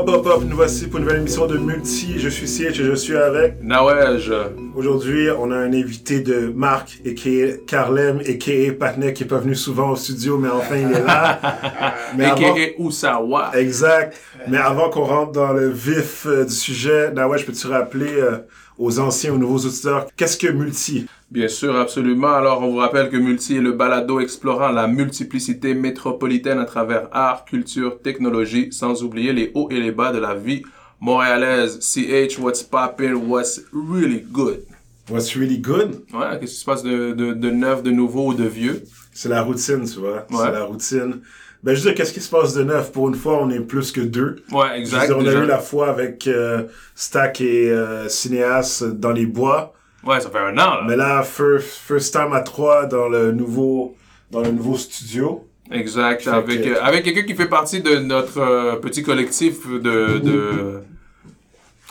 Hop 0.00 0.08
hop 0.08 0.26
hop, 0.26 0.44
nous 0.48 0.56
voici 0.56 0.86
pour 0.86 0.96
une 0.96 1.04
nouvelle 1.04 1.20
émission 1.20 1.46
de 1.46 1.58
Multi. 1.58 2.18
Je 2.18 2.30
suis 2.30 2.48
Siege 2.48 2.80
et 2.80 2.84
je 2.84 2.94
suis 2.94 3.18
avec. 3.18 3.62
Nawaj. 3.62 4.32
Aujourd'hui, 4.74 5.28
on 5.38 5.50
a 5.50 5.56
un 5.56 5.74
invité 5.74 6.20
de 6.20 6.50
Marc 6.56 7.02
et 7.04 7.14
qui 7.14 7.38
est 7.38 7.66
Carlem 7.66 8.18
et 8.24 8.38
qui 8.38 8.52
est 8.52 8.72
Patnek 8.72 9.12
qui 9.12 9.24
est 9.24 9.26
pas 9.26 9.36
venu 9.36 9.54
souvent 9.54 9.90
au 9.90 9.96
studio, 9.96 10.38
mais 10.38 10.48
enfin 10.48 10.76
il 10.76 10.90
est 10.90 11.04
là. 11.04 11.38
mais 12.16 12.24
avant... 12.24 12.56
Usawa. 12.78 13.50
Exact. 13.58 14.16
Mais 14.48 14.56
avant 14.56 14.88
qu'on 14.88 15.04
rentre 15.04 15.32
dans 15.32 15.52
le 15.52 15.68
vif 15.68 16.24
euh, 16.24 16.46
du 16.46 16.54
sujet, 16.54 17.12
Nawaj, 17.12 17.44
peux-tu 17.44 17.66
rappeler 17.66 18.14
euh, 18.14 18.38
aux 18.80 18.98
anciens, 18.98 19.34
aux 19.34 19.38
nouveaux 19.38 19.58
auditeurs, 19.58 20.06
qu'est-ce 20.16 20.38
que 20.38 20.50
Multi? 20.50 21.06
Bien 21.30 21.48
sûr, 21.48 21.76
absolument. 21.76 22.32
Alors, 22.32 22.62
on 22.62 22.70
vous 22.70 22.78
rappelle 22.78 23.10
que 23.10 23.16
Multi 23.18 23.58
est 23.58 23.60
le 23.60 23.72
balado 23.72 24.20
explorant 24.20 24.70
la 24.70 24.86
multiplicité 24.88 25.74
métropolitaine 25.74 26.58
à 26.58 26.64
travers 26.64 27.08
art, 27.12 27.44
culture, 27.44 28.00
technologie, 28.00 28.72
sans 28.72 29.02
oublier 29.02 29.34
les 29.34 29.52
hauts 29.54 29.68
et 29.70 29.78
les 29.78 29.92
bas 29.92 30.12
de 30.12 30.18
la 30.18 30.34
vie 30.34 30.62
montréalaise. 30.98 31.78
CH, 31.82 32.38
what's 32.38 32.62
poppin', 32.62 33.14
what's 33.14 33.60
really 33.70 34.20
good? 34.32 34.64
What's 35.10 35.36
really 35.36 35.58
good? 35.58 36.02
Ouais, 36.14 36.38
qu'est-ce 36.40 36.52
qui 36.54 36.60
se 36.60 36.64
passe 36.64 36.82
de, 36.82 37.12
de, 37.12 37.34
de 37.34 37.50
neuf, 37.50 37.82
de 37.82 37.90
nouveau 37.90 38.28
ou 38.28 38.34
de 38.34 38.44
vieux? 38.44 38.82
C'est 39.12 39.28
la 39.28 39.42
routine, 39.42 39.84
tu 39.84 39.98
vois. 39.98 40.26
C'est 40.30 40.52
la 40.52 40.64
routine. 40.64 41.20
Ben, 41.62 41.74
je 41.74 41.80
veux 41.80 41.90
dire, 41.90 41.94
qu'est-ce 41.94 42.12
qui 42.12 42.20
se 42.20 42.30
passe 42.30 42.54
de 42.54 42.64
neuf? 42.64 42.90
Pour 42.90 43.08
une 43.08 43.14
fois, 43.14 43.38
on 43.42 43.50
est 43.50 43.60
plus 43.60 43.92
que 43.92 44.00
deux. 44.00 44.36
Ouais, 44.50 44.78
exact. 44.78 45.12
on 45.14 45.26
a 45.26 45.32
eu 45.32 45.46
la 45.46 45.58
fois 45.58 45.90
avec 45.90 46.26
euh, 46.26 46.64
Stack 46.94 47.42
et 47.42 47.70
euh, 47.70 48.08
Cinéas 48.08 48.82
dans 48.92 49.12
les 49.12 49.26
bois. 49.26 49.74
Ouais, 50.04 50.20
ça 50.20 50.30
fait 50.30 50.38
un 50.38 50.52
an, 50.54 50.76
là. 50.76 50.84
Mais 50.88 50.96
là, 50.96 51.22
first, 51.22 51.66
first 51.86 52.14
time 52.14 52.32
à 52.32 52.40
trois 52.40 52.86
dans 52.86 53.08
le 53.08 53.32
nouveau, 53.32 53.94
dans 54.30 54.40
le 54.40 54.50
nouveau 54.50 54.76
studio. 54.76 55.46
Exact. 55.70 56.26
avec, 56.26 56.66
euh, 56.66 56.76
avec 56.82 57.04
quelqu'un 57.04 57.22
qui 57.22 57.34
fait 57.34 57.48
partie 57.48 57.80
de 57.80 57.96
notre 57.96 58.38
euh, 58.38 58.76
petit 58.76 59.02
collectif 59.02 59.68
de, 59.68 60.18
de, 60.18 60.80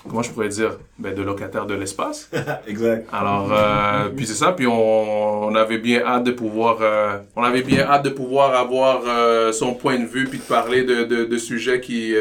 comment 0.08 0.22
je 0.22 0.32
pourrais 0.32 0.50
dire, 0.50 0.78
ben, 0.98 1.14
de 1.14 1.22
locataires 1.22 1.66
de 1.66 1.74
l'espace. 1.74 2.30
exact. 2.68 3.08
Alors, 3.12 3.52
euh, 3.52 4.10
puis 4.16 4.26
c'est 4.26 4.34
ça, 4.34 4.54
puis 4.54 4.68
on, 4.68 5.48
on, 5.48 5.56
avait 5.56 5.78
bien 5.78 6.02
hâte 6.06 6.24
de 6.24 6.32
pouvoir, 6.32 6.78
euh, 6.82 7.18
on 7.36 7.44
avait 7.44 7.64
bien 7.64 7.82
hâte 7.82 8.04
de 8.04 8.10
pouvoir 8.10 8.56
avoir 8.56 9.04
son 9.54 9.74
point 9.74 10.00
de 10.00 10.06
vue 10.06 10.26
puis 10.26 10.40
de 10.40 10.44
parler 10.44 10.84
de, 10.84 11.04
de, 11.04 11.26
de 11.26 11.38
sujets 11.38 11.82
qui, 11.82 12.16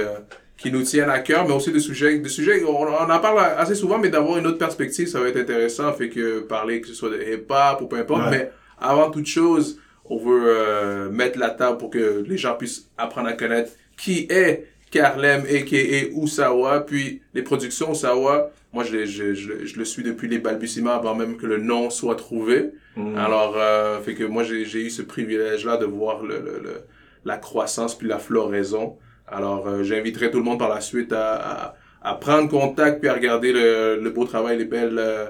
qui 0.57 0.73
nous 0.73 0.83
tiennent 0.83 1.11
à 1.11 1.21
cœur, 1.21 1.47
mais 1.47 1.55
aussi 1.55 1.73
des 1.73 1.81
sujets, 1.81 2.19
des 2.19 2.29
sujets, 2.29 2.65
on, 2.65 2.83
on 2.83 3.11
en 3.11 3.19
parle 3.21 3.39
assez 3.57 3.77
souvent, 3.77 3.99
mais 3.99 4.09
d'avoir 4.09 4.39
une 4.39 4.47
autre 4.47 4.59
perspective, 4.59 5.07
ça 5.07 5.21
va 5.21 5.29
être 5.29 5.39
intéressant, 5.39 5.93
fait 5.93 6.09
que 6.09 6.41
parler 6.41 6.81
que 6.81 6.89
ce 6.89 6.95
soit 6.95 7.11
de 7.11 7.23
hip-hop 7.23 7.81
ou 7.81 7.87
peu 7.87 7.97
importe, 7.97 8.23
mais 8.31 8.51
avant 8.81 9.11
toute 9.11 9.27
chose, 9.27 9.79
on 10.05 10.17
veut 10.17 10.43
euh, 10.47 11.11
mettre 11.11 11.39
la 11.39 11.51
table 11.51 11.79
pour 11.79 11.91
que 11.91 12.25
les 12.27 12.37
gens 12.37 12.55
puissent 12.55 12.89
apprendre 12.97 13.29
à 13.29 13.35
connaître 13.35 13.71
qui 13.97 14.27
est 14.31 14.67
Carlem, 14.91 15.43
a.k.a. 15.43 16.23
Usawa, 16.23 16.81
puis 16.81 17.23
les 17.35 17.43
productions 17.43 17.93
Usawa, 17.93 18.51
moi 18.73 18.85
je, 18.85 19.05
je, 19.05 19.35
je, 19.35 19.65
je, 19.65 19.79
le 19.79 19.85
suis 19.85 20.03
depuis 20.03 20.29
les 20.29 20.39
balbutiements 20.39 20.93
avant 20.93 21.15
même 21.15 21.37
que 21.37 21.47
le 21.47 21.59
nom 21.59 21.91
soit 21.91 22.17
trouvé. 22.17 22.71
Mm. 22.97 23.17
Alors, 23.17 23.55
euh, 23.57 24.01
fait 24.01 24.15
que 24.15 24.25
moi 24.25 24.43
j'ai 24.45 24.63
eu 24.63 24.91
ce 24.91 25.03
privilège-là 25.03 25.77
de 25.77 25.85
voir 25.85 26.23
le, 26.23 26.37
le, 26.37 26.61
le, 26.63 26.75
la 27.25 27.37
croissance 27.37 27.97
puis 27.97 28.09
la 28.09 28.19
floraison 28.19 28.97
alors, 29.31 29.67
euh, 29.69 29.83
j'inviterai 29.83 30.31
tout 30.31 30.39
le 30.39 30.45
monde 30.45 30.59
par 30.59 30.69
la 30.69 30.81
suite 30.81 31.13
à, 31.13 31.35
à, 31.35 31.75
à, 32.03 32.15
prendre 32.15 32.49
contact 32.49 33.01
puis 33.01 33.09
à 33.09 33.15
regarder 33.15 33.53
le, 33.53 34.01
le 34.03 34.11
beau 34.11 34.25
travail, 34.25 34.59
les 34.59 34.65
belles 34.65 34.99
euh, 34.99 35.27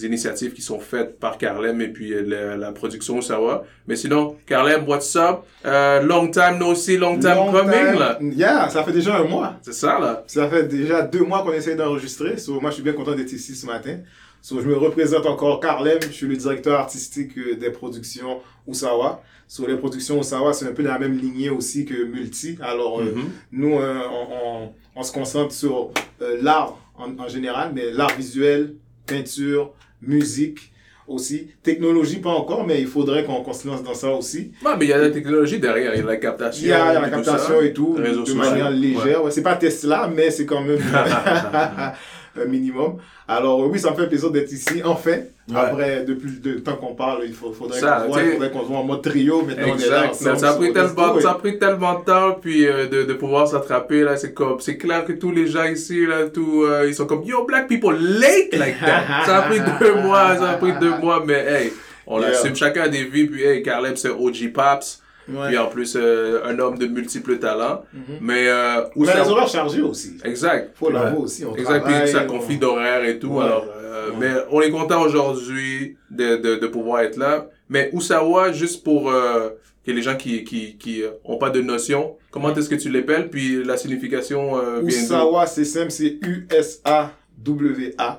initiatives 0.00 0.52
qui 0.52 0.62
sont 0.62 0.80
faites 0.80 1.18
par 1.18 1.38
Carlem 1.38 1.80
et 1.80 1.88
puis 1.88 2.12
euh, 2.12 2.56
la, 2.56 2.72
production 2.72 3.18
Osawa. 3.18 3.64
Mais 3.86 3.96
sinon, 3.96 4.36
Carlem, 4.46 4.88
what's 4.88 5.14
up? 5.16 5.40
long 5.64 6.30
time 6.30 6.58
no 6.58 6.74
see, 6.74 6.96
long 6.96 7.18
time 7.18 7.50
coming, 7.50 7.98
là. 7.98 8.18
Yeah, 8.20 8.68
ça 8.68 8.84
fait 8.84 8.92
déjà 8.92 9.16
un 9.16 9.24
mois. 9.24 9.56
C'est 9.62 9.74
ça, 9.74 9.98
là. 9.98 10.24
Ça 10.26 10.48
fait 10.48 10.64
déjà 10.64 11.02
deux 11.02 11.24
mois 11.24 11.42
qu'on 11.42 11.52
essaie 11.52 11.74
d'enregistrer. 11.74 12.38
So, 12.38 12.60
moi, 12.60 12.70
je 12.70 12.76
suis 12.76 12.82
bien 12.82 12.94
content 12.94 13.14
d'être 13.14 13.32
ici 13.32 13.54
ce 13.54 13.66
matin. 13.66 13.98
So, 14.40 14.60
je 14.60 14.66
me 14.66 14.76
représente 14.76 15.26
encore 15.26 15.60
Carlem, 15.60 15.98
je 16.02 16.12
suis 16.12 16.26
le 16.26 16.36
directeur 16.36 16.80
artistique 16.80 17.38
des 17.58 17.70
productions 17.70 18.40
Osawa 18.66 19.22
sur 19.52 19.68
les 19.68 19.76
productions 19.76 20.18
Osawa, 20.18 20.54
c'est 20.54 20.66
un 20.66 20.72
peu 20.72 20.82
dans 20.82 20.92
la 20.92 20.98
même 20.98 21.18
lignée 21.18 21.50
aussi 21.50 21.84
que 21.84 22.04
Multi. 22.04 22.56
Alors, 22.62 23.00
euh, 23.00 23.04
mm-hmm. 23.04 23.24
nous, 23.52 23.78
euh, 23.78 24.00
on, 24.10 24.62
on, 24.64 24.72
on, 24.96 25.02
se 25.02 25.12
concentre 25.12 25.52
sur 25.52 25.90
euh, 26.22 26.38
l'art 26.40 26.78
en, 26.96 27.18
en, 27.18 27.28
général, 27.28 27.72
mais 27.74 27.90
l'art 27.90 28.16
visuel, 28.16 28.76
peinture, 29.14 29.72
musique 30.00 30.72
aussi. 31.06 31.48
Technologie, 31.62 32.18
pas 32.18 32.30
encore, 32.30 32.66
mais 32.66 32.80
il 32.80 32.86
faudrait 32.86 33.24
qu'on 33.24 33.42
qu 33.42 33.52
se 33.52 33.66
lance 33.66 33.82
dans 33.82 33.94
ça 33.94 34.10
aussi. 34.10 34.52
Ouais, 34.64 34.72
mais 34.78 34.86
il 34.86 34.88
y 34.88 34.92
a 34.92 34.98
la 34.98 35.10
technologie 35.10 35.58
derrière, 35.58 35.94
il 35.94 36.00
y 36.00 36.02
a 36.02 36.06
la 36.06 36.16
captation. 36.16 36.64
Il 36.64 36.68
y 36.68 36.72
a, 36.72 37.00
la 37.00 37.10
captation 37.10 37.60
et 37.60 37.72
tout, 37.72 37.96
de 37.96 38.34
manière 38.34 38.70
légère. 38.70 39.04
Ouais. 39.04 39.16
ouais 39.16 39.30
c'est 39.30 39.42
pas 39.42 39.56
Tesla, 39.56 40.10
mais 40.14 40.30
c'est 40.30 40.46
quand 40.46 40.62
même 40.62 40.78
minimum. 42.46 42.96
Alors 43.28 43.60
oui, 43.68 43.78
ça 43.78 43.90
me 43.90 43.96
fait 43.96 44.06
plaisir 44.08 44.30
d'être 44.30 44.52
ici, 44.52 44.82
enfin. 44.84 45.18
Après, 45.54 46.04
depuis 46.04 46.30
le 46.44 46.62
temps 46.62 46.76
qu'on 46.76 46.94
parle, 46.94 47.24
il 47.26 47.34
faut, 47.34 47.52
faudrait 47.52 47.80
qu'on 47.80 48.06
voit, 48.08 48.20
faudrait 48.20 48.50
qu'on 48.50 48.66
soit 48.66 48.76
en 48.76 48.84
mode 48.84 49.02
trio. 49.02 49.42
Maintenant, 49.42 49.74
exact. 49.74 50.16
on 50.20 50.24
est 50.24 50.28
là 50.28 50.36
ça, 50.36 50.50
a 50.50 50.54
pris 50.54 50.72
tellement, 50.72 51.20
ça 51.20 51.30
a 51.32 51.34
pris 51.34 51.58
tellement 51.58 51.98
de 51.98 52.04
temps, 52.04 52.38
puis 52.40 52.66
euh, 52.66 52.86
de, 52.86 53.02
de 53.02 53.12
pouvoir 53.12 53.48
s'attraper, 53.48 54.02
là, 54.02 54.16
c'est 54.16 54.32
comme, 54.32 54.60
c'est 54.60 54.76
clair 54.76 55.04
que 55.04 55.12
tous 55.12 55.32
les 55.32 55.48
gens 55.48 55.64
ici, 55.64 56.06
là, 56.06 56.28
tout, 56.28 56.62
euh, 56.62 56.86
ils 56.88 56.94
sont 56.94 57.06
comme, 57.06 57.24
yo, 57.24 57.44
black 57.44 57.68
people 57.68 57.96
late 57.98 58.52
like 58.52 58.80
that. 58.80 59.02
ça 59.26 59.38
a 59.38 59.42
pris 59.42 59.60
deux 59.80 59.94
mois, 59.94 60.36
ça 60.36 60.50
a 60.50 60.54
pris 60.54 60.72
deux 60.80 60.96
mois, 60.98 61.22
mais 61.26 61.44
hey, 61.46 61.72
on 62.06 62.20
yeah. 62.20 62.30
l'assume, 62.30 62.54
chacun 62.54 62.82
a 62.82 62.88
des 62.88 63.04
vies, 63.04 63.26
puis 63.26 63.42
hey, 63.42 63.62
Carleb, 63.62 63.96
c'est 63.96 64.10
OG 64.10 64.52
Paps. 64.54 65.01
Ouais. 65.28 65.48
Puis 65.48 65.58
en 65.58 65.68
plus, 65.68 65.96
euh, 65.96 66.44
un 66.44 66.58
homme 66.58 66.78
de 66.78 66.86
multiples 66.86 67.38
talents. 67.38 67.82
Mm 67.92 67.98
-hmm. 68.00 68.18
Mais, 68.20 68.48
euh, 68.48 68.84
où 68.96 69.04
Mais 69.04 69.12
ça... 69.12 69.22
les 69.22 69.30
horaires 69.30 69.48
chargés 69.48 69.82
aussi. 69.82 70.12
Exact. 70.24 70.70
Faut 70.74 70.90
l'avouer 70.90 71.22
aussi. 71.22 71.44
On 71.44 71.54
exact. 71.56 71.86
Puis 71.86 72.08
ça 72.08 72.24
confie 72.24 72.56
on... 72.56 72.60
d'horaire 72.64 73.04
et 73.04 73.18
tout. 73.18 73.28
Ouais. 73.28 73.44
Alors, 73.44 73.66
euh, 73.68 74.10
ouais. 74.10 74.16
Mais 74.20 74.32
on 74.50 74.60
est 74.60 74.70
content 74.70 75.00
aujourd'hui 75.02 75.96
de, 76.10 76.36
de, 76.36 76.56
de, 76.56 76.66
pouvoir 76.66 77.00
être 77.02 77.16
là. 77.16 77.46
Mais 77.68 77.90
Oussawa, 77.92 78.52
juste 78.52 78.82
pour 78.84 79.10
euh, 79.10 79.50
que 79.84 79.90
les 79.90 80.02
gens 80.02 80.16
qui, 80.16 80.44
qui, 80.44 80.76
qui 80.76 81.02
ont 81.24 81.38
pas 81.38 81.50
de 81.50 81.60
notion, 81.60 82.16
comment 82.30 82.54
est-ce 82.54 82.68
que 82.68 82.74
tu 82.74 82.88
l'appelles? 82.90 83.30
Puis 83.30 83.62
la 83.64 83.76
signification 83.76 84.58
euh, 84.58 84.82
Oussawa, 84.82 85.46
c'est 85.46 85.64
simple, 85.64 85.90
c'est 85.90 86.18
U-S-A-W-A. 86.22 88.10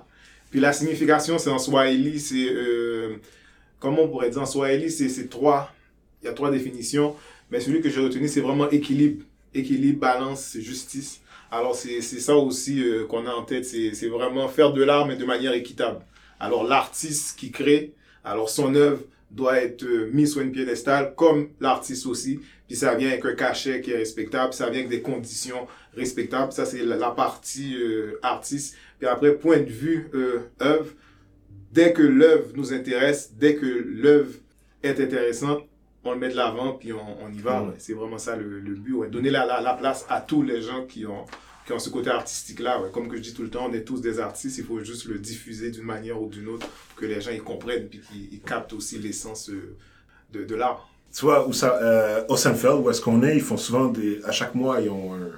Puis 0.52 0.60
la 0.60 0.74
signification, 0.74 1.38
c'est 1.38 1.50
en 1.50 1.60
Swahili, 1.60 2.20
c'est... 2.20 2.48
Euh, 2.50 3.16
comment 3.80 4.04
on 4.04 4.08
pourrait 4.08 4.30
dire 4.30 4.42
en 4.42 4.46
Swahili? 4.46 4.92
C'est 4.92 5.30
trois 5.30 5.73
il 6.24 6.28
y 6.28 6.30
a 6.30 6.34
trois 6.34 6.52
définitions, 6.52 7.16
mais 7.52 7.60
celui 7.60 7.82
que 7.82 7.90
j'ai 7.90 8.00
retenu, 8.00 8.28
c'est 8.28 8.42
vraiment 8.42 8.70
équilibre. 8.70 9.26
Équilibre, 9.54 10.00
balance, 10.00 10.58
justice. 10.60 11.22
Alors, 11.52 11.76
c'est 11.76 12.02
ça 12.02 12.36
aussi 12.36 12.82
euh, 12.82 13.06
qu'on 13.06 13.28
a 13.28 13.32
en 13.32 13.44
tête, 13.44 13.66
c'est 13.66 14.08
vraiment 14.08 14.48
faire 14.48 14.74
de 14.74 14.82
l'art, 14.82 15.06
mais 15.06 15.18
de 15.18 15.26
manière 15.26 15.54
équitable. 15.54 16.00
Alors, 16.40 16.64
l'artiste 16.64 17.38
qui 17.38 17.52
crée, 17.52 17.94
alors 18.24 18.50
son 18.50 18.74
œuvre 18.74 19.02
doit 19.30 19.62
être 19.62 19.84
euh, 19.84 20.10
mise 20.12 20.32
sur 20.32 20.42
une 20.42 20.52
piédestal, 20.52 21.14
comme 21.16 21.50
l'artiste 21.60 22.08
aussi. 22.08 22.40
Puis 22.68 22.78
ça 22.78 22.96
vient 22.96 23.10
avec 23.10 23.24
un 23.26 23.36
cachet 23.36 23.82
qui 23.82 23.92
est 23.92 23.98
respectable, 23.98 24.54
ça 24.54 24.70
vient 24.70 24.80
avec 24.80 24.90
des 24.90 25.02
conditions 25.02 25.68
respectables. 25.96 26.52
Ça, 26.54 26.66
c'est 26.66 26.84
la, 26.84 27.12
partie 27.12 27.76
euh, 27.76 28.20
artiste. 28.24 28.76
Puis 28.98 29.08
après, 29.08 29.36
point 29.36 29.60
de 29.60 29.70
vue 29.70 30.10
œuvre, 30.60 30.90
dès 31.72 31.94
que 31.94 32.02
l'œuvre 32.02 32.48
nous 32.56 32.74
intéresse, 32.74 33.34
dès 33.38 33.56
que 33.56 33.66
l'œuvre 33.66 34.34
est 34.82 35.00
intéressante, 35.00 35.68
on 36.04 36.14
le 36.14 36.20
met 36.20 36.30
de 36.30 36.36
l'avant, 36.36 36.74
puis 36.74 36.92
on, 36.94 37.24
on, 37.24 37.32
y 37.32 37.40
va. 37.40 37.64
Ouais. 37.64 37.74
C'est 37.78 37.94
vraiment 37.94 38.18
ça 38.18 38.36
le, 38.36 38.60
le 38.60 38.74
but. 38.74 38.94
Ouais. 38.94 39.10
Donner 39.10 39.30
la, 39.30 39.46
la, 39.46 39.62
la, 39.62 39.74
place 39.74 40.06
à 40.10 40.22
tous 40.22 40.42
les 40.44 40.62
gens 40.62 40.86
qui 40.86 41.06
ont, 41.06 41.26
qui 41.66 41.74
ont 41.74 41.80
ce 41.80 41.90
côté 41.90 42.10
artistique-là. 42.10 42.82
Ouais. 42.82 42.90
Comme 42.92 43.08
que 43.08 43.18
je 43.18 43.22
dis 43.22 43.34
tout 43.34 43.44
le 43.44 43.50
temps, 43.50 43.68
on 43.70 43.74
est 43.74 43.84
tous 43.84 44.02
des 44.02 44.20
artistes, 44.20 44.58
il 44.58 44.66
faut 44.66 44.84
juste 44.84 45.06
le 45.06 45.18
diffuser 45.20 45.72
d'une 45.72 45.86
manière 45.86 46.22
ou 46.22 46.28
d'une 46.28 46.48
autre 46.50 46.68
pour 46.68 46.98
que 46.98 47.06
les 47.06 47.22
gens 47.22 47.32
ils 47.32 47.42
comprennent, 47.44 47.88
puis 47.88 48.02
qu'ils 48.02 48.42
captent 48.42 48.74
aussi 48.74 49.00
l'essence 49.00 49.50
euh, 49.50 49.76
de, 50.32 50.44
de 50.44 50.56
l'art. 50.56 50.90
Tu 51.16 51.26
vois, 51.26 51.48
où 51.48 51.54
ça, 51.54 51.78
euh, 51.82 52.26
au 52.28 52.36
Seinfeld, 52.38 52.82
où 52.84 52.90
est-ce 52.90 53.02
qu'on 53.02 53.22
est, 53.24 53.36
ils 53.36 53.42
font 53.42 53.58
souvent 53.58 53.88
des. 53.88 54.20
À 54.26 54.32
chaque 54.32 54.56
mois, 54.56 54.82
ils 54.82 54.90
ont 54.90 55.14
un. 55.14 55.32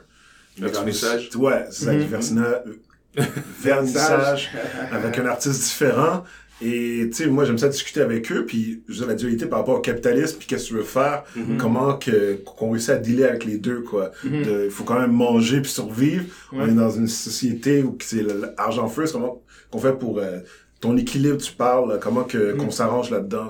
Un 0.62 0.68
vernissage. 0.68 1.30
Ouais, 1.36 1.66
c'est 1.69 1.86
ça, 1.86 1.94
mm 1.94 2.00
-hmm. 2.00 2.78
vernissage 3.62 4.51
avec 4.92 5.18
un 5.19 5.25
artiste 5.25 5.63
différent. 5.63 6.24
Et 6.62 7.10
tu 7.10 7.13
sais, 7.13 7.28
moi 7.28 7.44
j'aime 7.44 7.57
ça 7.57 7.68
discuter 7.68 8.00
avec 8.02 8.31
eux, 8.31 8.46
puis 8.46 8.81
je 8.88 9.04
la 9.04 9.13
dualité 9.13 9.46
par 9.46 9.60
rapport 9.60 9.75
au 9.75 9.81
capitalisme, 9.81 10.38
puis 10.38 10.48
qu'est-ce 10.48 10.66
que 10.66 10.69
tu 10.69 10.74
veux 10.75 10.84
faire, 10.84 11.24
mm 11.36 11.42
-hmm. 11.42 11.57
comment 11.57 11.98
que 11.98 12.36
qu'on 12.46 12.72
réussit 12.72 12.92
à 12.92 12.98
dealer 12.98 13.25
avec 13.25 13.44
les 13.46 13.57
deux 13.57 13.81
quoi. 13.81 14.12
Il 14.24 14.31
mm 14.31 14.44
-hmm. 14.44 14.69
faut 14.69 14.86
quand 14.86 15.00
même 15.00 15.12
manger 15.12 15.60
puis 15.62 15.72
survivre. 15.72 16.25
Ouais. 16.54 16.60
On 16.62 16.68
est 16.68 16.80
dans 16.86 16.92
une 17.02 17.07
société 17.07 17.84
où 17.84 17.98
c'est 18.00 18.24
l'argent 18.57 18.88
feu, 18.88 19.04
comment 19.12 19.42
qu'on 19.69 19.80
fait 19.80 19.98
pour 20.04 20.13
euh, 20.19 20.40
ton 20.80 20.96
équilibre, 21.04 21.40
tu 21.48 21.54
parles, 21.66 22.00
comment 22.06 22.24
que 22.24 22.38
mm 22.38 22.52
-hmm. 22.52 22.57
qu'on 22.60 22.72
s'arrange 22.80 23.10
là-dedans. 23.16 23.50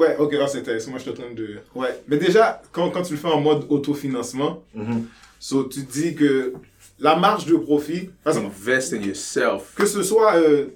Ouais, 0.00 0.12
ok, 0.22 0.32
ah, 0.42 0.48
c'est 0.50 0.60
intéressant. 0.64 0.90
Moi 0.92 0.98
je 1.00 1.04
suis 1.04 1.12
en 1.14 1.18
train 1.20 1.34
de. 1.42 1.46
Ouais, 1.80 1.92
mais 2.08 2.18
déjà 2.26 2.44
quand 2.74 2.86
quand 2.94 3.04
tu 3.08 3.12
le 3.16 3.20
fais 3.24 3.32
en 3.38 3.42
mode 3.48 3.62
autofinancement, 3.74 4.52
so, 5.48 5.56
tu 5.74 5.80
dis 5.96 6.10
que 6.20 6.32
la 7.02 7.16
marge 7.16 7.46
de 7.46 7.56
profit. 7.56 8.10
Invest 8.24 8.92
in 8.94 9.02
yourself. 9.02 9.74
Que 9.74 9.86
ce 9.86 10.02
soit 10.02 10.36
euh, 10.36 10.66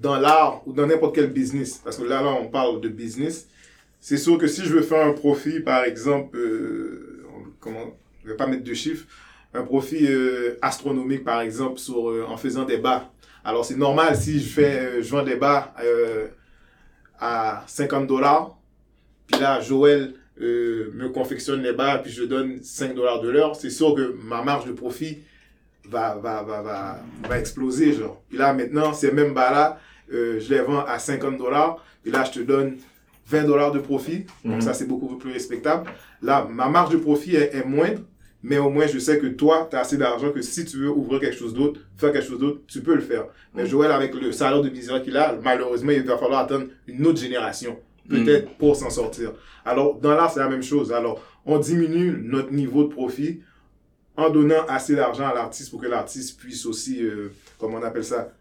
dans 0.00 0.18
l'art 0.18 0.62
ou 0.66 0.72
dans 0.72 0.86
n'importe 0.86 1.14
quel 1.14 1.30
business, 1.30 1.80
parce 1.84 1.98
que 1.98 2.04
là, 2.04 2.22
là, 2.22 2.30
on 2.30 2.48
parle 2.48 2.80
de 2.80 2.88
business, 2.88 3.46
c'est 4.00 4.16
sûr 4.16 4.38
que 4.38 4.46
si 4.46 4.64
je 4.64 4.74
veux 4.74 4.82
faire 4.82 5.06
un 5.06 5.12
profit, 5.12 5.60
par 5.60 5.84
exemple, 5.84 6.36
euh, 6.38 7.22
comment, 7.60 7.94
je 8.24 8.30
vais 8.30 8.36
pas 8.36 8.46
mettre 8.46 8.64
de 8.64 8.74
chiffres, 8.74 9.06
un 9.52 9.62
profit 9.62 10.06
euh, 10.06 10.58
astronomique, 10.62 11.22
par 11.22 11.42
exemple, 11.42 11.80
euh, 11.90 12.24
en 12.26 12.36
faisant 12.36 12.64
des 12.64 12.78
bas. 12.78 13.12
Alors, 13.44 13.64
c'est 13.64 13.76
normal 13.76 14.16
si 14.16 14.40
je 14.40 14.48
fais, 14.48 14.78
euh, 14.78 15.02
je 15.02 15.10
vends 15.10 15.22
des 15.22 15.38
euh, 15.84 16.28
à 17.18 17.64
50 17.66 18.06
dollars, 18.06 18.56
puis 19.26 19.40
là, 19.40 19.60
Joël 19.60 20.14
me 20.38 21.08
confectionne 21.08 21.62
les 21.62 21.74
bas, 21.74 21.98
puis 21.98 22.10
je 22.10 22.24
donne 22.24 22.62
5 22.62 22.94
dollars 22.94 23.20
de 23.20 23.28
l'heure, 23.28 23.54
c'est 23.54 23.68
sûr 23.68 23.94
que 23.94 24.16
ma 24.24 24.42
marge 24.42 24.64
de 24.64 24.72
profit 24.72 25.18
va, 25.84 26.14
va, 26.14 26.42
va, 26.42 26.62
va, 26.62 26.98
va 27.28 27.38
exploser, 27.38 27.92
genre. 27.92 28.22
Puis 28.30 28.38
là, 28.38 28.54
maintenant, 28.54 28.94
ces 28.94 29.12
mêmes 29.12 29.34
bas-là, 29.34 29.78
euh, 30.12 30.40
je 30.40 30.52
les 30.54 30.60
vends 30.60 30.84
à 30.86 30.98
50 30.98 31.36
dollars, 31.38 31.84
puis 32.02 32.10
là, 32.12 32.24
je 32.24 32.32
te 32.38 32.40
donne 32.40 32.76
20 33.26 33.44
dollars 33.44 33.72
de 33.72 33.78
profit, 33.78 34.26
donc 34.44 34.54
Mhm. 34.56 34.60
ça, 34.60 34.74
c'est 34.74 34.86
beaucoup 34.86 35.16
plus 35.16 35.32
respectable. 35.32 35.88
Là, 36.22 36.46
ma 36.50 36.68
marge 36.68 36.90
de 36.92 36.96
profit 36.98 37.36
est, 37.36 37.54
est 37.54 37.64
moindre, 37.64 38.00
mais 38.42 38.58
au 38.58 38.70
moins, 38.70 38.86
je 38.86 38.98
sais 38.98 39.18
que 39.18 39.26
toi, 39.26 39.68
tu 39.70 39.76
as 39.76 39.80
assez 39.80 39.96
d'argent 39.98 40.30
que 40.32 40.40
si 40.42 40.64
tu 40.64 40.78
veux 40.78 40.90
ouvrir 40.90 41.20
quelque 41.20 41.36
chose 41.36 41.52
d'autre, 41.54 41.80
faire 41.98 42.10
quelque 42.12 42.26
chose 42.26 42.38
d'autre, 42.40 42.60
tu 42.66 42.80
peux 42.80 42.94
le 42.94 43.02
faire. 43.02 43.26
Mais 43.54 43.66
Joël, 43.66 43.92
avec 43.92 44.14
le 44.14 44.32
salaire 44.32 44.62
de 44.62 44.70
misère 44.70 45.02
qu'il 45.02 45.16
a, 45.16 45.36
malheureusement, 45.44 45.92
il 45.92 46.02
va 46.02 46.16
falloir 46.18 46.40
attendre 46.40 46.66
une 46.88 47.06
autre 47.06 47.20
génération, 47.20 47.78
peut-être, 48.08 48.50
pour 48.56 48.74
s'en 48.76 48.90
sortir. 48.90 49.32
Alors, 49.64 49.94
dans 50.00 50.10
l'art, 50.14 50.30
c'est 50.32 50.40
la 50.40 50.48
même 50.48 50.62
chose. 50.62 50.90
Alors, 50.92 51.22
on 51.46 51.58
diminue 51.58 52.18
notre 52.24 52.50
niveau 52.52 52.84
de 52.84 52.88
profit 52.88 53.40
en 54.16 54.28
donnant 54.30 54.64
assez 54.68 54.96
d'argent 54.96 55.26
à 55.26 55.34
l'artiste 55.34 55.70
pour 55.70 55.80
que 55.80 55.86
l'artiste 55.86 56.38
puisse 56.40 56.66
aussi, 56.66 57.02
euh, 57.04 57.28
comment 57.58 57.78
on 57.78 57.82
appelle 57.82 58.04
ça, 58.04 58.32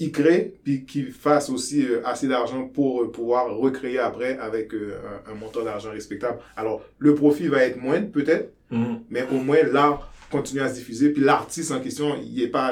y 0.00 0.10
créer, 0.12 0.54
puis 0.64 0.84
qu'il 0.84 1.10
fasse 1.12 1.50
aussi 1.50 1.84
euh, 1.84 2.00
assez 2.04 2.28
d'argent 2.28 2.64
pour 2.68 3.02
euh, 3.02 3.10
pouvoir 3.10 3.56
recréer 3.56 3.98
après 3.98 4.38
avec 4.38 4.72
euh, 4.74 4.96
un, 5.26 5.32
un 5.32 5.34
montant 5.34 5.64
d'argent 5.64 5.90
respectable. 5.90 6.38
Alors, 6.56 6.82
le 6.98 7.14
profit 7.14 7.48
va 7.48 7.64
être 7.64 7.80
moindre, 7.80 8.10
peut-être, 8.10 8.52
Mhm. 8.70 9.00
mais 9.10 9.24
au 9.32 9.38
moins 9.38 9.62
l'art 9.72 10.12
continue 10.30 10.60
à 10.60 10.68
se 10.68 10.74
diffuser 10.74 11.08
puis 11.08 11.22
l'artiste 11.22 11.72
en 11.72 11.80
question 11.80 12.14
il 12.22 12.42
est 12.42 12.48
pas 12.48 12.70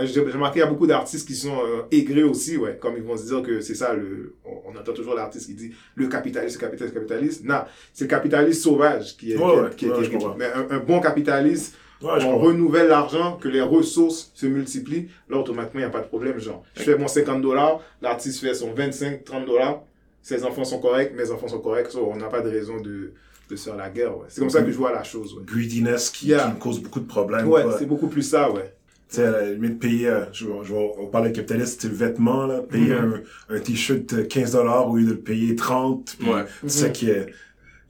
j'ai 0.00 0.18
remarqué 0.20 0.60
il 0.60 0.62
y 0.62 0.64
a 0.64 0.66
beaucoup 0.66 0.86
d'artistes 0.86 1.28
qui 1.28 1.34
sont 1.34 1.58
aigris 1.90 2.22
aussi 2.22 2.56
ouais. 2.56 2.78
Comme 2.80 2.94
ils 2.96 3.02
vont 3.02 3.18
se 3.18 3.26
dire 3.26 3.42
que 3.42 3.60
c'est 3.60 3.74
ça 3.74 3.92
le 3.92 4.32
on, 4.46 4.70
on 4.72 4.78
entend 4.80 4.94
toujours 4.94 5.12
l'artiste 5.14 5.48
qui 5.48 5.52
dit 5.52 5.72
le 5.94 6.06
capitalisme 6.08 6.58
le 6.58 6.66
capitalisme 6.66 6.94
le 6.94 7.00
capitalisme 7.02 7.46
non 7.48 7.60
c'est 7.92 8.04
le 8.04 8.08
capitalisme 8.08 8.58
sauvage 8.62 9.14
qui 9.18 9.32
est 9.32 9.36
Ouais, 9.36 9.42
qui 9.76 9.84
est- 9.84 9.90
ouais, 9.90 10.08
qui 10.08 10.16
qui 10.16 10.24
mais 10.38 10.46
un, 10.46 10.68
un 10.70 10.78
bon 10.78 11.00
capitaliste 11.00 11.76
Ouais, 12.02 12.24
on 12.24 12.38
renouvelle 12.38 12.88
l'argent, 12.88 13.36
que 13.40 13.48
les 13.48 13.60
ressources 13.62 14.30
se 14.34 14.46
multiplient, 14.46 15.08
là, 15.30 15.38
automatiquement, 15.38 15.80
il 15.80 15.84
n'y 15.84 15.88
a 15.88 15.90
pas 15.90 16.00
de 16.02 16.08
problème. 16.08 16.38
Genre, 16.38 16.62
je 16.76 16.82
fais 16.82 16.98
mon 16.98 17.08
50 17.08 17.40
dollars, 17.40 17.80
l'artiste 18.02 18.40
fait 18.40 18.54
son 18.54 18.72
25, 18.74 19.24
30 19.24 19.46
dollars, 19.46 19.82
ses 20.22 20.44
enfants 20.44 20.64
sont 20.64 20.78
corrects, 20.80 21.14
mes 21.16 21.30
enfants 21.30 21.48
sont 21.48 21.60
corrects, 21.60 21.90
so, 21.90 22.10
on 22.12 22.16
n'a 22.16 22.26
pas 22.28 22.42
de 22.42 22.50
raison 22.50 22.80
de, 22.80 23.12
de 23.48 23.56
se 23.56 23.64
faire 23.70 23.76
la 23.76 23.88
guerre. 23.88 24.16
Ouais. 24.18 24.24
C'est 24.28 24.40
comme 24.40 24.50
ça 24.50 24.62
que 24.62 24.70
je 24.70 24.76
vois 24.76 24.92
la 24.92 25.04
chose. 25.04 25.34
Ouais, 25.34 25.44
Greediness 25.46 26.10
qui, 26.10 26.26
Yeah. 26.28 26.48
qui 26.48 26.54
me 26.54 26.58
cause 26.58 26.80
beaucoup 26.82 27.00
de 27.00 27.06
problèmes. 27.06 27.48
ouais 27.48 27.62
c'est 27.78 27.86
beaucoup 27.86 28.08
plus 28.08 28.22
ça, 28.24 28.50
ouais. 28.50 28.72
Tu 29.08 29.16
sais, 29.16 29.24
à 29.24 29.30
la 29.30 29.52
limite, 29.52 29.78
payer, 29.78 30.08
euh, 30.08 30.24
je, 30.32 30.46
je, 30.64 30.74
on 30.74 31.06
parle 31.06 31.28
de 31.28 31.32
capitaliste, 31.36 31.80
c'est 31.82 31.88
le 31.88 31.94
vêtement, 31.94 32.44
là, 32.46 32.58
payer 32.60 32.92
Mhm. 32.92 33.22
un, 33.50 33.54
un 33.56 33.60
t-shirt 33.60 34.12
euh, 34.14 34.24
15 34.24 34.52
dollars 34.52 34.90
au 34.90 34.96
lieu 34.96 35.04
de 35.04 35.10
le 35.12 35.18
payer 35.20 35.54
30, 35.54 36.16
puis 36.18 36.28
Ouais. 36.28 36.44
tu 36.60 36.68
sais 36.68 36.90
qu'il 36.90 37.08
y 37.08 37.12
a 37.12 37.24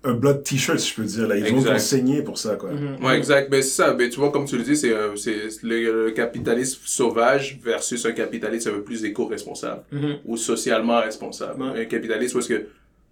un 0.06 0.14
blood 0.14 0.43
t-shirt, 0.43 0.79
si 0.79 0.91
je 0.91 0.94
peux 0.97 1.05
dire, 1.05 1.26
là. 1.29 1.37
Ils 1.37 1.47
Exact. 1.47 1.73
vont 1.73 1.79
saigner 1.79 2.23
pour 2.23 2.38
ça, 2.38 2.56
quoi. 2.56 2.70
Mhm. 2.70 3.05
Ouais, 3.05 3.17
exact. 3.19 3.50
Ben, 3.50 3.61
c'est 3.62 3.69
ça. 3.82 3.93
Ben, 3.93 4.08
tu 4.08 4.19
vois, 4.20 4.31
comme 4.31 4.47
tu 4.47 4.56
le 4.56 4.62
dis, 4.62 4.76
c'est 4.76 4.93
euh, 4.93 5.14
c'est 5.17 5.37
le, 5.62 6.06
le 6.06 6.11
capitalisme 6.12 6.81
sauvage 6.85 7.58
versus 7.62 8.05
un 8.06 8.12
capitalisme 8.12 8.70
un 8.70 8.73
peu 8.75 8.82
plus 8.82 9.05
éco-responsable 9.05 9.82
Mhm. 9.93 10.17
ou 10.25 10.37
socialement 10.37 11.00
responsable. 11.00 11.62
Un 11.62 11.85
capitalisme 11.85 12.37
où 12.37 12.41
est-ce 12.41 12.49
que, 12.49 12.67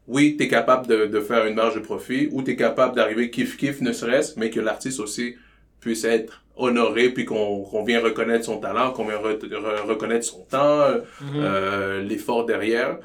oui, 0.06 0.37
tu 0.38 0.44
es 0.44 0.49
capable 0.49 0.87
de, 0.87 1.06
de 1.06 1.20
faire 1.20 1.46
une 1.46 1.55
marge 1.55 1.75
de 1.75 1.81
profit 1.81 2.29
ou 2.32 2.43
tu 2.43 2.52
es 2.52 2.56
capable 2.56 2.94
d'arriver 2.96 3.31
kiff-kiff, 3.31 3.81
ne 3.82 3.93
serait-ce, 3.93 4.38
mais 4.38 4.50
que 4.50 4.61
l'artiste 4.61 5.00
aussi 5.00 5.35
puisse 5.81 6.05
être 6.05 6.43
honoré 6.56 7.11
puis 7.11 7.25
qu'on 7.25 7.62
qu'on 7.62 7.82
vient 7.85 8.00
reconnaître 8.00 8.44
son 8.44 8.58
talent, 8.58 8.93
qu'on 8.93 9.06
vient 9.06 9.17
re- 9.19 9.38
re- 9.38 9.87
reconnaître 9.88 10.25
son 10.25 10.43
temps, 10.49 10.85
Mhm. 11.20 11.26
euh, 11.37 12.02
l'effort 12.02 12.46
derrière. 12.46 12.99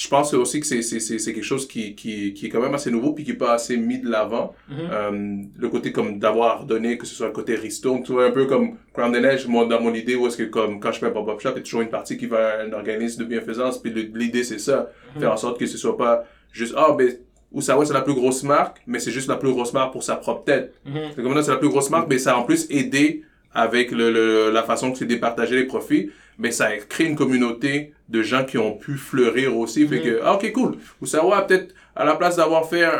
Je 0.00 0.06
pense 0.06 0.32
aussi 0.32 0.60
que 0.60 0.66
c'est 0.66 0.80
c'est- 0.82 1.00
c'est 1.00 1.18
c'est 1.18 1.32
quelque 1.32 1.42
chose 1.54 1.66
qui, 1.66 1.96
qui, 1.96 2.32
qui 2.32 2.46
est 2.46 2.48
quand 2.50 2.60
même 2.60 2.72
assez 2.74 2.90
nouveau 2.92 3.12
puis 3.14 3.24
qui 3.24 3.32
est 3.32 3.42
pas 3.46 3.52
assez 3.52 3.76
mis 3.76 3.98
de 3.98 4.08
l'avant. 4.08 4.54
Mhm. 4.68 4.76
Euh, 4.92 5.42
le 5.58 5.68
côté 5.68 5.90
comme 5.90 6.20
d'avoir 6.20 6.64
donné, 6.66 6.96
que 6.98 7.04
ce 7.04 7.16
soit 7.16 7.26
le 7.26 7.32
côté 7.32 7.56
ristourne, 7.56 8.04
tu 8.04 8.12
vois, 8.12 8.26
un 8.26 8.30
peu 8.30 8.46
comme 8.46 8.76
Crown 8.94 9.10
the 9.12 9.16
Edge, 9.24 9.46
moi, 9.48 9.66
dans 9.66 9.80
mon 9.80 9.92
idée, 9.92 10.14
où 10.14 10.28
est-ce 10.28 10.36
que 10.36 10.44
comme 10.44 10.78
quand 10.78 10.92
je 10.92 11.00
fais 11.00 11.06
un 11.06 11.10
pop-up 11.10 11.40
shop, 11.40 11.50
il 11.54 11.56
y 11.56 11.58
a 11.58 11.62
toujours 11.62 11.80
une 11.82 11.90
partie 11.90 12.16
qui 12.16 12.26
va 12.26 12.38
à 12.60 12.62
un 12.62 12.72
organisme 12.72 13.22
de 13.24 13.28
bienfaisance, 13.28 13.78
puis 13.82 13.90
le- 13.92 14.08
l'idée 14.16 14.44
c'est 14.44 14.58
ça, 14.60 14.88
faire 15.18 15.32
en 15.32 15.36
sorte 15.36 15.58
que 15.58 15.66
ce 15.66 15.76
soit 15.76 15.96
pas 15.96 16.24
juste, 16.52 16.74
ah, 16.76 16.94
ben, 16.96 17.08
Oussawa 17.50 17.84
c'est 17.84 17.94
la 17.94 18.02
plus 18.02 18.14
grosse 18.14 18.44
marque, 18.44 18.78
mais 18.86 19.00
c'est 19.00 19.10
juste 19.10 19.28
la 19.28 19.36
plus 19.36 19.50
grosse 19.50 19.72
marque 19.72 19.92
pour 19.92 20.04
sa 20.04 20.14
propre 20.14 20.44
tête. 20.44 20.74
Mhm. 20.86 20.94
C'est 21.16 21.22
comme 21.24 21.34
là, 21.34 21.42
c'est 21.42 21.50
la 21.50 21.56
plus 21.56 21.70
grosse 21.70 21.90
marque, 21.90 22.06
mais 22.08 22.18
ça 22.18 22.34
a 22.34 22.36
en 22.36 22.44
plus 22.44 22.66
aidé 22.70 23.22
avec 23.52 23.90
le, 23.90 24.12
le- 24.12 24.50
la 24.52 24.62
façon 24.62 24.92
que 24.92 24.98
c'est 24.98 25.06
départager 25.06 25.56
les 25.56 25.64
profits, 25.64 26.10
mais 26.38 26.50
ça 26.50 26.66
a 26.66 26.76
créé 26.76 27.06
une 27.08 27.16
communauté 27.16 27.92
de 28.08 28.22
gens 28.22 28.44
qui 28.44 28.56
ont 28.58 28.72
pu 28.76 28.94
fleurir 28.94 29.56
aussi. 29.56 29.86
Fait 29.86 30.00
que, 30.00 30.20
ah, 30.24 30.34
ok, 30.34 30.50
cool. 30.52 30.76
Oussawa, 31.02 31.42
peut-être, 31.42 31.74
à 31.94 32.04
la 32.04 32.14
place 32.14 32.36
d'avoir 32.36 32.68
fait 32.68 32.84
un, 32.84 32.90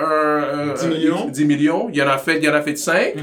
un- 0.70 0.74
10 0.74 0.84
un- 0.84 0.88
millions. 0.88 1.28
10 1.28 1.44
millions, 1.44 1.88
il 1.90 1.96
y 1.96 2.02
en 2.02 2.08
a 2.08 2.18
fait, 2.18 2.38
il 2.38 2.44
y 2.44 2.48
en 2.48 2.54
a 2.54 2.60
fait 2.62 2.76
5, 2.76 3.14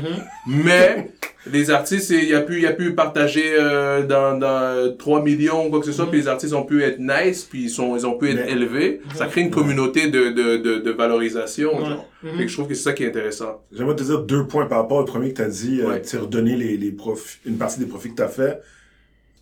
mais 0.47 1.11
les 1.51 1.69
artistes, 1.69 2.09
il 2.09 2.27
y 2.29 2.33
a 2.33 2.41
pu, 2.41 2.55
il 2.55 2.61
y 2.63 2.65
a 2.67 2.71
pu 2.73 2.95
partager 2.95 3.43
euh, 3.59 4.03
dans, 4.03 4.37
dans 4.37 4.95
3 4.97 5.21
millions 5.21 5.67
ou 5.67 5.69
quoi 5.69 5.79
que 5.79 5.85
ce 5.85 5.91
soit, 5.91 6.09
puis 6.09 6.19
les 6.21 6.27
artistes 6.27 6.53
ont 6.53 6.63
pu 6.63 6.81
être 6.83 6.97
nice, 6.99 7.43
puis 7.43 7.63
ils, 7.65 7.69
sont, 7.69 7.95
ils 7.95 8.07
ont 8.07 8.17
pu 8.17 8.29
être 8.31 8.45
Mais- 8.45 8.51
élevés. 8.51 9.01
Ça 9.15 9.27
crée 9.27 9.41
une 9.41 9.51
communauté 9.51 10.07
de, 10.09 10.29
de, 10.29 10.57
de, 10.57 10.77
de 10.79 10.91
valorisation, 10.91 11.71
genre. 11.85 12.09
Mhm. 12.23 12.31
Fait 12.37 12.43
que 12.45 12.47
je 12.47 12.53
trouve 12.55 12.67
que 12.67 12.73
c'est 12.73 12.83
ça 12.83 12.93
qui 12.93 13.03
est 13.03 13.07
intéressant. 13.07 13.61
J'aimerais 13.71 13.95
te 13.95 14.03
dire 14.03 14.19
deux 14.21 14.47
points 14.47 14.65
par 14.65 14.79
rapport 14.79 14.97
au 14.97 15.03
premier 15.05 15.29
que 15.31 15.35
tu 15.35 15.41
as 15.43 15.49
dit, 15.49 15.81
euh, 15.81 15.89
Ouais. 15.89 16.01
tu 16.01 16.07
sais, 16.09 16.17
redonner 16.17 16.55
les, 16.55 16.77
les 16.77 16.91
profits, 16.91 17.37
une 17.45 17.57
partie 17.57 17.79
des 17.79 17.85
profits 17.85 18.09
que 18.11 18.15
tu 18.15 18.23
as 18.23 18.27
fait. 18.27 18.59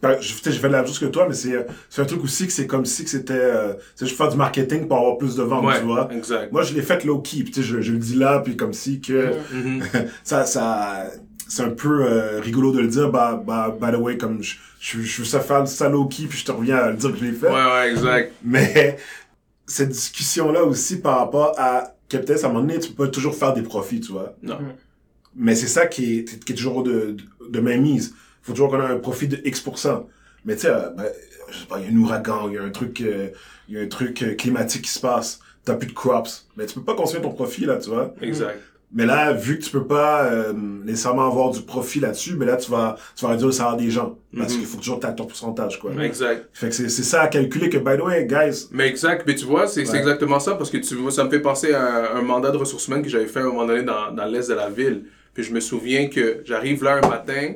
Ben, 0.03 0.17
je, 0.19 0.27
je 0.33 0.59
fais 0.59 0.67
la 0.69 0.79
même 0.79 0.85
chose 0.87 0.99
que 0.99 1.05
toi, 1.05 1.25
mais 1.27 1.33
c'est, 1.33 1.53
euh, 1.53 1.63
c'est 1.89 2.01
un 2.01 2.05
truc 2.05 2.23
aussi 2.23 2.45
que 2.45 2.51
c'est 2.51 2.67
comme 2.67 2.85
si 2.85 3.03
que 3.05 3.09
c'était, 3.09 3.33
euh, 3.33 3.73
je 3.99 4.05
fais 4.05 4.27
du 4.29 4.35
marketing 4.35 4.87
pour 4.87 4.97
avoir 4.97 5.17
plus 5.17 5.35
de 5.35 5.43
ventes, 5.43 5.65
Ouais, 5.65 5.79
tu 5.79 5.85
vois. 5.85 6.09
exact. 6.11 6.51
Moi, 6.51 6.61
je 6.63 6.73
l'ai 6.73 6.81
fait 6.81 7.03
low-key, 7.05 7.43
puis 7.43 7.51
tu 7.51 7.61
sais, 7.61 7.67
je, 7.67 7.79
je 7.81 7.93
le 7.93 7.97
dis 7.97 8.15
là, 8.15 8.39
puis 8.43 8.57
comme 8.57 8.73
si 8.73 8.99
que, 8.99 9.31
Mhm. 9.53 9.81
ça, 10.25 10.45
ça, 10.45 11.05
c'est 11.47 11.63
un 11.63 11.69
peu 11.69 12.05
euh, 12.05 12.39
rigolo 12.41 12.71
de 12.73 12.81
le 12.81 12.87
dire, 12.87 13.09
bah, 13.09 13.41
bah, 13.47 13.75
by 13.81 13.91
the 13.95 13.99
way, 13.99 14.17
comme 14.17 14.43
je, 14.43 14.55
je, 14.79 14.99
je 15.01 15.19
veux 15.21 15.25
ça 15.25 15.39
faire 15.39 15.65
ça 15.67 15.87
low-key, 15.87 16.25
puis 16.27 16.37
je 16.37 16.45
te 16.45 16.51
reviens 16.51 16.75
à 16.77 16.89
le 16.91 16.97
dire 16.97 17.11
que 17.11 17.17
je 17.17 17.23
l'ai 17.25 17.31
fait. 17.31 17.47
Ouais, 17.47 17.53
ouais, 17.73 17.91
exact. 17.91 18.33
Mais 18.43 18.97
cette 19.65 19.89
discussion-là 19.89 20.63
aussi 20.65 20.99
par 20.99 21.17
rapport 21.19 21.53
à 21.57 21.95
capitalisme, 22.09 22.45
à 22.45 22.49
un 22.49 22.51
moment 22.53 22.65
donné, 22.65 22.79
tu 22.79 22.91
peux 22.91 23.05
pas 23.05 23.09
toujours 23.11 23.35
faire 23.35 23.53
des 23.53 23.61
profits, 23.61 24.01
tu 24.01 24.11
vois. 24.11 24.35
Non. 24.43 24.57
Mais 25.35 25.55
c'est 25.55 25.67
ça 25.67 25.87
qui 25.87 26.19
est, 26.19 26.43
qui 26.45 26.51
est 26.51 26.55
toujours 26.55 26.83
de, 26.83 27.15
de, 27.17 27.49
de 27.49 27.59
mainmise. 27.59 28.13
Faut 28.43 28.51
toujours 28.53 28.69
qu'on 28.69 28.79
ait 28.81 28.85
un 28.91 28.97
profit 28.99 29.27
de 29.27 29.39
X%. 29.43 30.07
Mais 30.45 30.55
tu 30.55 30.61
sais, 30.61 30.69
euh, 30.69 30.89
ben, 30.95 31.05
je 31.51 31.57
sais 31.59 31.65
pas, 31.65 31.79
il 31.79 31.85
y 31.85 31.87
a 31.87 31.91
un 31.97 32.01
ouragan, 32.01 32.49
il 32.49 32.55
y 32.55 32.57
a 32.57 32.63
un 32.63 32.69
truc, 32.69 33.01
euh, 33.01 33.29
il 33.69 33.75
y 33.75 33.79
a 33.79 33.81
un 33.81 33.87
truc 33.87 34.21
euh, 34.21 34.35
climatique 34.35 34.83
qui 34.83 34.91
se 34.91 34.99
passe. 34.99 35.39
T'as 35.65 35.75
plus 35.75 35.87
de 35.87 35.93
crops. 35.93 36.47
Mais 36.57 36.65
tu 36.65 36.73
peux 36.75 36.83
pas 36.83 36.95
construire 36.95 37.23
ton 37.23 37.31
profit, 37.31 37.65
là, 37.65 37.77
tu 37.77 37.89
vois. 37.89 38.13
Exact. 38.21 38.59
Mais 38.95 39.07
là, 39.07 39.31
vu 39.33 39.57
que 39.57 39.63
tu 39.63 39.71
peux 39.71 39.87
pas 39.87 40.25
euh, 40.25 40.53
nécessairement 40.53 41.25
avoir 41.25 41.49
du 41.49 41.61
profit 41.61 41.99
là-dessus, 41.99 42.35
mais 42.35 42.45
là, 42.45 42.57
tu 42.57 42.69
vas, 42.69 42.95
tu 43.15 43.25
vas 43.25 43.31
réduire 43.31 43.47
le 43.47 43.53
salaire 43.53 43.75
des 43.77 43.89
gens. 43.89 44.19
Parce 44.37 44.53
Mhm. 44.53 44.59
qu'il 44.59 44.67
faut 44.67 44.77
toujours 44.77 44.99
que 44.99 45.07
t'aies 45.07 45.15
ton 45.15 45.25
pourcentage, 45.25 45.79
quoi. 45.79 45.91
Exact. 46.03 46.47
Fait 46.53 46.67
que 46.69 46.75
c'est 46.75 46.89
ça 46.89 47.21
à 47.23 47.27
calculer 47.27 47.69
que, 47.69 47.77
by 47.77 47.97
the 47.97 48.01
way, 48.05 48.25
guys, 48.27 48.67
Mais 48.71 48.87
exact. 48.87 49.23
Mais 49.25 49.33
tu 49.33 49.45
vois, 49.45 49.65
c'est 49.65 49.85
c'est 49.85 49.93
Ouais. 49.93 49.97
exactement 49.99 50.39
ça 50.39 50.53
parce 50.55 50.69
que 50.69 50.77
tu 50.77 50.93
vois, 50.95 51.09
ça 51.11 51.23
me 51.23 51.29
fait 51.31 51.39
penser 51.39 51.73
à 51.73 52.13
un 52.15 52.21
mandat 52.21 52.51
de 52.51 52.57
ressources 52.57 52.87
humaines 52.87 53.01
que 53.01 53.09
j'avais 53.09 53.25
fait 53.25 53.39
à 53.39 53.43
un 53.43 53.45
moment 53.47 53.65
donné 53.65 53.81
dans, 53.83 54.11
dans 54.11 54.25
l'est 54.25 54.47
de 54.49 54.53
la 54.53 54.69
ville. 54.69 55.05
Puis 55.33 55.43
je 55.43 55.53
me 55.53 55.59
souviens 55.59 56.07
que 56.09 56.41
j'arrive 56.45 56.83
là 56.83 56.99
un 57.03 57.07
matin, 57.09 57.53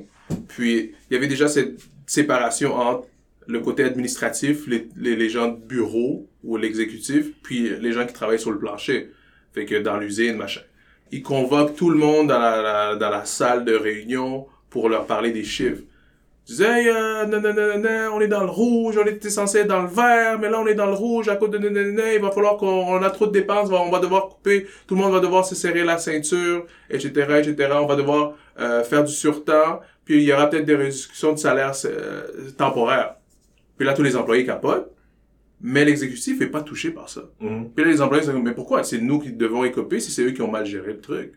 puis 0.48 0.96
il 1.10 1.14
y 1.14 1.18
avait 1.18 1.28
déjà 1.28 1.48
cette 1.48 1.80
séparation 2.06 2.76
entre 2.76 3.08
le 3.48 3.60
côté 3.60 3.84
administratif, 3.84 4.68
les, 4.68 4.88
les, 4.98 5.30
gens 5.30 5.48
de 5.48 5.58
bureau 5.58 6.28
ou 6.44 6.58
l'exécutif, 6.58 7.32
puis 7.42 7.70
les 7.80 7.92
gens 7.94 8.06
qui 8.06 8.14
travaillent 8.14 8.40
sur 8.40 8.52
le 8.52 8.60
plancher. 8.60 9.12
Fait 9.54 9.66
que 9.66 9.76
dans 9.76 9.98
l'usine, 9.98 10.36
machin. 10.36 10.62
Ils 11.12 11.24
convoquent 11.24 11.76
tout 11.76 11.90
le 11.90 11.98
monde 11.98 12.28
dans 12.28 12.40
la, 12.40 12.96
dans 12.98 13.10
la 13.10 13.24
salle 13.24 13.64
de 13.64 13.74
réunion 13.74 14.48
pour 14.70 14.90
leur 14.90 15.06
parler 15.06 15.32
des 15.32 15.46
chiffres. 15.46 15.82
Ils 16.50 16.52
disaient, 16.52 16.82
hey, 16.82 16.90
euh, 16.90 17.26
non, 17.26 18.16
on 18.16 18.22
est 18.22 18.28
dans 18.28 18.44
le 18.44 18.50
rouge, 18.50 18.98
on 18.98 19.06
était 19.06 19.30
censé 19.30 19.60
être 19.60 19.68
dans 19.68 19.82
le 19.82 19.90
vert, 19.90 20.40
mais 20.40 20.50
là 20.50 20.60
on 20.62 20.68
est 20.68 20.76
dans 20.76 20.86
le 20.86 20.94
rouge 20.94 21.28
à 21.28 21.36
cause 21.36 21.50
de 21.50 21.58
non, 21.58 22.04
il 22.14 22.22
va 22.22 22.32
falloir 22.32 22.56
qu'on 22.56 22.68
on 22.68 23.04
a 23.04 23.10
trop 23.10 23.28
de 23.28 23.34
dépenses, 23.34 23.70
on 23.70 23.90
va 23.90 24.00
devoir 24.00 24.30
couper, 24.30 24.66
tout 24.88 24.96
le 24.96 25.02
monde 25.02 25.12
va 25.12 25.20
devoir 25.20 25.44
se 25.44 25.56
serrer 25.56 25.84
la 25.84 25.98
ceinture, 25.98 26.66
etc., 26.90 27.10
etc. 27.40 27.74
On 27.74 27.86
va 27.86 27.98
devoir 27.98 28.36
euh, 28.62 28.82
faire 28.84 29.04
du 29.04 29.12
surtemps, 29.12 29.82
puis 30.08 30.20
il 30.20 30.24
y 30.24 30.32
aura 30.32 30.50
peut-être 30.50 30.64
des 30.64 30.76
réductions 30.76 31.34
de 31.34 31.38
salaire 31.38 31.74
euh, 31.84 32.50
temporaires. 32.58 33.16
Puis 33.76 33.86
là, 33.86 33.94
tous 33.94 34.04
les 34.04 34.16
employés 34.16 34.46
capotent, 34.46 34.90
mais 35.60 35.84
l'exécutif 35.84 36.40
est 36.40 36.48
pas 36.48 36.62
touché 36.62 36.92
par 36.92 37.10
ça. 37.10 37.24
Mhm. 37.42 37.72
Puis 37.76 37.84
là, 37.84 37.92
les 37.92 38.02
employés 38.02 38.24
sont 38.24 38.32
comme, 38.32 38.44
mais 38.44 38.54
pourquoi? 38.54 38.86
C'est 38.86 39.02
nous 39.02 39.20
qui 39.20 39.34
devons 39.34 39.66
écoper 39.66 40.00
si 40.00 40.10
c'est 40.10 40.24
eux 40.24 40.32
qui 40.32 40.42
ont 40.42 40.50
mal 40.50 40.66
géré 40.66 40.94
le 40.94 41.02
truc. 41.02 41.34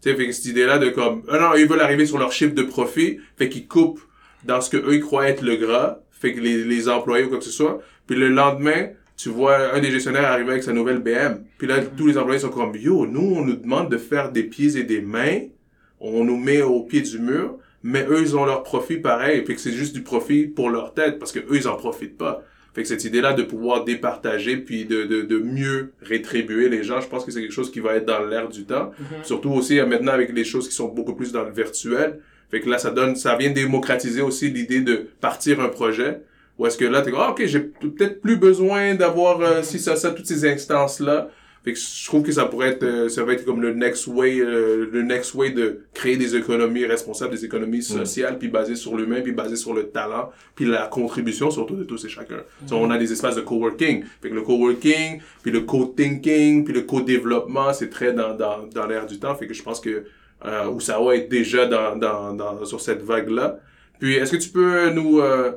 Tu 0.00 0.08
sais, 0.08 0.14
fait 0.14 0.26
que 0.28 0.32
cette 0.32 0.44
idée-là 0.44 0.78
de 0.78 0.90
comme, 0.90 1.24
ah 1.28 1.40
non, 1.40 1.54
ils 1.56 1.66
veulent 1.66 1.80
arriver 1.80 2.06
sur 2.06 2.16
leur 2.16 2.30
chiffre 2.30 2.54
de 2.54 2.62
profit, 2.62 3.18
fait 3.36 3.48
qu'ils 3.48 3.66
coupent 3.66 4.00
dans 4.44 4.60
ce 4.60 4.70
que 4.70 4.76
eux 4.76 4.94
ils 4.94 5.00
croient 5.00 5.28
être 5.28 5.42
le 5.42 5.56
gras, 5.56 5.98
fait 6.12 6.32
que 6.32 6.38
les, 6.38 6.62
les 6.62 6.88
employés 6.88 7.24
ou 7.24 7.28
quoi 7.28 7.38
que 7.38 7.44
ce 7.44 7.50
soit. 7.50 7.80
Puis 8.06 8.14
le 8.14 8.28
lendemain, 8.28 8.90
tu 9.16 9.30
vois 9.30 9.74
un 9.74 9.80
des 9.80 9.90
gestionnaires 9.90 10.30
arriver 10.30 10.52
avec 10.52 10.62
sa 10.62 10.72
nouvelle 10.72 11.00
BM. 11.00 11.42
Puis 11.58 11.66
là, 11.66 11.80
tous 11.84 12.06
les 12.06 12.18
employés 12.18 12.38
sont 12.38 12.50
comme, 12.50 12.76
yo, 12.76 13.04
nous, 13.04 13.34
on 13.36 13.44
nous 13.44 13.56
demande 13.56 13.90
de 13.90 13.98
faire 13.98 14.30
des 14.30 14.44
pieds 14.44 14.76
et 14.76 14.84
des 14.84 15.00
mains. 15.00 15.40
on 15.98 16.22
nous 16.22 16.36
met 16.36 16.62
au 16.62 16.82
pied 16.82 17.00
du 17.00 17.18
mur, 17.18 17.58
mais 17.82 18.06
eux, 18.08 18.20
ils 18.20 18.36
ont 18.36 18.44
leur 18.44 18.62
profit 18.62 18.96
pareil. 18.96 19.44
Fait 19.44 19.54
que 19.54 19.60
c'est 19.60 19.72
juste 19.72 19.94
du 19.94 20.02
profit 20.02 20.46
pour 20.46 20.70
leur 20.70 20.94
tête 20.94 21.18
parce 21.18 21.32
que 21.32 21.40
eux, 21.40 21.56
ils 21.56 21.68
en 21.68 21.76
profitent 21.76 22.18
pas. 22.18 22.42
Fait 22.74 22.82
que 22.82 22.88
cette 22.88 23.04
idée-là 23.04 23.34
de 23.34 23.42
pouvoir 23.42 23.84
départager 23.84 24.56
puis 24.56 24.86
de, 24.86 25.04
de, 25.04 25.22
de 25.22 25.38
mieux 25.38 25.92
rétribuer 26.00 26.70
les 26.70 26.82
gens, 26.82 27.00
je 27.00 27.08
pense 27.08 27.24
que 27.24 27.30
c'est 27.30 27.40
quelque 27.40 27.52
chose 27.52 27.70
qui 27.70 27.80
va 27.80 27.96
être 27.96 28.06
dans 28.06 28.24
l'air 28.24 28.48
du 28.48 28.64
temps. 28.64 28.92
Mhm. 28.98 29.24
Surtout 29.24 29.50
aussi 29.50 29.78
euh, 29.78 29.86
maintenant 29.86 30.12
avec 30.12 30.32
les 30.32 30.44
choses 30.44 30.68
qui 30.68 30.74
sont 30.74 30.88
beaucoup 30.88 31.14
plus 31.14 31.32
dans 31.32 31.44
le 31.44 31.52
virtuel. 31.52 32.20
Fait 32.50 32.60
que 32.60 32.70
là, 32.70 32.78
ça 32.78 32.90
donne, 32.90 33.16
ça 33.16 33.36
vient 33.36 33.50
démocratiser 33.50 34.22
aussi 34.22 34.50
l'idée 34.50 34.80
de 34.80 35.06
partir 35.20 35.60
un 35.60 35.68
projet. 35.68 36.22
Ou 36.58 36.66
est-ce 36.66 36.78
que 36.78 36.84
là, 36.84 37.02
comme, 37.02 37.14
ah, 37.16 37.30
ok, 37.30 37.44
j'ai 37.46 37.60
peut-être 37.60 38.20
plus 38.20 38.36
besoin 38.36 38.94
d'avoir 38.94 39.40
euh, 39.40 39.62
si 39.62 39.78
ça, 39.78 39.96
ça, 39.96 40.10
toutes 40.10 40.26
ces 40.26 40.46
instances-là. 40.46 41.28
Fait 41.64 41.72
que 41.72 41.78
je 41.78 42.06
trouve 42.06 42.24
que 42.24 42.32
ça 42.32 42.46
pourrait 42.46 42.70
être, 42.70 42.82
euh, 42.82 43.08
ça 43.08 43.22
va 43.22 43.34
être 43.34 43.44
comme 43.44 43.62
le 43.62 43.72
next 43.72 44.08
way, 44.08 44.40
euh, 44.40 44.88
le 44.90 45.02
next 45.02 45.34
way 45.34 45.50
de 45.50 45.82
créer 45.94 46.16
des 46.16 46.34
économies 46.34 46.86
responsables, 46.86 47.32
des 47.32 47.44
économies 47.44 47.82
sociales, 47.82 48.38
puis 48.38 48.48
basées 48.48 48.74
sur 48.74 48.96
l'humain, 48.96 49.20
puis 49.20 49.30
basées 49.30 49.56
sur 49.56 49.72
le 49.72 49.84
talent, 49.84 50.30
puis 50.56 50.64
la 50.64 50.88
contribution 50.88 51.50
surtout 51.50 51.76
de 51.76 51.84
tous 51.84 52.04
et 52.04 52.08
chacun. 52.08 52.40
So, 52.66 52.76
on 52.76 52.90
a 52.90 52.98
des 52.98 53.12
espaces 53.12 53.36
de 53.36 53.42
coworking. 53.42 54.04
Fait 54.20 54.30
que 54.30 54.34
le 54.34 54.42
coworking, 54.42 55.20
puis 55.42 55.52
le 55.52 55.60
co-thinking, 55.60 56.64
puis 56.64 56.74
le 56.74 56.82
co-développement, 56.82 57.72
c'est 57.72 57.90
très 57.90 58.12
dans, 58.12 58.34
dans, 58.34 58.66
dans 58.66 58.86
l'air 58.86 59.06
du 59.06 59.20
temps. 59.20 59.34
Fait 59.36 59.46
que 59.46 59.54
je 59.54 59.62
pense 59.62 59.80
que 59.80 60.04
euh, 60.44 60.66
Oussawa 60.68 61.14
est 61.14 61.28
déjà 61.28 61.66
dans, 61.66 61.96
dans, 61.96 62.34
dans, 62.34 62.64
sur 62.64 62.80
cette 62.80 63.02
vague-là. 63.02 63.60
Puis 64.00 64.14
est-ce 64.14 64.32
que 64.32 64.36
tu 64.36 64.48
peux 64.48 64.90
nous 64.90 65.20
euh, 65.20 65.52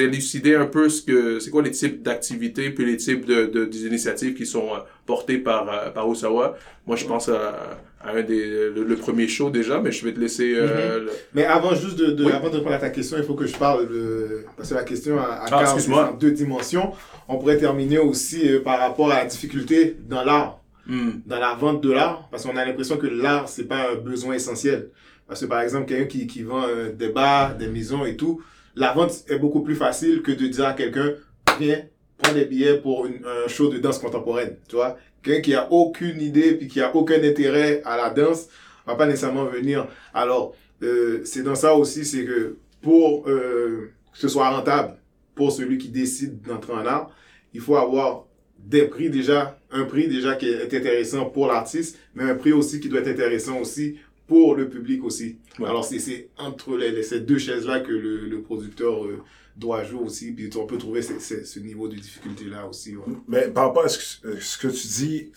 élucider 0.00 0.54
un 0.54 0.66
peu 0.66 0.88
ce 0.88 1.02
que 1.02 1.38
c'est 1.40 1.50
quoi 1.50 1.62
les 1.62 1.70
types 1.70 2.02
d'activités 2.02 2.70
puis 2.70 2.84
les 2.84 2.96
types 2.96 3.24
de, 3.24 3.46
de 3.46 3.64
des 3.64 3.86
initiatives 3.86 4.34
qui 4.34 4.46
sont 4.46 4.68
euh, 4.74 4.78
portées 5.06 5.38
par 5.38 5.68
euh, 5.72 5.90
par 5.90 6.08
Osawa. 6.08 6.56
Moi, 6.86 6.96
je 6.96 7.04
pense 7.06 7.28
à, 7.28 7.78
à 8.00 8.10
un 8.16 8.22
des 8.22 8.44
le, 8.76 8.84
le 8.84 8.96
premier 8.96 9.26
show 9.28 9.50
déjà, 9.50 9.80
mais 9.80 9.92
je 9.92 10.04
vais 10.04 10.12
te 10.12 10.20
laisser. 10.20 10.54
euh, 10.56 11.00
le- 11.04 11.10
Mais 11.34 11.44
avant 11.44 11.74
juste 11.74 11.96
de, 11.98 12.06
de 12.12 12.24
Oui. 12.24 12.32
avant 12.32 12.48
de 12.50 12.56
répondre 12.56 12.74
à 12.74 12.78
ta 12.78 12.90
question, 12.90 13.16
il 13.18 13.24
faut 13.24 13.34
que 13.34 13.46
je 13.46 13.56
parle 13.56 13.88
de 13.88 14.44
parce 14.56 14.68
que 14.70 14.74
la 14.74 14.84
question 14.84 15.18
à, 15.18 15.22
à 15.24 15.46
Ah, 15.50 15.74
en 15.74 16.12
deux 16.14 16.32
dimensions. 16.32 16.92
On 17.28 17.38
pourrait 17.38 17.58
terminer 17.58 17.98
aussi 17.98 18.48
euh, 18.48 18.60
par 18.62 18.78
rapport 18.78 19.10
à 19.10 19.16
la 19.20 19.24
difficulté 19.26 19.96
dans 20.08 20.24
l'art, 20.24 20.60
Hmm. 20.88 21.14
dans 21.26 21.40
la 21.40 21.52
vente 21.54 21.80
de 21.82 21.90
l'art, 21.90 22.28
parce 22.30 22.44
qu'on 22.44 22.56
a 22.56 22.64
l'impression 22.64 22.96
que 22.96 23.08
l'art 23.08 23.48
c'est 23.48 23.64
pas 23.66 23.90
un 23.90 23.96
besoin 23.96 24.34
essentiel. 24.34 24.90
Parce 25.26 25.40
que 25.40 25.46
par 25.46 25.60
exemple 25.62 25.86
quelqu'un 25.88 26.06
qui 26.06 26.28
qui 26.28 26.42
vend 26.44 26.62
euh, 26.68 26.92
des 26.92 27.08
bars, 27.08 27.56
des 27.56 27.66
maisons 27.66 28.04
et 28.06 28.14
tout, 28.16 28.40
la 28.76 28.92
vente 28.92 29.24
est 29.28 29.38
beaucoup 29.38 29.62
plus 29.62 29.74
facile 29.74 30.22
que 30.22 30.30
de 30.30 30.46
dire 30.46 30.66
à 30.66 30.74
quelqu'un 30.74 31.14
viens 31.58 31.82
prends 32.18 32.32
des 32.32 32.44
billets 32.44 32.78
pour 32.78 33.06
un 33.06 33.48
show 33.48 33.68
de 33.68 33.78
danse 33.78 33.98
contemporaine, 33.98 34.56
tu 34.68 34.76
vois? 34.76 34.96
Quelqu'un 35.22 35.40
qui 35.40 35.54
a 35.54 35.70
aucune 35.72 36.20
idée 36.20 36.54
puis 36.54 36.68
qui 36.68 36.80
a 36.80 36.94
aucun 36.94 37.22
intérêt 37.22 37.82
à 37.84 37.96
la 37.96 38.10
danse 38.10 38.48
va 38.86 38.94
pas 38.94 39.06
nécessairement 39.06 39.44
venir. 39.46 39.86
Alors, 40.14 40.54
euh, 40.82 41.20
c'est 41.24 41.42
dans 41.42 41.54
ça 41.54 41.74
aussi, 41.74 42.04
c'est 42.04 42.24
que 42.24 42.56
pour 42.80 43.28
euh, 43.28 43.92
que 44.12 44.18
ce 44.18 44.28
soit 44.28 44.48
rentable 44.48 44.96
pour 45.34 45.52
celui 45.52 45.78
qui 45.78 45.88
décide 45.88 46.40
d'entrer 46.42 46.72
en 46.72 46.86
art, 46.86 47.10
il 47.52 47.60
faut 47.60 47.76
avoir 47.76 48.26
des 48.58 48.82
prix 48.82 49.10
déjà, 49.10 49.58
un 49.70 49.84
prix 49.84 50.08
déjà 50.08 50.34
qui 50.34 50.48
est 50.48 50.64
intéressant 50.64 51.26
pour 51.26 51.46
l'artiste, 51.46 51.98
mais 52.14 52.24
un 52.24 52.34
prix 52.34 52.52
aussi 52.52 52.80
qui 52.80 52.88
doit 52.88 53.00
être 53.00 53.08
intéressant 53.08 53.58
aussi 53.58 53.96
pour 54.26 54.54
le 54.56 54.68
public 54.68 55.04
aussi. 55.04 55.38
Ouais. 55.58 55.68
Alors, 55.68 55.84
c'est- 55.84 55.98
c'est 56.00 56.28
entre 56.38 56.76
les, 56.76 56.90
les- 56.90 57.02
ces 57.02 57.20
deux 57.20 57.38
chaises-là 57.38 57.80
que 57.80 57.92
le, 57.92 58.26
le 58.28 58.42
producteur 58.42 59.04
euh, 59.04 59.22
doit 59.56 59.84
jouer 59.84 60.00
aussi, 60.00 60.32
puis 60.32 60.50
on 60.56 60.66
peut 60.66 60.78
trouver 60.78 61.00
ce, 61.02 61.58
niveau 61.60 61.88
de 61.88 61.94
difficulté-là 61.96 62.66
aussi. 62.66 62.96
ouais. 62.96 63.04
Mais 63.28 63.48
par 63.48 63.68
rapport 63.68 63.84
à 63.84 63.88
ce 63.88 64.18
que, 64.20 64.28
euh, 64.28 64.36
ce 64.40 64.58
que 64.58 64.68
tu 64.68 64.86
dis, 64.88 65.32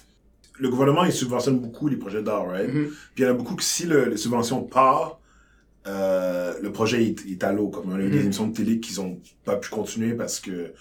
le 0.60 0.70
gouvernement, 0.70 1.06
il 1.06 1.14
subventionne 1.14 1.60
beaucoup 1.60 1.88
les 1.88 1.96
projets 1.96 2.22
d'art, 2.24 2.48
right? 2.50 2.68
Mhm. 2.74 2.88
Puis 3.16 3.24
il 3.24 3.24
y 3.24 3.26
en 3.26 3.30
a 3.30 3.34
beaucoup 3.34 3.56
que 3.56 3.64
si 3.64 3.86
le, 3.86 4.06
les 4.10 4.18
subventions 4.18 4.62
partent, 4.64 5.20
euh, 5.88 6.54
le 6.62 6.72
projet 6.72 7.04
est, 7.06 7.26
est 7.30 7.44
à 7.44 7.54
l'eau. 7.54 7.70
Comme 7.70 7.92
on 7.92 7.96
a 7.96 8.00
eu 8.00 8.10
des 8.10 8.18
Mhm. 8.18 8.24
émissions 8.26 8.48
de 8.48 8.54
télé 8.56 8.80
qui 8.80 8.98
ont 9.00 9.20
pas 9.46 9.56
pu 9.56 9.70
continuer 9.70 10.14
parce 10.14 10.40
que... 10.40 10.74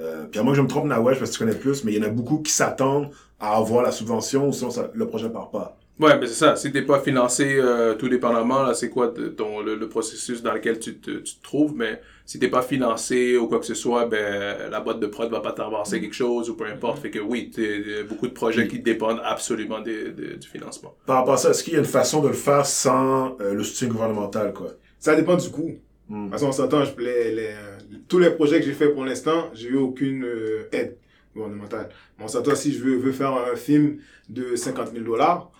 Euh, 0.00 0.24
puis 0.26 0.40
à 0.40 0.42
moi, 0.42 0.54
je 0.54 0.62
me 0.62 0.66
trompe, 0.66 0.86
Nawesh, 0.86 1.18
parce 1.18 1.30
que 1.30 1.36
tu 1.36 1.44
connais 1.44 1.56
plus, 1.58 1.84
mais 1.84 1.92
il 1.92 1.98
y 1.98 2.04
en 2.04 2.06
a 2.08 2.10
beaucoup 2.10 2.38
qui 2.38 2.50
s'attendent 2.52 3.10
à 3.38 3.56
avoir 3.56 3.82
la 3.82 3.92
subvention, 3.92 4.48
ou 4.48 4.52
sinon 4.52 4.70
ça- 4.70 4.90
le 4.94 5.06
projet 5.06 5.30
part 5.30 5.50
pas. 5.50 5.78
Ouais, 6.00 6.18
mais 6.18 6.26
c'est 6.28 6.34
ça. 6.34 6.56
Si 6.56 6.72
t'es 6.72 6.80
pas 6.82 7.00
financé 7.00 7.56
euh, 7.58 7.94
tout 7.94 8.08
dépendamment, 8.08 8.62
là, 8.62 8.72
c'est 8.72 8.88
quoi 8.88 9.12
ton 9.36 9.60
le, 9.60 9.74
le 9.74 9.88
processus 9.88 10.40
dans 10.42 10.54
lequel 10.54 10.78
tu 10.78 10.96
te, 10.98 11.10
tu 11.10 11.34
te 11.36 11.42
trouves, 11.42 11.74
mais 11.76 12.00
si 12.24 12.38
t'es 12.38 12.48
pas 12.48 12.62
financé 12.62 13.36
ou 13.36 13.48
quoi 13.48 13.58
que 13.58 13.66
ce 13.66 13.74
soit, 13.74 14.06
ben 14.06 14.70
la 14.70 14.80
boîte 14.80 14.98
de 15.00 15.06
prod 15.06 15.30
va 15.30 15.40
pas 15.40 15.52
t'avancer 15.52 16.00
quelque 16.00 16.14
chose 16.14 16.48
ou 16.48 16.54
peu 16.56 16.64
importe. 16.64 17.00
Fait 17.02 17.10
que 17.10 17.18
oui, 17.18 17.50
t'es 17.50 17.82
t'es- 17.82 18.04
beaucoup 18.04 18.28
de 18.28 18.32
projets 18.32 18.66
qui 18.66 18.78
dépendent 18.78 19.20
absolument 19.22 19.80
des, 19.80 20.10
des- 20.12 20.36
du 20.38 20.48
financement. 20.48 20.94
Par 21.04 21.16
rapport 21.18 21.34
à 21.34 21.36
ça, 21.36 21.50
est-ce 21.50 21.62
qu'il 21.62 21.74
y 21.74 21.76
a 21.76 21.80
une 21.80 21.84
façon 21.84 22.22
de 22.22 22.28
le 22.28 22.34
faire 22.34 22.64
sans 22.64 23.36
euh, 23.40 23.52
le 23.52 23.62
soutien 23.62 23.88
gouvernemental, 23.88 24.54
quoi? 24.54 24.68
Ça 24.98 25.14
dépend 25.14 25.36
du 25.36 25.50
coût. 25.50 25.72
Hmm. 26.08 26.30
Parce 26.30 26.42
qu'on 26.42 26.52
s'entend, 26.52 26.82
je- 26.84 26.96
les, 26.98 27.34
les, 27.34 27.46
euh, 27.48 27.76
tous 28.08 28.18
les 28.18 28.30
projets 28.30 28.58
que 28.60 28.64
j'ai 28.66 28.72
fait 28.72 28.88
pour 28.88 29.04
l'instant, 29.04 29.50
j'ai 29.52 29.68
eu 29.68 29.76
aucune 29.76 30.24
euh, 30.24 30.68
aide 30.72 30.96
gouvernementale. 31.34 31.90
Mais 32.18 32.24
on 32.24 32.28
s'entend, 32.28 32.54
si 32.54 32.72
je 32.72 32.82
veux, 32.82 32.96
veux 32.96 33.12
faire 33.12 33.32
un 33.34 33.54
film 33.56 33.98
de 34.28 34.56
50 34.56 34.92
000 34.92 35.04
dollars, 35.04 35.50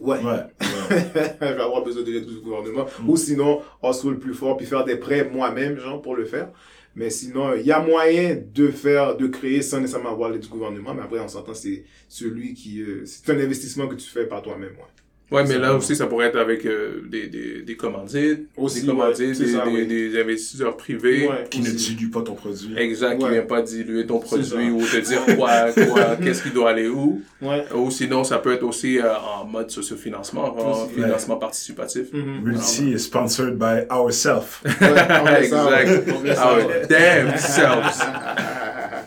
ouais, 0.00 0.18
Ouais. 0.18 0.22
ouais. 0.30 1.36
je 1.40 1.46
vais 1.46 1.60
avoir 1.60 1.82
besoin 1.82 2.02
de 2.02 2.10
l'aide 2.12 2.26
du 2.26 2.40
gouvernement. 2.40 2.86
Mm. 3.00 3.08
Ou 3.10 3.16
sinon, 3.16 3.62
on 3.82 3.92
se 3.92 4.02
roule 4.02 4.18
plus 4.18 4.34
fort 4.34 4.56
puis 4.56 4.66
faire 4.66 4.84
des 4.84 4.96
prêts 4.96 5.28
moi-même, 5.30 5.78
genre, 5.78 6.00
pour 6.02 6.16
le 6.16 6.24
faire. 6.24 6.50
Mais 6.96 7.10
sinon, 7.10 7.54
il 7.54 7.66
y 7.66 7.72
a 7.72 7.80
moyen 7.80 8.36
de 8.54 8.68
faire, 8.68 9.16
de 9.16 9.26
créer 9.26 9.62
sans 9.62 9.80
nécessairement 9.80 10.10
avoir 10.10 10.30
l'aide 10.30 10.42
du 10.42 10.48
gouvernement. 10.48 10.94
Mais 10.94 11.02
après, 11.02 11.18
on 11.18 11.28
s'entend, 11.28 11.54
c'est 11.54 11.84
celui 12.08 12.54
qui, 12.54 12.80
euh, 12.82 13.04
c'est 13.04 13.30
un 13.30 13.40
investissement 13.40 13.88
que 13.88 13.96
tu 13.96 14.08
fais 14.08 14.26
par 14.26 14.42
toi-même, 14.42 14.72
ouais. 14.76 15.03
Ouais, 15.30 15.42
mais 15.48 15.58
là 15.58 15.74
aussi, 15.74 15.96
ça 15.96 16.06
pourrait 16.06 16.26
être 16.26 16.38
avec 16.38 16.64
euh, 16.66 17.02
des, 17.08 17.26
des, 17.26 17.62
des 17.62 17.76
commandites, 17.76 18.46
Aussi, 18.56 18.82
des 18.82 18.86
commandites, 18.86 19.40
ouais, 19.40 19.46
ça, 19.46 19.64
des, 19.64 19.70
oui. 19.70 19.86
des 19.86 20.20
investisseurs 20.20 20.76
privés. 20.76 21.26
Ouais, 21.26 21.44
Qui 21.50 21.60
ne 21.60 21.66
aussi. 21.74 21.94
dilue 21.96 22.10
pas 22.10 22.20
ton 22.22 22.34
produit. 22.34 22.76
Exact, 22.76 23.18
qui 23.18 23.24
Ouais. 23.24 23.30
vient 23.32 23.42
pas 23.42 23.62
diluer 23.62 24.06
ton 24.06 24.18
produit 24.20 24.70
ou 24.70 24.80
te 24.82 24.98
dire 24.98 25.24
quoi, 25.36 25.72
quoi, 25.72 26.16
qu'est-ce 26.22 26.42
qui 26.42 26.50
doit 26.50 26.70
aller 26.70 26.88
où. 26.88 27.20
Ouais. 27.42 27.64
Ou 27.74 27.90
sinon, 27.90 28.22
ça 28.22 28.38
peut 28.38 28.52
être 28.52 28.62
aussi 28.62 28.98
euh, 29.00 29.12
en 29.16 29.44
mode 29.46 29.70
sociofinancement, 29.70 30.56
en 30.56 30.86
financement 30.88 31.36
participatif. 31.36 32.12
Mhm. 32.12 32.42
Multi 32.44 32.92
is 32.92 33.00
sponsored 33.00 33.56
by 33.58 33.86
ourselves. 33.90 34.60
Exact. 34.64 36.06
Ouais, 36.22 36.86
damn 36.88 37.36
selves. 37.38 38.02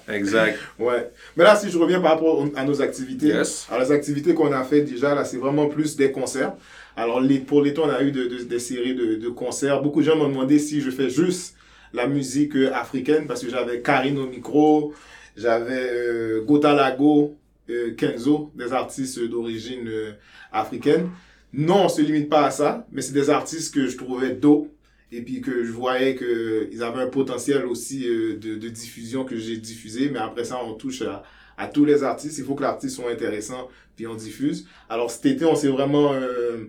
Exact. 0.09 0.57
Ouais. 0.79 1.11
Mais 1.35 1.43
là, 1.43 1.55
si 1.55 1.69
je 1.69 1.77
reviens 1.77 1.99
par 2.01 2.11
rapport 2.11 2.45
à 2.55 2.63
nos 2.63 2.81
activités, 2.81 3.27
Yes. 3.27 3.67
alors 3.69 3.81
les 3.83 3.91
activités 3.91 4.33
qu'on 4.33 4.51
a 4.51 4.63
fait 4.63 4.81
déjà, 4.81 5.13
là, 5.15 5.25
c'est 5.25 5.37
vraiment 5.37 5.67
plus 5.67 5.95
des 5.95 6.11
concerts. 6.11 6.53
Alors, 6.95 7.19
les, 7.21 7.39
pour 7.39 7.61
l'été, 7.61 7.79
on 7.79 7.89
a 7.89 8.01
eu 8.01 8.11
de- 8.11 8.27
de- 8.27 8.43
des 8.43 8.59
séries 8.59 8.95
de, 8.95 9.15
de 9.15 9.29
concerts. 9.29 9.81
Beaucoup 9.81 10.01
de 10.01 10.05
gens 10.05 10.15
m'ont 10.15 10.29
demandé 10.29 10.57
si 10.59 10.81
je 10.81 10.89
fais 10.89 11.09
juste 11.09 11.55
la 11.93 12.07
musique 12.07 12.55
euh, 12.55 12.71
africaine, 12.73 13.27
parce 13.27 13.41
que 13.43 13.49
j'avais 13.49 13.81
Karine 13.81 14.17
au 14.17 14.27
micro, 14.27 14.93
j'avais 15.35 15.89
euh, 15.91 16.41
Gota 16.43 16.73
Lago, 16.73 17.37
euh, 17.69 17.93
Kenzo, 17.95 18.51
des 18.55 18.73
artistes 18.73 19.19
d'origine 19.27 19.87
euh, 19.87 20.11
africaine. 20.51 21.09
Non, 21.53 21.85
on 21.85 21.89
se 21.89 22.01
limite 22.01 22.29
pas 22.29 22.45
à 22.45 22.51
ça, 22.51 22.85
mais 22.91 23.01
c'est 23.01 23.13
des 23.13 23.29
artistes 23.29 23.73
que 23.73 23.87
je 23.87 23.95
trouvais 23.97 24.31
dope 24.31 24.67
et 25.11 25.21
puis 25.21 25.41
que 25.41 25.63
je 25.63 25.71
voyais 25.71 26.15
que 26.15 26.69
ils 26.71 26.83
avaient 26.83 27.01
un 27.01 27.07
potentiel 27.07 27.65
aussi 27.65 28.07
euh, 28.07 28.37
de, 28.37 28.55
de 28.55 28.69
diffusion 28.69 29.23
que 29.23 29.37
j'ai 29.37 29.57
diffusé. 29.57 30.09
Mais 30.09 30.19
après 30.19 30.43
ça 30.43 30.59
on 30.63 30.73
touche 30.73 31.01
à, 31.01 31.67
tous 31.67 31.85
les 31.85 32.03
artistes. 32.03 32.37
Il 32.37 32.43
faut 32.43 32.55
que 32.55 32.63
l'artiste 32.63 32.97
soit 32.97 33.11
intéressant 33.11 33.69
puis 33.95 34.07
on 34.07 34.15
diffuse. 34.15 34.67
Alors 34.89 35.09
cet 35.09 35.25
été 35.25 35.45
on 35.45 35.55
s'est 35.55 35.69
vraiment 35.69 36.13
euh, 36.13 36.65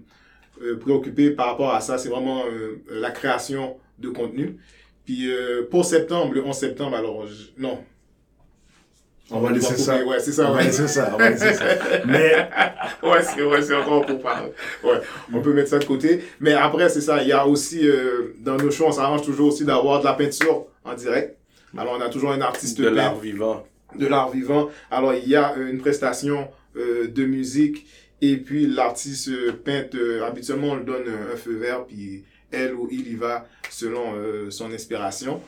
euh, 0.62 0.76
préoccupé 0.78 1.30
par 1.30 1.46
rapport 1.46 1.74
à 1.74 1.80
ça. 1.80 1.98
C'est 1.98 2.08
vraiment 2.08 2.44
la 2.90 3.10
création 3.10 3.76
de 3.98 4.08
contenu. 4.08 4.56
Puis 5.04 5.28
pour 5.70 5.84
septembre 5.84 6.34
le 6.34 6.44
11 6.44 6.56
septembre 6.56 6.96
alors 6.96 7.26
non 7.56 7.78
On 9.30 9.40
va 9.40 9.52
laisser 9.52 9.76
ça. 9.76 10.02
ouais 10.04 10.18
c'est 10.20 10.32
ça 10.32 10.50
On 10.50 10.54
va 10.54 10.62
laisser 10.62 10.88
ça, 10.88 11.10
on 11.14 11.18
va 11.18 11.30
laisser 11.30 11.52
ça. 11.52 11.64
Mais 12.06 12.48
ouais, 13.02 13.22
c'est 13.22 13.42
ouais, 13.42 13.60
c'est 13.62 13.74
encore 13.74 14.06
pour 14.06 14.20
parler. 14.20 14.50
Ouais, 14.82 15.00
on 15.32 15.40
peut 15.42 15.52
mettre 15.52 15.68
ça 15.70 15.78
de 15.78 15.84
côté. 15.84 16.22
Mais 16.40 16.54
après, 16.54 16.88
c'est 16.88 17.02
ça. 17.02 17.22
Il 17.22 17.28
y 17.28 17.32
a 17.32 17.46
aussi, 17.46 17.86
euh, 17.86 18.34
dans 18.40 18.56
nos 18.56 18.70
shows, 18.70 18.86
on 18.86 18.92
s'arrange 18.92 19.22
toujours 19.22 19.48
aussi 19.48 19.64
d'avoir 19.64 20.00
de 20.00 20.04
la 20.06 20.14
peinture 20.14 20.66
en 20.84 20.94
direct. 20.94 21.36
Alors, 21.76 21.96
on 21.98 22.00
a 22.00 22.08
toujours 22.08 22.32
un 22.32 22.40
artiste 22.40 22.80
De 22.80 22.88
l'art 22.88 23.18
vivant. 23.18 23.66
de 23.94 24.06
l'art 24.06 24.30
vivant. 24.30 24.70
Alors, 24.90 25.12
il 25.14 25.28
y 25.28 25.36
a 25.36 25.54
euh, 25.58 25.70
une 25.70 25.78
prestation 25.78 26.48
euh, 26.76 27.06
de 27.08 27.24
musique. 27.26 27.86
Et 28.22 28.38
puis, 28.38 28.66
l'artiste 28.66 29.28
euh, 29.28 29.52
peinte, 29.52 29.94
euh, 29.94 30.24
habituellement, 30.24 30.68
on 30.68 30.76
lui 30.76 30.84
donne 30.86 31.04
un, 31.06 31.34
un 31.34 31.36
feu 31.36 31.56
vert. 31.56 31.84
Puis, 31.86 32.24
elle 32.50 32.72
ou 32.74 32.88
il 32.90 33.06
y 33.12 33.14
va 33.14 33.46
selon 33.68 34.14
euh, 34.16 34.50
son 34.50 34.72
inspiration. 34.72 35.42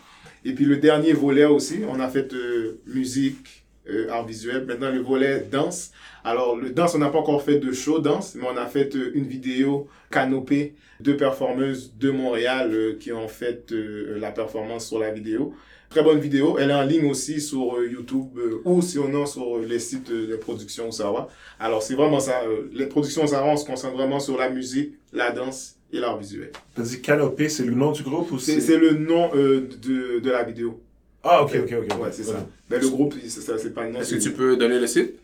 Et 0.45 0.53
puis, 0.53 0.67
le 0.67 0.77
dernier 0.77 1.15
volet 1.15 1.47
aussi, 1.47 1.81
on 1.89 1.99
a 1.99 2.09
fait 2.09 2.33
euh, 2.35 2.79
musique, 2.87 3.60
euh, 3.89 4.11
art 4.11 4.27
visuel. 4.27 4.67
Maintenant, 4.67 4.91
le 4.91 5.01
volet 5.01 5.47
danse. 5.51 5.91
Alors, 6.23 6.55
le 6.55 6.71
danse, 6.71 6.95
on 6.95 6.99
n'a 6.99 7.09
pas 7.09 7.19
encore 7.19 7.43
fait 7.43 7.59
de 7.59 7.73
show 7.73 7.99
danse, 7.99 8.35
mais 8.35 8.45
on 8.47 8.57
a 8.57 8.67
fait 8.67 8.95
euh, 8.95 9.11
une 9.15 9.25
vidéo 9.25 9.89
canopée, 10.11 10.75
deux 11.01 11.17
performeuses 11.17 11.95
de 11.99 12.11
Montréal 12.11 12.71
euh, 12.75 12.97
qui 13.01 13.11
ont 13.11 13.27
fait 13.29 13.73
la 13.73 14.31
performance 14.33 14.87
sur 14.89 14.99
la 14.99 15.11
vidéo. 15.11 15.55
Très 15.89 16.03
bonne 16.03 16.21
vidéo. 16.21 16.57
Elle 16.59 16.71
est 16.71 16.75
en 16.75 16.85
ligne 16.85 17.11
aussi 17.11 17.41
sur 17.41 17.83
YouTube 17.83 18.39
ou 18.65 18.81
sinon 18.83 19.27
sur 19.27 19.59
les 19.59 19.81
sites 19.81 20.13
de 20.13 20.37
production 20.37 20.89
Osawa. 20.89 21.29
Alors, 21.59 21.83
c'est 21.83 21.95
vraiment 21.95 22.21
ça. 22.21 22.43
les 22.73 22.87
productions 22.87 23.25
Osawa, 23.25 23.49
on 23.53 23.57
se 23.57 23.65
concentre 23.65 23.97
vraiment 23.97 24.21
sur 24.21 24.37
la 24.37 24.51
musique, 24.51 24.93
la 25.13 25.33
danse 25.33 25.77
et 25.93 25.99
l'art 25.99 26.17
visuel. 26.19 26.53
T'as 26.77 26.83
dit 26.83 27.01
Canopé, 27.01 27.49
c'est 27.49 27.65
le 27.65 27.75
nom 27.75 27.91
du 27.91 28.05
groupe 28.05 28.31
ou 28.31 28.39
C'est 28.39 28.61
c'est 28.61 28.77
le 28.77 28.93
nom 28.93 29.31
de, 29.35 30.21
de 30.21 30.31
la 30.31 30.45
vidéo. 30.45 30.81
Ah, 31.23 31.43
ok, 31.43 31.55
ok, 31.65 31.75
ok. 31.83 32.01
Ouais, 32.03 32.13
c'est 32.13 32.25
ça. 32.25 32.47
Mais 32.71 32.79
le 32.79 32.89
groupe, 32.89 33.15
c'est 33.23 33.41
ça, 33.43 33.59
c'est 33.59 33.75
pas 33.75 33.87
nom. 33.89 34.01
Est-ce 34.01 34.15
que 34.15 34.21
tu 34.21 34.33
peux 34.33 34.57
donner 34.57 34.79
le 34.79 34.87
site? 34.87 35.15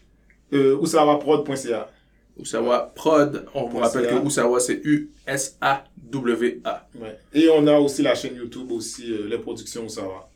Euh, 0.52 0.76
oussawaprod.ca. 0.76 1.90
Usawa 2.38 2.92
Prod. 2.94 3.46
On 3.54 3.66
vous 3.66 3.78
rappelle 3.78 4.02
c'est 4.04 4.10
que 4.10 4.14
là. 4.14 4.22
Usawa, 4.22 4.60
c'est 4.60 4.80
U-S-A-W-A. 4.84 6.88
Ouais. 7.00 7.18
Et 7.32 7.48
on 7.48 7.66
a 7.66 7.78
aussi 7.78 8.02
la 8.02 8.14
chaîne 8.14 8.36
YouTube, 8.36 8.70
aussi, 8.72 9.10
euh, 9.12 9.26
les 9.28 9.38
productions 9.38 9.84
Oussawa. 9.86 10.28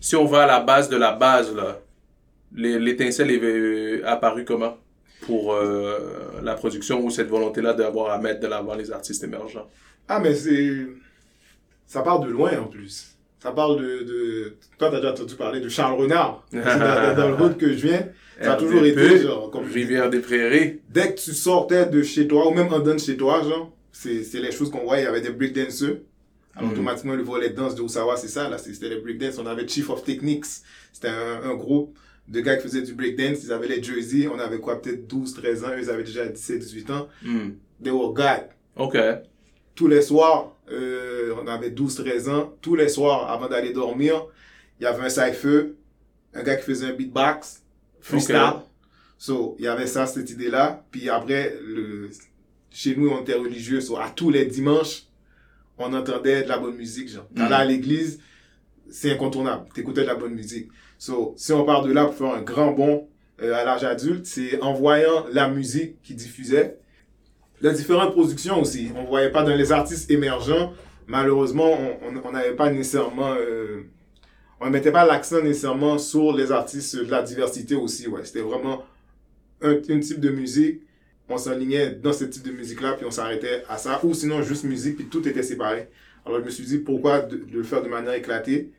Si 0.00 0.16
on 0.16 0.24
va 0.24 0.44
à 0.44 0.46
la 0.46 0.60
base 0.60 0.88
de 0.88 0.96
la 0.96 1.12
base, 1.12 1.54
là, 1.54 1.78
les- 2.54 2.78
l'étincelle 2.78 3.30
est 3.30 3.40
euh, 3.42 4.02
apparue 4.06 4.44
comment? 4.44 4.76
Pour 5.26 5.54
euh, 5.54 6.40
la 6.42 6.54
production 6.54 7.04
ou 7.04 7.10
cette 7.10 7.28
volonté-là 7.28 7.74
d'avoir 7.74 8.10
à 8.10 8.18
mettre 8.18 8.40
de 8.40 8.46
l'avant 8.48 8.74
les 8.74 8.90
artistes 8.90 9.22
émergents 9.22 9.68
Ah, 10.08 10.18
mais 10.18 10.34
c'est. 10.34 10.86
Ça 11.86 12.02
part 12.02 12.18
de 12.20 12.28
loin 12.30 12.58
en 12.58 12.64
plus. 12.64 13.11
Ça 13.42 13.50
parle 13.52 13.80
de. 13.80 14.04
de... 14.04 14.56
Toi, 14.78 14.88
t'as 14.90 14.96
déjà 14.96 15.10
entendu 15.12 15.34
parler 15.34 15.60
de 15.60 15.68
Charles 15.68 16.00
Renard. 16.00 16.46
Dans, 16.52 17.16
dans 17.16 17.28
le 17.28 17.34
road 17.34 17.56
que 17.56 17.72
je 17.72 17.86
viens. 17.88 18.06
Ça 18.40 18.54
a 18.54 18.56
toujours 18.56 18.84
été, 18.84 19.18
genre, 19.20 19.50
comme 19.50 19.64
Rivière 19.64 20.10
des 20.10 20.20
Prairies. 20.20 20.80
dès 20.88 21.14
que 21.14 21.20
tu 21.20 21.32
sortais 21.32 21.86
de 21.86 22.02
chez 22.02 22.26
toi, 22.26 22.48
ou 22.48 22.54
même 22.54 22.72
en 22.72 22.80
de 22.80 22.96
chez 22.98 23.16
toi, 23.16 23.42
genre, 23.42 23.72
c'est 23.92 24.22
c'est 24.24 24.40
les 24.40 24.52
choses 24.52 24.70
qu'on 24.70 24.84
voyait. 24.84 25.02
Il 25.02 25.06
y 25.06 25.08
avait 25.08 25.20
des 25.20 25.30
breakdancers. 25.30 25.96
Alors, 26.54 26.68
Mhm. 26.68 26.74
automatiquement, 26.74 27.14
le 27.14 27.22
volet 27.22 27.50
danse 27.50 27.74
de 27.74 27.82
Osawa, 27.82 28.16
c'est 28.16 28.28
ça, 28.28 28.48
là. 28.48 28.58
C'était 28.58 28.88
les 28.88 29.00
breakdance. 29.00 29.38
On 29.38 29.46
avait 29.46 29.66
Chief 29.66 29.88
of 29.90 30.04
Techniques. 30.04 30.44
C'était 30.92 31.08
un, 31.08 31.50
un 31.50 31.54
groupe 31.54 31.96
de 32.28 32.40
gars 32.40 32.56
qui 32.56 32.62
faisaient 32.64 32.82
du 32.82 32.94
breakdance. 32.94 33.42
Ils 33.44 33.52
avaient 33.52 33.68
les 33.68 33.82
jerseys. 33.82 34.28
On 34.28 34.38
avait 34.38 34.58
quoi, 34.58 34.80
peut-être 34.80 35.06
12, 35.08 35.34
13 35.34 35.64
ans. 35.64 35.68
Eux, 35.70 35.80
ils 35.82 35.90
avaient 35.90 36.04
déjà 36.04 36.26
17, 36.26 36.58
18 36.60 36.90
ans. 36.90 37.08
Hmm. 37.24 37.50
They 37.82 37.92
were 37.92 38.12
God. 38.12 38.44
OK. 38.76 38.96
Tous 39.74 39.88
les 39.88 40.02
soirs, 40.02 40.54
euh, 40.72 41.34
on 41.42 41.46
avait 41.46 41.70
12, 41.70 41.94
13 41.96 42.28
ans. 42.28 42.54
Tous 42.60 42.74
les 42.74 42.88
soirs, 42.88 43.30
avant 43.30 43.48
d'aller 43.48 43.72
dormir, 43.72 44.26
il 44.80 44.84
y 44.84 44.86
avait 44.86 45.04
un 45.04 45.08
cypher. 45.08 45.74
Un 46.34 46.42
gars 46.42 46.56
qui 46.56 46.64
faisait 46.64 46.86
un 46.86 46.92
beatbox. 46.94 47.62
Freestyle. 48.00 48.36
So, 49.18 49.54
il 49.58 49.64
y 49.66 49.68
avait 49.68 49.86
ça, 49.86 50.06
cette 50.06 50.30
idée-là. 50.30 50.84
Puis 50.90 51.08
après, 51.08 51.56
le, 51.64 52.10
chez 52.70 52.96
nous, 52.96 53.10
on 53.10 53.20
était 53.20 53.34
religieux. 53.34 53.80
So, 53.80 53.96
à 53.96 54.10
tous 54.10 54.30
les 54.30 54.46
dimanches, 54.46 55.04
on 55.78 55.92
entendait 55.92 56.42
de 56.42 56.48
la 56.48 56.58
bonne 56.58 56.76
musique. 56.76 57.08
Genre, 57.08 57.26
Mhm. 57.30 57.36
T'allais 57.38 57.54
à 57.54 57.64
l'église, 57.64 58.20
c'est 58.90 59.12
incontournable. 59.12 59.66
T'écoutais 59.74 60.02
de 60.02 60.06
la 60.06 60.14
bonne 60.16 60.34
musique. 60.34 60.68
So, 60.98 61.34
si 61.36 61.52
on 61.52 61.64
part 61.64 61.82
de 61.82 61.92
là 61.92 62.06
pour 62.06 62.14
faire 62.14 62.34
un 62.34 62.42
grand 62.42 62.72
bond 62.72 63.08
euh, 63.40 63.54
à 63.54 63.64
l'âge 63.64 63.84
adulte, 63.84 64.26
c'est 64.26 64.60
en 64.60 64.72
voyant 64.74 65.26
la 65.32 65.48
musique 65.48 66.00
qui 66.02 66.14
diffusait, 66.14 66.78
les 67.62 67.72
différentes 67.72 68.12
productions 68.12 68.60
aussi. 68.60 68.90
On 68.96 69.04
voyait 69.04 69.30
pas 69.30 69.44
dans 69.44 69.54
les 69.54 69.72
artistes 69.72 70.10
émergents. 70.10 70.72
Malheureusement, 71.06 71.70
on- 72.02 72.32
n'avait 72.32 72.54
pas 72.54 72.70
nécessairement... 72.70 73.34
euh, 73.38 73.82
on 74.60 74.66
ne 74.66 74.70
mettait 74.70 74.92
pas 74.92 75.04
l'accent 75.04 75.42
nécessairement 75.42 75.98
sur 75.98 76.32
les 76.36 76.52
artistes 76.52 76.96
de 76.96 77.10
la 77.10 77.22
diversité 77.22 77.74
aussi. 77.74 78.08
Ouais. 78.08 78.24
C'était 78.24 78.40
vraiment 78.40 78.84
un, 79.60 79.76
type 79.76 80.20
de 80.20 80.30
musique. 80.30 80.82
On 81.28 81.36
s'enlignait 81.38 81.90
dans 81.90 82.12
ce 82.12 82.24
type 82.24 82.44
de 82.44 82.52
musique-là, 82.52 82.92
puis 82.94 83.06
on 83.06 83.10
s'arrêtait 83.10 83.62
à 83.68 83.78
ça. 83.78 84.00
Ou 84.02 84.12
sinon, 84.12 84.42
juste 84.42 84.64
musique, 84.64 84.96
puis 84.96 85.06
tout 85.06 85.26
était 85.26 85.42
séparé. 85.42 85.88
Alors, 86.26 86.40
je 86.40 86.44
me 86.44 86.50
suis 86.50 86.64
dit, 86.64 86.78
pourquoi 86.78 87.20
de, 87.20 87.36
de 87.36 87.56
le 87.56 87.62
faire 87.62 87.82
de 87.82 87.88
manière 87.88 88.12
éclatée? 88.14 88.70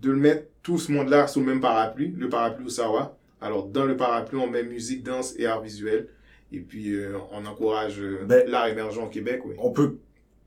De 0.00 0.10
le 0.10 0.18
mettre 0.18 0.46
tout 0.62 0.78
ce 0.78 0.92
monde-là 0.92 1.26
sous 1.26 1.40
le 1.40 1.46
même 1.46 1.60
parapluie, 1.60 2.14
le 2.16 2.28
parapluie 2.28 2.66
Osawa. 2.66 3.16
Alors, 3.40 3.66
dans 3.66 3.84
le 3.84 3.96
parapluie, 3.96 4.38
on 4.38 4.48
met 4.48 4.62
musique, 4.62 5.02
danse 5.02 5.34
et 5.38 5.46
art 5.46 5.62
visuel. 5.62 6.08
Et 6.52 6.58
puis, 6.60 6.94
euh, 6.94 7.12
on 7.32 7.46
encourage 7.46 7.98
euh, 8.00 8.24
Ben- 8.26 8.44
l'art 8.48 8.66
émergent 8.68 8.98
au 8.98 9.06
Québec, 9.06 9.40
oui. 9.44 9.54
On 9.58 9.70
peut 9.70 9.96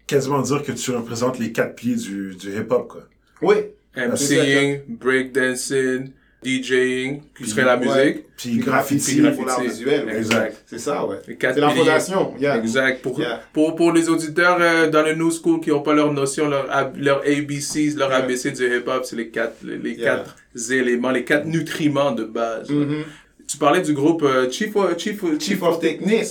quasiment 0.07 0.41
dire 0.41 0.61
que 0.63 0.71
tu 0.71 0.91
représentes 0.91 1.39
les 1.39 1.51
quatre 1.51 1.75
pieds 1.75 1.95
du, 1.95 2.35
du 2.35 2.49
hip-hop, 2.55 2.87
quoi. 2.87 3.03
Oui, 3.41 3.55
MCing, 3.97 4.81
breakdancing, 4.87 6.11
DJing, 6.43 7.21
qui 7.35 7.47
serait 7.49 7.63
la 7.65 7.77
Ouais. 7.77 7.85
musique. 7.87 8.25
Puis 8.37 8.49
Puis 8.51 8.57
graffiti. 8.59 9.15
graffiti. 9.15 9.35
pour 9.37 9.45
l'art 9.47 9.61
visuel, 9.61 10.05
ouais. 10.05 10.17
Exact. 10.17 10.63
c'est 10.67 10.77
ça, 10.77 11.03
ouais. 11.05 11.17
Les 11.27 11.37
quatre 11.37 11.55
C'est 11.55 11.61
la 11.61 11.69
fondation. 11.71 12.33
yeah. 12.39 12.57
Exact. 12.57 13.01
Pour, 13.01 13.19
Yeah. 13.19 13.41
pour, 13.51 13.75
pour 13.75 13.91
les 13.91 14.09
auditeurs 14.09 14.57
euh, 14.61 14.87
dans 14.89 15.01
le 15.01 15.15
new 15.15 15.31
school 15.31 15.59
qui 15.59 15.71
n'ont 15.71 15.81
pas 15.81 15.95
leur 15.95 16.13
notion, 16.13 16.47
leur, 16.47 16.67
leur 16.97 17.21
ABCs, 17.25 17.95
leur 17.97 18.09
Yeah. 18.11 18.17
ABC 18.23 18.51
du 18.51 18.63
hip-hop, 18.77 19.05
c'est 19.05 19.15
les 19.15 19.29
quatre, 19.29 19.63
les, 19.63 19.77
les 19.77 19.93
Yeah. 19.93 20.17
quatre 20.17 20.35
éléments, 20.71 21.09
les 21.11 21.23
quatre 21.23 21.45
nutriments 21.45 22.11
de 22.11 22.25
base. 22.25 22.69
Mhm. 22.69 23.03
Tu 23.47 23.58
parlais 23.58 23.81
du 23.81 23.93
groupe 23.93 24.23
euh, 24.23 24.49
Chief, 24.49 24.75
of- 24.75 24.97
Chief, 24.97 25.21
Chief 25.39 25.62
of 25.63 25.79
Techniques. 25.79 26.27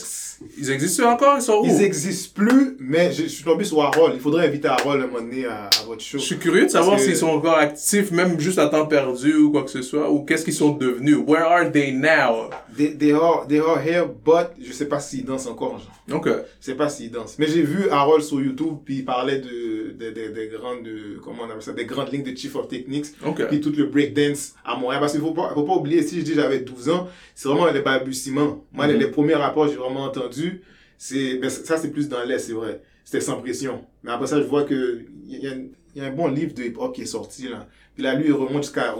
Ils 0.58 0.70
existent 0.72 1.08
encore? 1.12 1.36
Ils 1.38 1.42
sont 1.42 1.60
où? 1.62 1.64
Ils 1.66 1.80
existent 1.82 2.32
plus, 2.34 2.76
mais 2.80 3.12
je, 3.12 3.22
je 3.22 3.28
suis 3.28 3.44
tombé 3.44 3.62
sur 3.64 3.80
Harold. 3.82 4.14
Il 4.16 4.20
faudrait 4.20 4.48
inviter 4.48 4.66
Harold 4.68 5.02
un 5.02 5.06
moment 5.06 5.20
donné 5.20 5.46
à, 5.46 5.66
à 5.66 5.84
votre 5.86 6.02
show. 6.02 6.18
Je 6.18 6.24
suis 6.24 6.38
curieux 6.38 6.64
de 6.64 6.70
savoir 6.70 6.98
s'ils 6.98 7.16
sont 7.16 7.28
encore 7.28 7.56
actifs, 7.56 8.10
même 8.10 8.38
juste 8.40 8.58
à 8.58 8.66
temps 8.66 8.84
perdu 8.86 9.34
ou 9.36 9.52
quoi 9.52 9.62
que 9.62 9.70
ce 9.70 9.80
soit, 9.80 10.10
ou 10.10 10.24
qu'est-ce 10.24 10.44
qu'ils 10.44 10.52
sont 10.54 10.70
devenus? 10.72 11.18
Where 11.24 11.44
are 11.44 11.70
they 11.70 11.92
now? 11.92 12.50
They, 12.76 12.96
they, 12.96 13.12
are, 13.12 13.46
they 13.46 13.60
are 13.60 13.78
here, 13.80 14.04
but 14.06 14.48
je 14.60 14.72
sais 14.72 14.86
pas 14.86 14.98
s'ils 15.00 15.24
dansent 15.24 15.46
encore. 15.46 15.78
Genre. 15.78 16.18
Ok. 16.18 16.28
Je 16.60 16.64
sais 16.64 16.74
pas 16.74 16.88
s'ils 16.88 17.10
dansent. 17.10 17.38
Mais 17.38 17.46
j'ai 17.46 17.62
vu 17.62 17.88
Harold 17.90 18.22
sur 18.22 18.40
YouTube, 18.40 18.78
puis 18.84 18.96
il 18.96 19.04
parlait 19.04 19.38
de, 19.38 19.92
de, 19.92 20.10
de- 20.10 20.32
des 20.34 20.48
grandes, 20.48 20.88
comment 21.22 21.42
on 21.42 21.50
appelle 21.50 21.62
ça, 21.62 21.72
des 21.72 21.84
grandes 21.84 22.10
lignes 22.12 22.24
de 22.24 22.36
Chief 22.36 22.54
of 22.56 22.68
Techniques. 22.68 23.06
Ok. 23.24 23.46
Puis 23.48 23.60
tout 23.60 23.72
le 23.76 23.84
breakdance 23.86 24.54
à 24.64 24.76
Montréal. 24.76 25.00
Parce 25.00 25.12
qu'il 25.12 25.20
faut 25.20 25.32
pas, 25.32 25.50
faut 25.54 25.62
pas 25.64 25.74
oublier, 25.74 26.02
si 26.02 26.18
je 26.20 26.24
dis 26.24 26.34
j'avais 26.34 26.60
12 26.60 26.88
ans, 26.90 27.08
c'est 27.34 27.48
vraiment 27.48 27.70
les 27.70 27.80
balbutiements. 27.80 28.64
Moi, 28.72 28.86
les, 28.86 28.94
Mhm. 28.94 29.00
les 29.00 29.08
premiers 29.08 29.34
rapports 29.34 29.66
que 29.66 29.72
j'ai 29.72 29.78
vraiment 29.78 30.04
entendus, 30.04 30.62
c'est, 30.98 31.36
ben, 31.36 31.50
ça 31.50 31.76
c'est 31.76 31.90
plus 31.90 32.08
dans 32.08 32.22
l'Est, 32.24 32.38
c'est 32.38 32.52
vrai. 32.54 32.80
C'était 33.04 33.20
sans 33.20 33.36
pression. 33.40 33.84
Mais 34.02 34.10
après 34.12 34.26
ça, 34.26 34.38
je 34.40 34.46
vois 34.46 34.64
que 34.64 35.00
il 35.28 35.38
y, 35.42 35.46
a- 35.46 35.52
il 35.94 36.02
y 36.02 36.04
a 36.04 36.08
un 36.08 36.12
bon 36.12 36.28
livre 36.28 36.54
de 36.54 36.62
hip-hop 36.64 36.94
qui 36.94 37.02
est 37.02 37.06
sorti, 37.06 37.48
là. 37.48 37.68
Puis 37.94 38.02
là, 38.02 38.14
lui, 38.14 38.26
il 38.26 38.32
remonte 38.32 38.62
jusqu'à, 38.64 38.94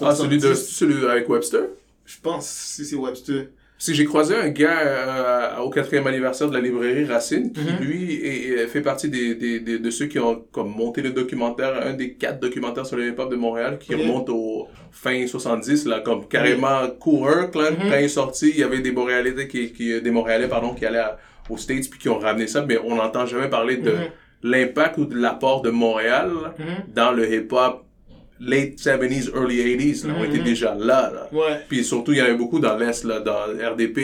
Ah, 0.00 0.14
celui, 0.14 0.38
de, 0.38 0.42
70. 0.54 0.68
celui 0.72 1.06
avec 1.06 1.28
Webster? 1.28 1.68
Je 2.06 2.16
pense, 2.22 2.48
si 2.48 2.84
c'est 2.84 2.96
Webster. 2.96 3.48
Si 3.76 3.92
j'ai 3.94 4.04
croisé 4.04 4.36
un 4.36 4.48
gars 4.50 4.78
euh, 4.80 5.56
au 5.58 5.68
quatrième 5.68 6.06
anniversaire 6.06 6.48
de 6.48 6.54
la 6.54 6.60
librairie 6.60 7.04
Racine, 7.06 7.52
qui 7.52 7.60
Mhm. 7.60 7.78
lui 7.80 8.14
est- 8.24 8.66
fait 8.68 8.80
partie 8.80 9.08
des, 9.10 9.34
des, 9.34 9.58
des- 9.60 9.78
de 9.78 9.90
ceux 9.90 10.06
qui 10.06 10.18
ont 10.18 10.44
comme 10.52 10.68
monté 10.70 11.02
le 11.02 11.10
documentaire, 11.10 11.74
un 11.84 11.92
des 11.92 12.12
quatre 12.14 12.40
documentaires 12.40 12.86
sur 12.86 12.96
le 12.96 13.08
hip-hop 13.08 13.30
de 13.30 13.36
Montréal, 13.36 13.78
qui 13.78 13.94
remonte 13.94 14.28
au 14.30 14.68
fin 14.92 15.26
70, 15.26 15.86
là, 15.86 16.00
comme 16.00 16.28
carrément 16.28 16.88
coureur, 17.00 17.50
là, 17.54 17.70
Mhm. 17.72 17.76
quand 17.90 17.96
il 17.98 18.04
est 18.04 18.08
sorti, 18.08 18.50
il 18.50 18.58
y 18.58 18.62
avait 18.62 18.80
des 18.80 18.92
Montréalais 18.92 19.48
qui, 19.48 19.72
qui, 19.72 20.00
des 20.00 20.10
Montréalais, 20.10 20.48
pardon, 20.48 20.72
qui 20.72 20.86
allaient 20.86 20.98
à- 20.98 21.18
aux 21.50 21.58
States 21.58 21.90
puis 21.90 21.98
qui 21.98 22.08
ont 22.08 22.18
ramené 22.18 22.46
ça, 22.46 22.64
mais 22.66 22.78
on 22.78 22.94
n'entend 22.94 23.26
jamais 23.26 23.48
parler 23.50 23.76
de 23.78 23.90
Mhm. 23.90 23.98
l'impact 24.44 24.98
ou 24.98 25.04
de 25.04 25.16
l'apport 25.16 25.62
de 25.62 25.70
Montréal 25.70 26.30
Mhm. 26.58 26.64
dans 26.94 27.12
le 27.12 27.30
hip-hop 27.30 27.83
late 28.40 28.76
70s, 28.78 29.30
early 29.34 29.56
80s, 29.76 30.06
là, 30.06 30.14
on 30.18 30.24
était 30.24 30.38
déjà 30.42 30.74
là, 30.74 31.10
là. 31.14 31.28
Ouais. 31.32 31.60
Puis 31.68 31.84
surtout, 31.84 32.12
il 32.12 32.18
y 32.18 32.22
en 32.22 32.26
avait 32.26 32.34
beaucoup 32.34 32.58
dans 32.60 32.76
l'Est, 32.76 33.04
là, 33.04 33.20
dans 33.20 33.44
RDP, 33.72 33.98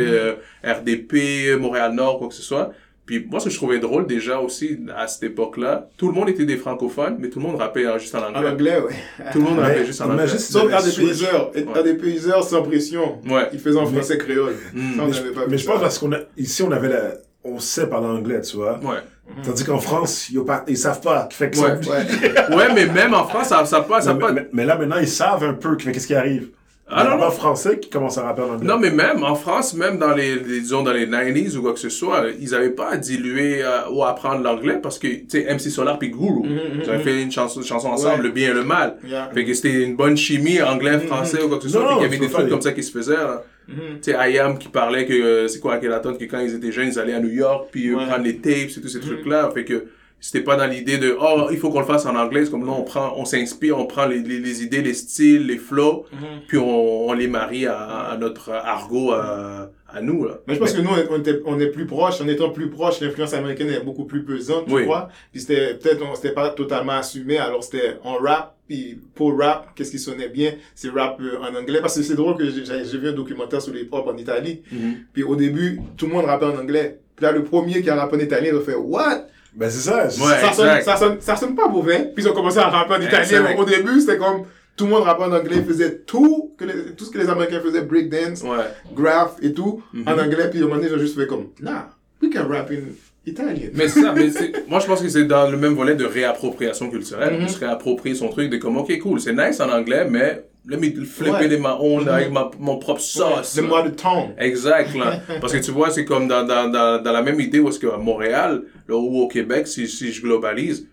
euh, 0.00 0.34
RDP, 0.64 1.56
Montréal-Nord, 1.58 2.18
quoi 2.18 2.28
que 2.28 2.34
ce 2.34 2.42
soit. 2.42 2.72
Puis 3.04 3.26
moi, 3.28 3.40
ce 3.40 3.46
que 3.46 3.50
je 3.50 3.56
trouvais 3.56 3.80
drôle 3.80 4.06
déjà 4.06 4.38
aussi 4.38 4.78
à 4.96 5.08
cette 5.08 5.24
époque-là, 5.24 5.88
tout 5.96 6.06
le 6.06 6.14
monde 6.14 6.28
était 6.28 6.44
des 6.44 6.56
francophones, 6.56 7.16
mais 7.18 7.28
tout 7.30 7.40
le 7.40 7.46
monde 7.46 7.56
rappait 7.56 7.84
hein, 7.84 7.98
juste 7.98 8.14
en 8.14 8.20
En 8.22 8.34
anglais. 8.34 8.48
anglais, 8.50 8.78
ouais. 8.80 9.26
Tout 9.32 9.38
le 9.38 9.44
monde 9.44 9.58
rappait 9.58 9.84
juste 9.84 10.00
en 10.00 10.04
anglais. 10.04 10.18
imagine 10.22 10.38
si- 10.38 10.52
Sauf. 10.52 10.98
User. 10.98 11.26
Ouais. 11.56 11.80
RDP 11.80 12.04
User 12.04 12.30
sans 12.48 12.62
pression. 12.62 13.18
Ouais. 13.28 13.48
Il 13.52 13.58
faisait 13.58 13.76
en 13.78 13.86
Mais- 13.90 13.96
français 13.98 14.18
créole. 14.18 14.54
Mm. 14.72 14.94
Ça, 14.96 15.02
on 15.02 15.06
Mais 15.08 15.30
pas 15.34 15.40
mais 15.48 15.58
je 15.58 15.66
pense 15.66 15.80
parce 15.80 15.98
qu'on 15.98 16.12
a, 16.12 16.18
ici, 16.38 16.62
on 16.62 16.70
avait 16.70 16.88
la, 16.88 17.14
on 17.42 17.58
sait 17.58 17.88
parler 17.88 18.06
anglais, 18.06 18.40
tu 18.42 18.56
vois. 18.56 18.78
Ouais. 18.78 18.98
Tandis 19.44 19.64
qu'en 19.64 19.78
France, 19.78 20.28
ils, 20.30 20.40
pas- 20.44 20.64
ils 20.68 20.76
savent 20.78 21.00
pas. 21.00 21.28
Fait 21.30 21.50
que 21.50 21.58
Ouais. 21.58 21.78
ça- 21.82 21.90
Ouais. 21.90 22.56
Ouais, 22.56 22.68
mais 22.74 22.86
même 22.86 23.14
en 23.14 23.24
France, 23.26 23.48
ça, 23.48 23.64
ça 23.64 23.80
passe, 23.80 24.04
ça 24.04 24.14
mais, 24.14 24.20
passe. 24.20 24.32
mais- 24.34 24.48
mais 24.52 24.64
là, 24.66 24.76
maintenant, 24.76 24.98
ils 25.00 25.08
savent 25.08 25.44
un 25.44 25.54
peu 25.54 25.76
qu'est-ce 25.76 26.06
qui 26.06 26.14
arrive. 26.14 26.48
Ah, 26.94 27.04
non, 27.04 27.10
Il 27.10 27.12
y 27.12 27.14
a 27.14 27.16
non. 27.16 27.22
pas 27.22 27.30
français 27.30 27.78
qui 27.78 27.88
commence 27.88 28.18
à 28.18 28.22
rapper 28.24 28.42
en 28.42 28.50
anglais. 28.54 28.66
Non, 28.66 28.78
mais 28.78 28.90
même 28.90 29.22
en 29.22 29.34
France, 29.34 29.72
même 29.72 29.96
dans 29.96 30.12
les, 30.14 30.34
les- 30.34 30.60
disons, 30.60 30.82
dans 30.82 30.92
les 30.92 31.06
90s 31.06 31.56
ou 31.56 31.62
quoi 31.62 31.72
que 31.72 31.78
ce 31.78 31.88
soit, 31.88 32.24
ils 32.38 32.50
n'avaient 32.50 32.70
pas 32.70 32.90
à 32.90 32.96
diluer 32.98 33.62
euh, 33.64 33.88
ou 33.90 34.02
à 34.04 34.10
apprendre 34.10 34.42
l'anglais 34.42 34.78
parce 34.82 34.98
que, 34.98 35.06
tu 35.06 35.24
sais, 35.28 35.46
MC 35.48 35.70
Solar 35.70 35.98
puis 35.98 36.10
Guru, 36.10 36.42
Mhm, 36.42 36.58
ils 36.82 36.90
avaient 36.90 37.02
fait 37.02 37.22
une 37.22 37.32
chanson, 37.32 37.62
chanson 37.62 37.88
ensemble, 37.88 38.16
Ouais. 38.16 38.22
Le 38.24 38.30
bien 38.30 38.50
et 38.50 38.54
le 38.54 38.64
mal. 38.64 38.96
Yeah. 39.06 39.30
Fait 39.32 39.44
que 39.46 39.54
c'était 39.54 39.84
une 39.84 39.96
bonne 39.96 40.18
chimie 40.18 40.60
anglais-français 40.60 41.42
ou 41.42 41.48
quoi 41.48 41.56
que 41.58 41.62
ce 41.64 41.70
soit. 41.70 41.80
Non, 41.80 41.88
Fait 41.88 41.94
qu'il 41.94 42.02
y 42.02 42.06
avait 42.06 42.18
des 42.26 42.30
trucs 42.32 42.48
comme 42.50 42.60
ça 42.60 42.72
qui 42.72 42.82
se 42.82 42.92
faisaient. 42.92 43.14
là. 43.16 43.42
Mhm. 43.68 44.00
Tu 44.02 44.12
sais, 44.12 44.32
IAM 44.32 44.58
qui 44.58 44.68
parlait 44.68 45.06
que, 45.06 45.12
euh, 45.12 45.48
c'est 45.48 45.60
quoi, 45.60 45.74
Akhenaton, 45.74 46.14
que 46.14 46.24
quand 46.24 46.40
ils 46.40 46.54
étaient 46.54 46.72
jeunes, 46.72 46.88
ils 46.88 46.98
allaient 46.98 47.14
à 47.14 47.20
New 47.20 47.30
York, 47.30 47.68
puis 47.70 47.88
euh, 47.88 47.96
Ouais. 47.96 48.06
prendre 48.06 48.24
les 48.24 48.36
tapes 48.38 48.70
et 48.76 48.80
tous 48.80 48.88
ces 48.88 49.00
trucs-là. 49.00 49.50
Fait 49.54 49.64
que 49.64 49.84
c'était 50.24 50.44
pas 50.44 50.56
dans 50.56 50.66
l'idée 50.66 50.96
de, 50.98 51.14
oh, 51.20 51.48
il 51.50 51.58
faut 51.58 51.70
qu'on 51.70 51.80
le 51.80 51.84
fasse 51.86 52.06
en 52.06 52.14
anglais. 52.14 52.44
C'est 52.44 52.50
comme 52.52 52.64
là, 52.64 52.72
on 52.72 52.84
prend, 52.84 53.12
on 53.16 53.24
s'inspire, 53.24 53.76
on 53.78 53.86
prend 53.86 54.06
les, 54.06 54.20
les, 54.20 54.38
les 54.38 54.62
idées, 54.62 54.80
les 54.80 54.94
styles, 54.94 55.46
les 55.46 55.58
flows, 55.58 56.06
Mhm. 56.12 56.18
puis 56.46 56.58
on, 56.58 57.08
on 57.08 57.12
les 57.12 57.26
marie 57.26 57.66
à, 57.66 57.76
à 57.76 58.16
notre 58.16 58.50
argot 58.50 59.10
à, 59.12 59.70
à 59.94 60.00
nous, 60.00 60.24
là. 60.24 60.38
Mais 60.46 60.54
je 60.54 60.58
pense 60.60 60.72
que 60.72 60.80
nous, 60.80 60.90
on, 61.10 61.18
était- 61.18 61.40
on 61.44 61.58
est 61.60 61.66
plus 61.66 61.86
proche. 61.86 62.20
En 62.20 62.28
étant 62.28 62.50
plus 62.50 62.70
proche, 62.70 63.00
l'influence 63.00 63.34
américaine 63.34 63.68
est 63.68 63.84
beaucoup 63.84 64.04
plus 64.04 64.24
pesante, 64.24 64.66
tu 64.68 64.72
Oui. 64.74 64.84
vois. 64.84 65.08
Puis 65.32 65.40
c'était, 65.42 65.74
peut-être, 65.74 66.00
on 66.02 66.14
c'était 66.14 66.32
pas 66.32 66.50
totalement 66.50 66.92
assumé. 66.92 67.36
Alors 67.38 67.62
c'était 67.64 67.96
en 68.04 68.14
rap. 68.14 68.56
Puis 68.68 68.98
pour 69.16 69.36
rap, 69.38 69.70
qu'est-ce 69.74 69.90
qui 69.90 69.98
sonnait 69.98 70.28
bien? 70.30 70.52
C'est 70.74 70.88
rap 70.88 71.20
euh, 71.20 71.36
en 71.42 71.54
anglais. 71.60 71.80
Parce 71.82 71.96
que 71.96 72.02
c'est 72.02 72.14
drôle 72.14 72.36
que 72.38 72.44
j'ai 72.48 72.98
vu 72.98 73.08
un 73.08 73.12
documentaire 73.12 73.60
sur 73.60 73.74
les 73.74 73.80
hip-hop 73.82 74.06
en 74.06 74.16
Italie. 74.16 74.62
Puis 75.12 75.24
au 75.24 75.34
début, 75.36 75.80
tout 75.96 76.06
le 76.06 76.12
monde 76.12 76.24
rappait 76.26 76.46
en 76.46 76.56
anglais. 76.56 77.00
Puis 77.16 77.26
là, 77.26 77.32
le 77.32 77.42
premier 77.44 77.82
qui 77.82 77.90
a 77.90 77.96
rappé 77.96 78.16
en 78.16 78.20
italien, 78.20 78.50
il 78.52 78.56
a 78.56 78.60
fait 78.62 78.76
What? 78.76 79.26
Ben, 79.54 79.68
c'est 79.70 79.88
ça. 79.90 80.04
Ouais. 80.04 80.10
ça, 80.10 80.52
sonne, 80.52 80.80
ça, 80.82 80.96
sonne, 80.96 81.16
ça 81.20 81.36
sonne 81.36 81.54
pas 81.54 81.68
mauvais. 81.68 82.10
Puis 82.14 82.24
ils 82.24 82.28
ont 82.28 82.32
commencé 82.32 82.58
à 82.58 82.68
rapper 82.68 82.94
en 82.94 83.00
italien. 83.00 83.54
Au 83.56 83.64
début, 83.64 84.00
c'était 84.00 84.16
comme 84.18 84.44
tout 84.76 84.84
le 84.86 84.90
monde 84.90 85.02
rappait 85.02 85.24
en 85.24 85.32
anglais, 85.32 85.56
ils 85.58 85.64
faisaient 85.64 85.98
tout, 86.06 86.54
que 86.58 86.64
les- 86.64 86.94
tout 86.96 87.04
ce 87.04 87.10
que 87.10 87.18
les 87.18 87.28
Américains 87.28 87.60
faisaient, 87.60 87.82
breakdance, 87.82 88.42
Ouais. 88.42 88.64
graph 88.94 89.36
et 89.42 89.52
tout, 89.52 89.82
Mhm. 89.92 90.04
en 90.08 90.12
anglais. 90.12 90.48
Puis 90.50 90.60
à 90.60 90.62
un 90.62 90.64
moment 90.68 90.76
donné, 90.76 90.88
ils 90.88 90.94
ont 90.94 90.98
juste 90.98 91.18
fait 91.18 91.26
comme 91.26 91.48
Nah, 91.60 91.90
we 92.22 92.32
can 92.32 92.48
rap 92.48 92.70
in 92.70 92.76
Italian. 93.26 93.68
Mais 93.74 93.88
c'est 93.88 94.00
ça, 94.00 94.12
mais 94.16 94.30
c'est- 94.30 94.66
moi 94.68 94.80
je 94.80 94.86
pense 94.86 95.02
que 95.02 95.08
c'est 95.08 95.24
dans 95.24 95.50
le 95.50 95.56
même 95.58 95.74
volet 95.74 95.94
de 95.94 96.04
réappropriation 96.06 96.88
culturelle. 96.88 97.38
Mhm. 97.40 97.48
Se 97.48 97.58
réapproprier 97.60 98.14
son 98.14 98.28
truc, 98.30 98.48
de 98.50 98.56
comme, 98.56 98.78
ok, 98.78 98.98
cool, 99.00 99.20
c'est 99.20 99.34
nice 99.34 99.60
en 99.60 99.68
anglais, 99.70 100.06
mais 100.08 100.44
let 100.68 100.76
me 100.78 101.04
flipper 101.04 101.30
Ouais. 101.32 101.48
les 101.48 101.58
maons 101.58 102.00
Mhm. 102.02 102.08
avec 102.08 102.30
ma, 102.30 102.50
mon 102.58 102.78
propre 102.78 103.00
sauce. 103.00 103.56
Le 103.56 103.62
mois 103.64 103.82
de 103.82 103.90
temps. 103.90 104.32
Exact, 104.38 104.94
là. 104.94 105.20
Parce 105.40 105.52
que 105.52 105.58
tu 105.58 105.70
vois, 105.72 105.90
c'est 105.90 106.04
comme 106.04 106.28
dans, 106.28 106.44
dans, 106.44 106.68
dans, 106.70 107.02
dans 107.02 107.12
la 107.12 107.22
même 107.22 107.40
idée 107.40 107.58
où 107.58 107.68
est-ce 107.68 107.80
qu'à 107.80 107.96
Montréal, 107.96 108.62
là, 108.88 108.96
ou 108.96 109.20
au 109.22 109.28
Québec, 109.28 109.66
si, 109.66 109.88
si 109.88 110.12
je 110.12 110.22
globalise, 110.22 110.86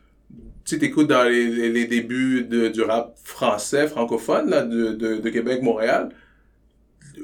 tu 0.66 0.78
t'écoutes 0.80 1.08
dans 1.08 1.24
les, 1.24 1.70
les, 1.70 1.86
débuts 1.88 2.44
de, 2.44 2.68
du 2.68 2.82
rap 2.84 3.16
français, 3.24 3.88
francophone, 3.88 4.50
là, 4.50 4.62
de, 4.64 4.94
de, 4.94 5.16
de 5.18 5.30
Québec, 5.30 5.62
Montréal, 5.64 6.10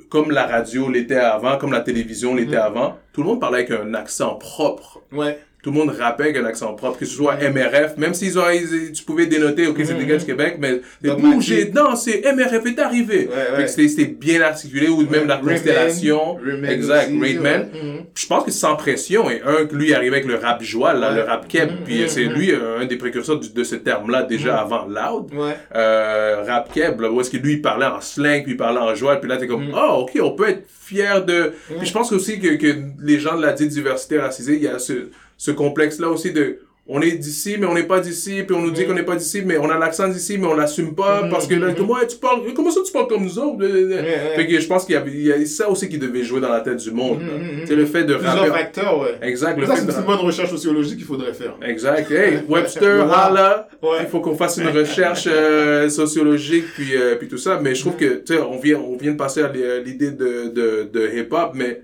comme 0.10 0.32
la 0.32 0.46
radio 0.46 0.90
l'était 0.90 1.16
avant, 1.16 1.58
comme 1.58 1.72
la 1.72 1.82
télévision 1.82 2.36
l'était 2.36 2.56
Mhm. 2.58 2.62
avant, 2.62 2.98
tout 3.14 3.22
le 3.22 3.28
monde 3.28 3.40
parlait 3.42 3.60
avec 3.60 3.72
un 3.72 3.94
accent 3.94 4.36
propre. 4.36 5.02
Ouais. 5.12 5.40
Tout 5.66 5.72
le 5.72 5.78
monde 5.80 5.96
rappait 6.00 6.26
avec 6.26 6.38
un 6.38 6.46
accent 6.46 6.72
propre, 6.76 7.00
que 7.00 7.06
ce 7.06 7.16
soit 7.16 7.38
MRF, 7.42 7.98
même 7.98 8.14
s'ils 8.14 8.38
ont, 8.38 8.44
ils- 8.52 8.92
tu 8.92 9.02
pouvais 9.04 9.26
dénoter, 9.26 9.66
ok, 9.66 9.78
c'est 9.84 9.96
des 9.96 10.04
Mhm. 10.04 10.08
gars 10.10 10.18
du 10.18 10.26
Québec, 10.26 10.58
mais 10.60 10.80
c'est 11.04 11.16
bouger, 11.20 11.66
danser, 11.66 12.22
MRF 12.24 12.64
est 12.68 12.78
arrivé. 12.78 13.28
Ouais, 13.58 13.64
que 13.64 13.68
C'était 13.68 14.06
bien 14.06 14.42
articulé, 14.42 14.88
ou 14.90 15.02
même 15.10 15.26
la 15.28 15.38
constellation. 15.38 16.38
Exact, 16.70 17.10
Raidman. 17.20 17.62
ouais. 17.74 17.82
Mhm. 17.82 18.06
Je 18.14 18.28
pense 18.28 18.44
que 18.44 18.52
sans 18.52 18.76
pression, 18.76 19.28
et 19.32 19.42
un, 19.44 19.66
que 19.66 19.74
lui 19.76 19.92
arrivait 19.96 20.18
avec 20.18 20.28
le 20.28 20.36
rap 20.36 20.62
joie, 20.62 20.94
là, 20.94 21.12
le 21.16 21.24
rap 21.24 21.48
keb, 21.48 21.72
Mhm, 21.72 21.78
puis 21.84 22.02
mhm, 22.04 22.08
c'est 22.10 22.26
mhm. 22.26 22.34
lui 22.34 22.52
euh, 22.52 22.82
un 22.82 22.86
des 22.86 22.98
précurseurs 22.98 23.40
de 23.40 23.64
ce 23.64 23.74
terme-là, 23.76 24.22
déjà 24.22 24.54
Mhm. 24.54 24.60
avant 24.60 24.86
Loud. 24.86 25.32
Euh, 25.76 26.44
rap 26.46 26.72
keb, 26.74 27.02
là, 27.02 27.10
où 27.12 27.20
est-ce 27.22 27.32
que 27.32 27.38
lui, 27.38 27.54
il 27.54 27.62
parlait 27.64 27.88
en 27.88 28.02
slang, 28.02 28.44
puis 28.44 28.52
il 28.52 28.58
parlait 28.58 28.80
en 28.80 28.94
joie, 28.94 29.16
puis 29.16 29.28
là, 29.30 29.38
t'es 29.38 29.48
comme, 29.48 29.66
Mhm. 29.70 29.74
ah, 29.76 29.94
ok, 29.98 30.12
on 30.22 30.32
peut 30.32 30.50
être 30.50 30.64
fier 30.70 31.26
de... 31.26 31.54
Mhm. 31.72 31.78
Puis 31.80 31.88
je 31.88 31.94
pense 31.94 32.12
aussi 32.12 32.40
que, 32.40 32.56
que 32.56 32.68
les 33.04 33.20
gens 33.20 33.36
de 33.36 33.42
la 33.42 33.54
dite 33.54 33.70
diversité 33.70 34.20
racisée, 34.20 34.58
il 34.58 34.64
y 34.64 34.68
a 34.68 34.78
ce, 34.78 34.94
ce 35.38 35.52
complexe-là 35.52 36.10
aussi 36.10 36.32
de... 36.32 36.60
On 36.88 37.02
est 37.02 37.14
d'ici, 37.14 37.56
mais 37.60 37.66
on 37.66 37.74
n'est 37.74 37.88
pas 37.88 38.00
d'ici, 38.00 38.44
puis 38.46 38.56
on 38.56 38.62
nous 38.62 38.70
dit 38.70 38.82
Mhm. 38.82 38.88
qu'on 38.90 38.94
n'est 38.94 39.02
pas 39.02 39.16
d'ici, 39.16 39.42
mais 39.44 39.58
on 39.58 39.68
a 39.72 39.80
l'accent 39.80 40.08
d'ici, 40.08 40.38
mais 40.38 40.46
on 40.46 40.54
l'assume 40.54 40.94
pas, 40.94 41.24
Mhm, 41.24 41.32
parce 41.32 41.48
que 41.48 41.56
là, 41.56 41.74
comme, 41.74 41.90
ouais, 41.90 42.06
tu 42.06 42.18
parles, 42.18 42.42
comment 42.56 42.70
ça 42.70 42.82
tu 42.86 42.92
parles 42.92 43.08
comme 43.08 43.24
nous 43.24 43.40
autres? 43.40 43.58
ouais. 43.58 44.36
Fait 44.36 44.46
que 44.46 44.60
je 44.60 44.68
pense 44.68 44.86
qu'il 44.86 44.96
y 44.96 45.22
y 45.26 45.32
a 45.32 45.44
ça 45.48 45.68
aussi 45.68 45.90
qui 45.90 45.98
devait 45.98 46.22
jouer 46.24 46.42
dans 46.42 46.50
la 46.52 46.60
tête 46.62 46.78
du 46.78 46.92
monde. 46.92 47.22
mhm, 47.24 47.66
C'est 47.66 47.76
le 47.76 47.88
fait 47.88 48.04
de 48.04 48.14
Plusieurs 48.14 48.38
rapper. 48.38 48.52
facteurs, 48.52 49.00
ouais. 49.02 49.18
Exact, 49.24 49.58
le 49.60 49.66
Ça, 49.66 49.74
fait 49.78 49.82
c'est 49.82 49.88
de... 49.88 50.00
une 50.00 50.06
bonne 50.06 50.20
recherche 50.20 50.52
sociologique 50.52 50.98
qu'il 50.98 51.08
faudrait 51.08 51.34
faire. 51.34 51.56
Exact. 51.64 52.12
Hey, 52.12 52.42
Webster, 52.48 53.04
holla. 53.04 53.68
Ouais. 53.82 53.90
Il 54.02 54.06
faut 54.08 54.20
qu'on 54.20 54.36
fasse 54.36 54.58
une 54.58 54.68
recherche 54.68 55.28
euh, 55.28 55.90
sociologique 55.90 56.66
puis 56.76 56.96
euh, 56.96 57.16
puis 57.16 57.28
tout 57.28 57.40
ça. 57.40 57.60
Mais 57.64 57.74
je 57.74 57.82
trouve 57.82 57.96
que 57.96 58.22
tu 58.24 58.36
sais, 58.36 58.40
on 58.40 58.60
vient 58.60 58.78
on 58.78 58.96
vient 58.96 59.14
de 59.14 59.18
passer 59.18 59.42
à 59.42 59.52
l'idée 59.84 60.12
de 60.12 60.50
de, 60.50 60.88
de 60.94 61.10
hip 61.18 61.30
hop, 61.32 61.54
mais 61.56 61.82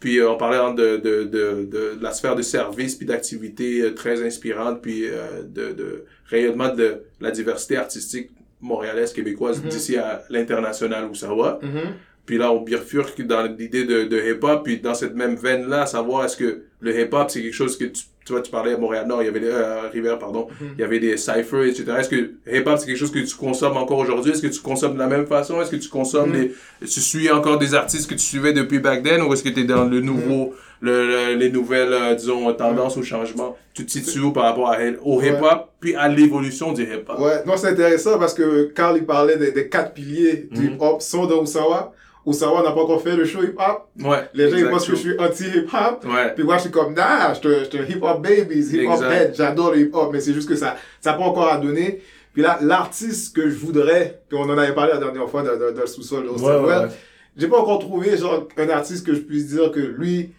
puis 0.00 0.18
euh, 0.18 0.30
on 0.30 0.36
parlait 0.36 0.58
de, 0.76 0.96
de, 0.96 1.24
de, 1.24 1.64
de 1.70 1.98
la 2.00 2.12
sphère 2.12 2.36
de 2.36 2.42
service 2.42 2.94
puis 2.94 3.06
d'activités 3.06 3.82
euh, 3.82 3.94
très 3.94 4.24
inspirantes 4.24 4.80
puis 4.82 5.06
euh, 5.06 5.42
de, 5.42 5.72
de 5.72 6.04
rayonnement 6.26 6.74
de 6.74 7.02
la 7.20 7.30
diversité 7.30 7.76
artistique 7.76 8.30
montréalaise 8.60 9.12
québécoise 9.12 9.62
Mhm. 9.62 9.68
d'ici 9.70 9.96
à 9.96 10.22
l'international 10.30 11.04
où 11.06 11.14
ça 11.14 11.28
va. 11.34 11.58
Mhm. 11.62 11.94
Puis 12.26 12.36
là, 12.36 12.52
on 12.52 12.60
bifurque 12.60 13.22
dans 13.22 13.42
l'idée 13.46 13.84
de, 13.84 14.04
de 14.04 14.16
hip-hop, 14.18 14.62
puis 14.62 14.78
dans 14.80 14.92
cette 14.94 15.14
même 15.14 15.36
veine-là, 15.36 15.86
savoir 15.86 16.26
est-ce 16.26 16.36
que 16.36 16.62
le 16.80 17.00
hip-hop, 17.00 17.30
c'est 17.30 17.40
quelque 17.40 17.54
chose 17.54 17.78
que 17.78 17.86
tu, 17.86 18.02
tu 18.28 18.32
vois, 18.34 18.42
tu 18.42 18.50
parlais 18.50 18.74
à 18.74 18.76
Montréal-Nord, 18.76 19.22
il 19.22 19.24
y 19.24 19.28
avait 19.28 19.40
des, 19.40 19.46
euh, 19.48 19.86
à 19.86 19.88
Rivière, 19.88 20.18
pardon, 20.18 20.48
Mhm. 20.60 20.68
il 20.76 20.80
y 20.82 20.84
avait 20.84 20.98
des 21.00 21.16
cyphers, 21.16 21.64
etc. 21.64 21.84
Est-ce 21.98 22.10
que 22.10 22.32
hip-hop, 22.46 22.78
c'est 22.78 22.86
quelque 22.86 22.98
chose 22.98 23.10
que 23.10 23.18
tu 23.20 23.34
consommes 23.34 23.76
encore 23.78 23.98
aujourd'hui? 23.98 24.32
Est-ce 24.32 24.42
que 24.42 24.48
tu 24.48 24.60
consommes 24.60 24.94
de 24.94 24.98
la 24.98 25.06
même 25.06 25.26
façon? 25.26 25.60
Est-ce 25.62 25.70
que 25.70 25.76
tu 25.76 25.88
consommes 25.88 26.30
Mhm. 26.30 26.50
les, 26.82 26.86
tu 26.86 27.00
suis 27.00 27.30
encore 27.30 27.58
des 27.58 27.74
artistes 27.74 28.06
que 28.08 28.14
tu 28.14 28.24
suivais 28.24 28.52
depuis 28.52 28.80
back 28.80 29.02
then, 29.02 29.22
ou 29.22 29.32
est-ce 29.32 29.42
que 29.42 29.48
tu 29.48 29.60
es 29.60 29.64
dans 29.64 29.84
le 29.86 30.00
nouveau, 30.00 30.52
le, 30.82 31.06
le- 31.06 31.34
les 31.36 31.50
nouvelles, 31.50 31.92
euh, 31.92 32.14
disons, 32.14 32.52
tendances 32.52 32.98
au 32.98 33.02
changement? 33.02 33.56
Tu 33.72 33.86
te 33.86 33.90
situes 33.92 34.20
où 34.20 34.32
par 34.32 34.42
rapport 34.44 34.70
à, 34.70 34.76
au 35.02 35.20
Ouais. 35.20 35.28
hip-hop, 35.28 35.70
puis 35.80 35.94
à 35.94 36.06
l'évolution 36.08 36.72
du 36.72 36.82
hip-hop? 36.82 37.18
Ouais, 37.18 37.42
non, 37.46 37.56
c'est 37.56 37.68
intéressant 37.68 38.18
parce 38.18 38.34
que 38.34 38.64
Carl, 38.74 38.96
il 38.98 39.06
parlait 39.06 39.38
des, 39.38 39.52
des 39.52 39.68
quatre 39.70 39.94
piliers 39.94 40.48
du 40.52 40.62
Mhm. 40.68 40.74
hip-hop, 40.74 41.02
dans 41.30 41.42
Osawa. 41.42 41.92
Osawa 42.28 42.62
n'a 42.62 42.72
pas 42.72 42.80
encore 42.82 43.02
fait 43.02 43.16
le 43.16 43.24
show 43.24 43.42
hip-hop. 43.42 43.88
Ouais. 44.04 44.28
Les 44.34 44.50
gens, 44.50 44.56
ils 44.56 44.68
pensent 44.70 44.86
que 44.86 44.92
je 44.96 45.00
suis 45.00 45.18
anti-hip-hop. 45.18 46.04
Ouais. 46.04 46.34
Puis 46.34 46.44
moi, 46.44 46.56
je 46.56 46.62
suis 46.62 46.70
comme, 46.70 46.94
nah, 46.94 47.32
je 47.34 47.38
suis 47.68 47.78
un- 47.78 47.84
hip-hop 47.86 48.22
baby, 48.22 48.60
hip-hop 48.60 48.98
head, 49.12 49.34
j'adore 49.36 49.72
le 49.72 49.80
hip-hop, 49.80 50.10
mais 50.12 50.20
c'est 50.20 50.32
juste 50.34 50.48
que 50.48 50.56
ça 50.56 50.76
ça 51.00 51.12
n'a 51.12 51.18
pas 51.18 51.24
encore 51.24 51.48
à 51.48 51.58
donner. 51.58 52.02
Puis 52.32 52.42
là, 52.42 52.58
l'artiste 52.62 53.34
que 53.34 53.48
je 53.48 53.56
voudrais, 53.56 54.20
puis 54.28 54.38
on 54.40 54.42
en 54.48 54.56
avait 54.58 54.74
parlé 54.74 54.92
la 54.92 54.98
dernière 54.98 55.28
fois 55.28 55.42
dans, 55.42 55.56
dans- 55.58 55.72
dans 55.74 55.80
le 55.80 55.86
sous-sol 55.86 56.24
de 56.24 56.28
Ouais, 56.30 56.36
ouais, 56.66 56.88
j'ai 57.36 57.48
pas 57.48 57.58
encore 57.58 57.78
trouvé 57.78 58.16
genre 58.16 58.46
un 58.56 58.68
artiste 58.68 59.04
que 59.06 59.14
je 59.14 59.20
puisse 59.20 59.46
dire 59.48 59.70
que 59.72 59.80
lui, 59.80 60.32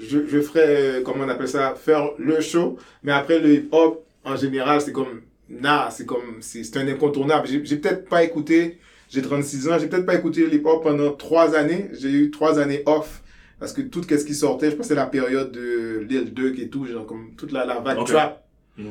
je, 0.00 0.18
je 0.28 0.40
ferais, 0.40 0.66
euh, 0.66 1.02
comment 1.02 1.24
on 1.24 1.28
appelle 1.28 1.48
ça, 1.48 1.74
faire 1.74 2.10
le 2.18 2.40
show. 2.40 2.76
Mais 3.02 3.12
après, 3.12 3.38
le 3.38 3.50
hip-hop, 3.54 4.04
en 4.24 4.36
général, 4.36 4.80
c'est 4.80 4.92
comme, 4.92 5.22
nah, 5.48 5.88
c'est 5.90 6.04
comme, 6.04 6.38
c'est 6.40 6.64
c'est 6.64 6.76
un 6.78 6.88
incontournable. 6.88 7.46
J'ai 7.46 7.76
peut-être 7.76 8.08
pas 8.08 8.22
écouté, 8.24 8.78
j'ai 9.10 9.22
36 9.22 9.68
ans, 9.68 9.78
j'ai 9.78 9.86
peut-être 9.88 10.06
pas 10.06 10.14
écouté 10.14 10.44
le 10.46 10.54
hip-hop 10.54 10.82
pendant 10.82 11.12
trois 11.12 11.54
années. 11.54 11.88
J'ai 11.92 12.10
eu 12.10 12.30
trois 12.30 12.58
années 12.58 12.82
off. 12.86 13.22
Parce 13.58 13.72
que 13.72 13.80
tout 13.80 14.02
ce 14.02 14.14
qui 14.24 14.34
sortait, 14.34 14.70
je 14.70 14.76
pense 14.76 14.86
que 14.86 14.88
c'est 14.88 14.94
la 15.00 15.06
période 15.06 15.50
de 15.52 16.04
Lil 16.06 16.34
Durk 16.34 16.58
et 16.58 16.68
tout, 16.68 16.84
genre 16.86 17.06
comme 17.06 17.34
toute 17.36 17.52
la, 17.52 17.64
la 17.64 17.78
vague 17.80 17.98
Ok. 17.98 18.08
trap. 18.08 18.44
Mhm. 18.76 18.86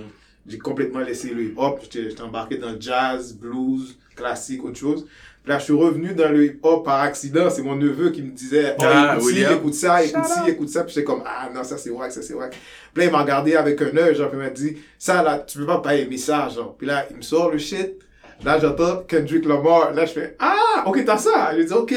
J'ai 0.47 0.57
complètement 0.57 0.99
laissé 0.99 1.29
le 1.29 1.43
hip-hop. 1.43 1.79
J'étais 1.91 2.21
embarqué 2.21 2.57
dans 2.57 2.71
le 2.71 2.79
jazz, 2.79 3.33
blues, 3.35 3.97
classique, 4.15 4.63
autre 4.63 4.77
chose. 4.77 5.05
Puis 5.43 5.51
là, 5.51 5.59
je 5.59 5.65
suis 5.65 5.73
revenu 5.73 6.13
dans 6.15 6.31
le 6.31 6.45
hip-hop 6.45 6.83
par 6.83 7.01
accident. 7.01 7.49
C'est 7.51 7.61
mon 7.61 7.75
neveu 7.75 8.09
qui 8.09 8.23
me 8.23 8.31
disait, 8.31 8.75
oh, 8.79 8.83
Ah, 8.83 9.17
écoute 9.19 9.33
ci, 9.33 9.41
écoute 9.43 9.73
ça, 9.75 10.03
écoute 10.03 10.25
ci, 10.25 10.39
out. 10.41 10.47
écoute 10.47 10.69
ça. 10.69 10.83
Puis 10.83 10.93
j'étais 10.95 11.03
comme, 11.05 11.21
ah 11.25 11.49
non, 11.53 11.63
ça 11.63 11.77
c'est 11.77 11.91
wack, 11.91 12.11
ça 12.11 12.21
c'est 12.23 12.33
wack. 12.33 12.51
Puis 12.51 13.03
là, 13.03 13.05
il 13.05 13.11
m'a 13.11 13.21
regardé 13.21 13.55
avec 13.55 13.79
un 13.81 13.95
œil, 13.97 14.15
genre, 14.15 14.29
puis 14.29 14.39
il 14.39 14.43
m'a 14.43 14.49
dit, 14.49 14.77
ça 14.97 15.21
là, 15.21 15.39
tu 15.39 15.59
peux 15.59 15.65
pas 15.67 15.79
pas 15.79 15.95
aimer 15.95 16.17
ça, 16.17 16.49
genre. 16.49 16.75
Puis 16.75 16.87
là, 16.87 17.05
il 17.11 17.17
me 17.17 17.21
sort 17.21 17.51
le 17.51 17.59
shit. 17.59 17.99
Là, 18.43 18.59
j'entends 18.59 19.03
Kendrick 19.07 19.45
Lamar. 19.45 19.93
Là, 19.93 20.05
je 20.05 20.11
fais, 20.13 20.35
ah, 20.39 20.83
ok, 20.85 21.03
t'as 21.05 21.17
ça. 21.17 21.51
Il 21.57 21.65
dit, 21.65 21.73
ok, 21.73 21.93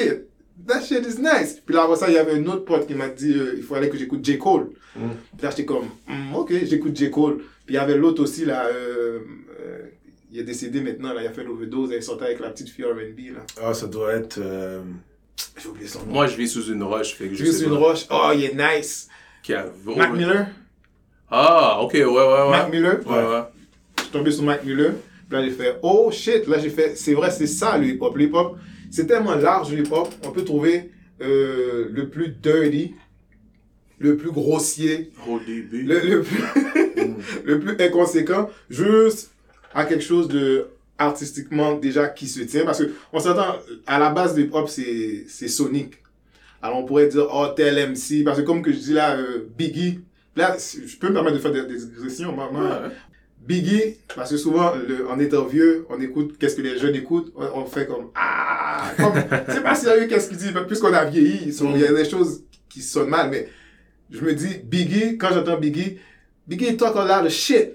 that 0.66 0.81
shit 0.81 1.05
is 1.07 1.20
nice. 1.20 1.61
Puis 1.64 1.74
là, 1.74 1.83
après 1.85 1.96
ça, 1.96 2.09
il 2.09 2.14
y 2.14 2.18
avait 2.18 2.33
un 2.35 2.46
autre 2.46 2.64
pote 2.64 2.87
qui 2.87 2.94
m'a 2.94 3.09
dit, 3.09 3.33
euh, 3.35 3.55
il 3.57 3.62
fallait 3.62 3.88
que 3.88 3.96
j'écoute 3.98 4.24
J. 4.24 4.38
Cole. 4.38 4.70
Mm. 4.96 5.01
Puis 5.37 5.42
là, 5.44 5.51
j'étais 5.51 5.64
comme, 5.64 5.87
Hmm, 6.07 6.35
ok, 6.35 6.53
j'écoute 6.64 6.96
J. 6.96 7.11
Cole. 7.11 7.38
Puis 7.66 7.74
il 7.74 7.74
y 7.74 7.79
avait 7.79 7.96
l'autre 7.96 8.22
aussi, 8.22 8.44
là, 8.46 8.64
euh, 8.66 9.18
euh, 9.61 9.79
il 10.33 10.38
est 10.40 10.44
décédé 10.44 10.81
maintenant, 10.81 11.12
là, 11.12 11.20
il 11.22 11.27
a 11.27 11.33
fait 11.33 11.44
l'overdose, 11.44 11.90
il 11.94 12.03
sortait 12.03 12.27
avec 12.27 12.40
la 12.40 12.51
petite 12.51 12.68
fille 12.70 12.85
R&B, 12.85 13.35
là. 13.35 13.40
Ah, 13.62 13.74
ça 13.74 13.87
doit 13.87 14.12
être. 14.14 14.38
euh, 14.40 14.81
J'ai 15.61 15.68
oublié 15.68 15.87
son 15.87 16.01
nom. 16.07 16.12
Moi, 16.12 16.27
je 16.29 16.37
vis 16.37 16.48
sous 16.48 16.64
une 16.72 16.83
roche, 16.83 17.14
fait 17.14 17.29
que 17.29 17.35
je 17.35 17.44
Juste 17.44 17.59
sais 17.61 17.64
une 17.64 17.72
roche. 17.74 18.07
Oh, 18.11 18.31
il 18.35 18.44
est 18.44 18.55
nice. 18.55 19.09
Qui 19.42 19.55
a- 19.55 19.66
Mac 19.96 20.12
Miller? 20.12 20.46
Ah, 21.31 21.81
ok, 21.83 21.92
ouais, 21.92 22.05
ouais, 22.05 22.14
ouais. 22.14 22.51
Mac 22.51 22.70
Miller? 22.70 23.01
Ouais, 23.07 23.14
ouais. 23.27 23.42
Je 23.98 24.03
suis 24.05 24.12
tombé 24.12 24.31
sur 24.31 24.44
Mac 24.44 24.64
Miller. 24.64 24.92
Puis 25.28 25.38
là, 25.38 25.44
j'ai 25.44 25.50
fait, 25.50 25.78
oh 25.82 26.10
shit. 26.10 26.46
Là, 26.46 26.58
j'ai 26.58 26.70
fait, 26.70 26.96
c'est 26.96 27.14
vrai, 27.14 27.30
c'est 27.30 27.46
ça 27.46 27.76
le 27.76 27.86
hip-hop. 27.88 28.16
Le 28.16 28.24
hip-hop, 28.24 28.56
c'est 28.90 29.06
tellement 29.06 29.34
large 29.34 29.72
le 29.72 29.80
hip-hop. 29.84 30.08
On 30.24 30.30
peut 30.30 30.44
trouver 30.44 30.90
euh, 31.20 31.88
le 31.90 32.08
plus 32.08 32.28
dirty, 32.28 32.94
le 33.98 34.16
plus 34.16 34.30
grossier, 34.30 35.10
le, 35.72 36.00
le 36.00 36.22
plus, 36.22 36.42
le 37.44 37.60
plus 37.60 37.76
inconséquent, 37.84 38.48
juste 38.70 39.32
à 39.74 39.84
quelque 39.84 40.04
chose 40.04 40.28
de 40.28 40.68
artistiquement 40.96 41.74
déjà 41.76 42.08
qui 42.08 42.26
se 42.26 42.40
tient. 42.40 42.64
Parce 42.64 42.78
que 42.78 42.90
on 43.12 43.20
s'entend, 43.20 43.56
à 43.86 43.98
la 43.98 44.10
base, 44.10 44.36
le 44.36 44.44
hip-hop, 44.44 44.68
c'est, 44.68 45.24
c'est 45.28 45.48
sonique. 45.48 45.94
Alors, 46.62 46.78
on 46.78 46.84
pourrait 46.84 47.06
dire, 47.08 47.28
oh, 47.32 47.46
tel 47.54 47.76
MC. 47.90 48.24
Parce 48.24 48.38
que 48.40 48.44
comme 48.44 48.62
que 48.62 48.72
je 48.72 48.78
dis 48.78 48.92
là, 48.92 49.16
euh, 49.16 49.46
Biggie, 49.56 50.00
là, 50.34 50.56
je 50.58 50.96
peux 50.96 51.08
me 51.08 51.12
permettre 51.14 51.36
de 51.36 51.40
faire 51.40 51.52
des, 51.52 51.62
des 51.66 51.84
digressions. 51.86 52.32
Moi, 52.32 52.48
moi, 52.52 52.62
Ouais. 52.62 52.88
Biggie, 53.48 53.96
parce 54.14 54.30
que 54.30 54.37
souvent, 54.37 54.74
le, 54.74 55.08
en 55.08 55.18
étant 55.18 55.46
vieux, 55.46 55.87
on 55.88 55.98
écoute 56.02 56.37
qu'est-ce 56.38 56.54
que 56.54 56.61
les 56.61 56.78
jeunes 56.78 56.94
écoutent, 56.94 57.32
on, 57.34 57.62
on 57.62 57.64
fait 57.64 57.87
comme 57.87 58.11
Ah 58.14 58.92
comme, 58.98 59.14
C'est 59.48 59.62
pas 59.62 59.74
sérieux 59.74 60.06
qu'est-ce 60.06 60.28
qu'il 60.28 60.37
dit, 60.37 60.52
puisqu'on 60.66 60.92
a 60.92 61.06
vieilli, 61.06 61.40
il 61.46 61.80
y 61.80 61.84
a 61.87 61.92
des 61.94 62.04
choses 62.08 62.42
qui 62.68 62.82
sonnent 62.82 63.08
mal, 63.08 63.30
mais 63.30 63.48
je 64.11 64.20
me 64.20 64.34
dis, 64.34 64.58
Biggie, 64.64 65.16
quand 65.16 65.30
j'entends 65.32 65.58
Biggie, 65.58 65.98
Biggie 66.46 66.76
talk 66.76 66.94
a 66.96 67.04
lot 67.22 67.26
of 67.26 67.32
shit. 67.32 67.72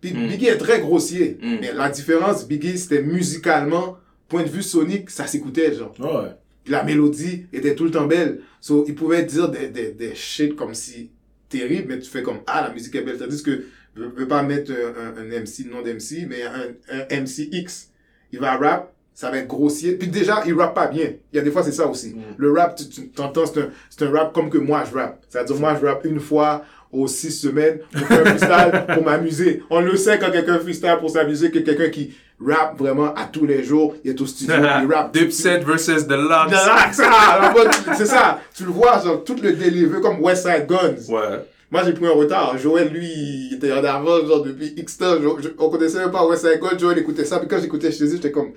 Puis 0.00 0.14
Mm. 0.14 0.28
Biggie 0.28 0.46
est 0.46 0.56
très 0.58 0.80
grossier. 0.80 1.38
Mm. 1.42 1.56
Mais 1.60 1.72
la 1.72 1.90
différence, 1.90 2.48
Biggie, 2.48 2.78
c'était 2.78 3.02
musicalement, 3.02 3.98
point 4.28 4.42
de 4.44 4.48
vue 4.48 4.62
sonique, 4.62 5.10
ça 5.10 5.26
s'écoutait, 5.26 5.74
genre. 5.74 5.94
Ouais. 6.00 6.30
Puis 6.64 6.72
la 6.72 6.82
mélodie 6.84 7.46
était 7.52 7.74
tout 7.74 7.84
le 7.84 7.90
temps 7.90 8.06
belle. 8.06 8.40
So, 8.60 8.84
il 8.88 8.94
pouvait 8.94 9.24
dire 9.24 9.48
des, 9.50 9.68
des, 9.68 9.92
des 9.92 10.14
shit 10.14 10.56
comme 10.56 10.74
si 10.74 11.10
terrible, 11.48 11.86
mais 11.88 11.98
tu 11.98 12.08
fais 12.10 12.22
comme, 12.22 12.38
ah, 12.46 12.62
la 12.66 12.72
musique 12.72 12.94
est 12.94 13.02
belle. 13.02 13.18
Tandis 13.18 13.42
que, 13.42 13.66
je 13.96 14.02
veux 14.02 14.28
pas 14.28 14.42
mettre 14.42 14.72
un, 14.72 15.20
un, 15.20 15.22
un 15.22 15.40
MC, 15.40 15.66
nom 15.70 15.82
d'MC, 15.82 16.26
mais 16.28 16.42
un, 16.42 16.96
un 17.14 17.20
MCX. 17.20 17.88
Il 18.32 18.40
va 18.40 18.56
rap, 18.56 18.92
ça 19.14 19.30
va 19.30 19.38
être 19.38 19.46
grossier. 19.48 19.92
Puis 19.92 20.08
déjà, 20.08 20.42
il 20.46 20.54
rappe 20.54 20.74
pas 20.74 20.86
bien. 20.86 21.10
Il 21.32 21.36
y 21.36 21.38
a 21.38 21.42
des 21.42 21.50
fois, 21.50 21.62
c'est 21.62 21.72
ça 21.72 21.86
aussi. 21.86 22.16
Le 22.38 22.52
rap, 22.52 22.74
tu, 22.76 22.88
tu 22.88 23.08
t'entends, 23.10 23.44
c'est 23.46 23.60
un, 23.60 23.68
c'est 23.90 24.04
un 24.06 24.10
rap 24.10 24.32
comme 24.32 24.48
que 24.48 24.58
moi, 24.58 24.84
je 24.90 24.96
rappe. 24.96 25.22
C'est-à-dire, 25.28 25.56
moi, 25.56 25.76
je 25.80 25.86
rappe 25.86 26.04
une 26.06 26.20
fois 26.20 26.64
aux 26.90 27.06
six 27.06 27.30
semaines 27.30 27.78
pour 27.92 28.06
faire 28.06 28.20
un 28.26 28.36
freestyle 28.36 28.84
pour 28.94 29.04
m'amuser. 29.04 29.62
On 29.70 29.80
le 29.80 29.96
sait 29.96 30.18
quand 30.18 30.30
quelqu'un 30.30 30.58
freestyle 30.58 30.96
pour 31.00 31.10
s'amuser 31.10 31.50
que 31.50 31.58
quelqu'un 31.58 31.90
qui 31.90 32.14
rappe 32.40 32.78
vraiment 32.78 33.14
à 33.14 33.26
tous 33.26 33.44
les 33.46 33.62
jours, 33.62 33.94
il 34.04 34.10
est 34.12 34.20
au 34.20 34.26
studio, 34.26 34.54
il 34.82 34.92
rappe. 34.92 35.12
Dipset 35.12 35.60
versus 35.60 36.06
The 36.06 36.10
Locks. 36.12 36.48
Relax, 36.50 37.00
ah, 37.04 37.38
la 37.42 37.48
bonne- 37.50 37.94
c'est 37.96 38.06
ça. 38.06 38.40
Tu 38.54 38.64
le 38.64 38.70
vois, 38.70 38.98
genre, 39.02 39.22
tout 39.24 39.36
le 39.42 39.52
delivery 39.52 40.00
comme 40.00 40.20
West 40.22 40.42
Side 40.46 40.66
Guns. 40.66 41.10
Ouais. 41.14 41.44
Moi, 41.72 41.82
j'ai 41.84 41.92
pris 41.94 42.06
un 42.06 42.10
retard. 42.12 42.56
Joël, 42.58 42.88
lui, 42.92 43.08
il 43.08 43.54
était 43.54 43.72
en 43.72 43.82
avance, 43.82 44.26
genre, 44.28 44.42
depuis 44.42 44.74
X 44.76 44.98
temps. 44.98 45.20
Jo- 45.20 45.40
jo- 45.40 45.50
on 45.58 45.70
connaissait 45.70 45.98
même 45.98 46.10
pas 46.12 46.24
West 46.26 46.46
Side 46.46 46.60
Gun. 46.60 46.76
Joël 46.78 46.98
écoutait 46.98 47.24
ça. 47.24 47.38
Puis 47.40 47.48
quand 47.48 47.58
j'écoutais 47.58 47.90
chez 47.90 48.04
eux, 48.04 48.10
j'étais 48.16 48.30
comme, 48.30 48.52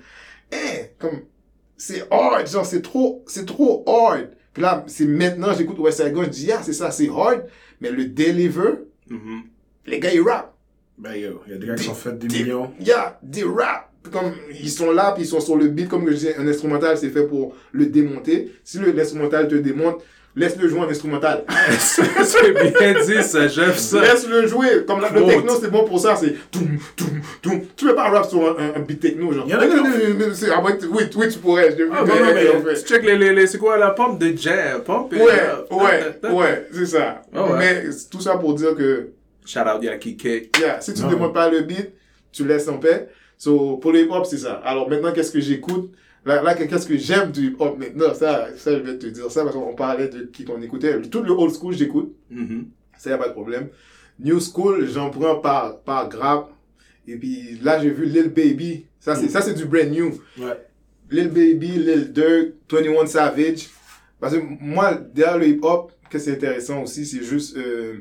eh, 0.52 0.90
comme, 0.98 1.20
c'est 1.78 2.04
hard. 2.10 2.46
Genre, 2.46 2.64
c'est 2.66 2.82
trop, 2.82 3.24
c'est 3.26 3.46
trop 3.46 3.82
hard. 3.88 4.28
Puis 4.52 4.62
là, 4.62 4.84
c'est 4.86 5.06
maintenant, 5.06 5.52
j'écoute 5.56 5.78
West 5.78 6.02
Side 6.02 6.12
Gun. 6.12 6.24
Je 6.24 6.28
dis, 6.28 6.52
ah, 6.52 6.60
c'est 6.62 6.74
ça, 6.74 6.90
c'est 6.90 7.08
hard. 7.08 7.46
Mais 7.80 7.90
le 7.90 8.04
deliver, 8.04 8.74
Mhm. 9.08 9.42
les 9.86 9.98
gars, 9.98 10.12
ils 10.12 10.20
rappent. 10.20 10.54
Ben, 10.98 11.14
yo, 11.14 11.40
il 11.46 11.52
y 11.52 11.54
a 11.56 11.58
des 11.58 11.66
gars 11.66 11.74
qui 11.74 11.84
sont 11.84 11.94
fait 11.94 12.16
des 12.18 12.28
millions. 12.28 12.70
Il 12.80 12.86
y 12.86 12.92
a 12.92 13.18
des 13.22 13.44
rap. 13.44 13.90
Comme, 14.12 14.32
ils 14.62 14.70
sont 14.70 14.92
là, 14.92 15.10
puis 15.12 15.24
ils 15.24 15.26
sont 15.26 15.40
sur 15.40 15.56
le 15.56 15.66
beat. 15.66 15.88
Comme 15.88 16.06
je 16.08 16.12
disais, 16.14 16.36
un 16.36 16.46
instrumental, 16.46 16.96
c'est 16.96 17.10
fait 17.10 17.26
pour 17.26 17.56
le 17.72 17.86
démonter. 17.86 18.52
Si 18.62 18.78
l'instrumental 18.78 19.48
te 19.48 19.56
démonte, 19.56 20.00
laisse-le 20.36 20.68
jouer 20.68 20.80
en 20.80 20.88
instrumental. 20.88 21.44
c'est 21.78 22.52
bien 22.52 22.94
dit, 23.02 23.22
ça, 23.22 23.48
j'aime 23.48 23.72
ça. 23.74 24.00
Laisse-le 24.02 24.46
jouer. 24.46 24.84
Comme 24.86 25.00
la, 25.00 25.10
le 25.10 25.24
techno, 25.26 25.54
c'est 25.60 25.70
bon 25.70 25.84
pour 25.84 25.98
ça. 25.98 26.14
C'est 26.16 26.34
toum, 26.50 26.78
toum, 26.94 27.20
toum. 27.42 27.60
Tu 27.74 27.86
peux 27.86 27.94
pas 27.94 28.10
rap 28.10 28.28
sur 28.28 28.42
un, 28.46 28.62
un, 28.62 28.74
un 28.76 28.80
beat 28.80 29.00
techno, 29.00 29.32
genre. 29.32 29.46
Non, 29.48 29.54
non, 29.56 29.82
ah, 30.52 30.62
oui, 30.64 31.02
oui, 31.16 31.28
tu 31.30 31.38
pourrais. 31.38 31.76
Je. 31.76 31.84
Ah, 31.90 32.04
non, 32.04 32.14
non, 32.14 32.32
mais 32.34 32.74
fait- 32.74 32.82
tu 32.82 32.88
check 32.92 33.02
les, 33.04 33.16
les, 33.16 33.32
les- 33.32 33.46
c'est 33.46 33.58
quoi 33.58 33.76
la 33.78 33.90
pompe 33.90 34.18
de 34.20 34.36
jam, 34.36 34.82
pompe 34.84 35.12
Ouais, 35.12 35.20
up. 35.22 35.66
ouais, 35.72 36.30
ouais, 36.32 36.68
c'est 36.72 36.86
ça. 36.86 37.22
Ah 37.34 37.44
ouais. 37.44 37.58
Mais 37.58 37.84
tout 38.10 38.20
ça 38.20 38.36
pour 38.36 38.54
dire 38.54 38.74
que, 38.76 39.08
Shout 39.44 39.60
out 39.60 39.82
Yaki 39.82 40.16
K. 40.16 40.24
yeah, 40.60 40.80
si 40.80 40.92
tu 40.92 41.00
ne 41.00 41.04
Non. 41.06 41.12
démontes 41.12 41.34
pas 41.34 41.48
le 41.48 41.60
beat, 41.60 41.92
tu 42.32 42.44
laisses 42.46 42.68
en 42.68 42.78
paix. 42.78 43.08
So, 43.38 43.76
pour 43.76 43.92
le 43.92 44.00
hip-hop, 44.00 44.26
c'est 44.26 44.38
ça. 44.38 44.60
Alors 44.64 44.88
maintenant, 44.88 45.12
qu'est-ce 45.12 45.30
que 45.30 45.40
j'écoute? 45.40 45.92
Là, 46.26 46.42
là, 46.42 46.54
qu'est-ce 46.56 46.88
que 46.88 46.96
j'aime 46.96 47.30
du 47.30 47.50
hip-hop 47.50 47.78
maintenant? 47.78 48.12
Ça, 48.12 48.48
ça, 48.56 48.72
je 48.72 48.82
vais 48.82 48.98
te 48.98 49.06
dire 49.06 49.30
ça 49.30 49.44
parce 49.44 49.54
qu'on 49.54 49.76
parlait 49.76 50.08
de 50.08 50.24
qui 50.24 50.44
qu'on 50.44 50.60
écoutait. 50.60 51.00
Tout 51.02 51.22
le 51.22 51.30
old 51.30 51.54
school, 51.54 51.72
j'écoute. 51.72 52.16
Mhm. 52.30 52.66
Ça, 52.98 53.10
y 53.10 53.12
a 53.12 53.18
pas 53.18 53.28
de 53.28 53.32
problème. 53.32 53.68
New 54.18 54.40
School, 54.40 54.88
j'en 54.88 55.10
prends 55.10 55.36
par, 55.36 55.78
par 55.82 56.08
grappe. 56.08 56.50
Et 57.06 57.16
puis 57.16 57.58
là, 57.62 57.80
j'ai 57.80 57.90
vu 57.90 58.06
Lil 58.06 58.30
Baby. 58.30 58.86
Ça, 58.98 59.14
c'est, 59.14 59.28
ça, 59.28 59.40
c'est 59.40 59.54
du 59.54 59.66
brand 59.66 59.88
new. 59.88 60.20
Ouais. 60.38 60.66
Lil 61.10 61.28
Baby, 61.28 61.68
Lil 61.68 62.12
Durk, 62.12 62.54
21 62.68 63.06
Savage. 63.06 63.68
Parce 64.18 64.34
que 64.34 64.42
moi, 64.60 64.94
derrière 64.94 65.38
le 65.38 65.46
hip-hop, 65.46 65.92
que 66.10 66.18
c'est 66.18 66.32
intéressant 66.32 66.82
aussi, 66.82 67.06
c'est 67.06 67.22
juste 67.22 67.56
euh, 67.56 67.98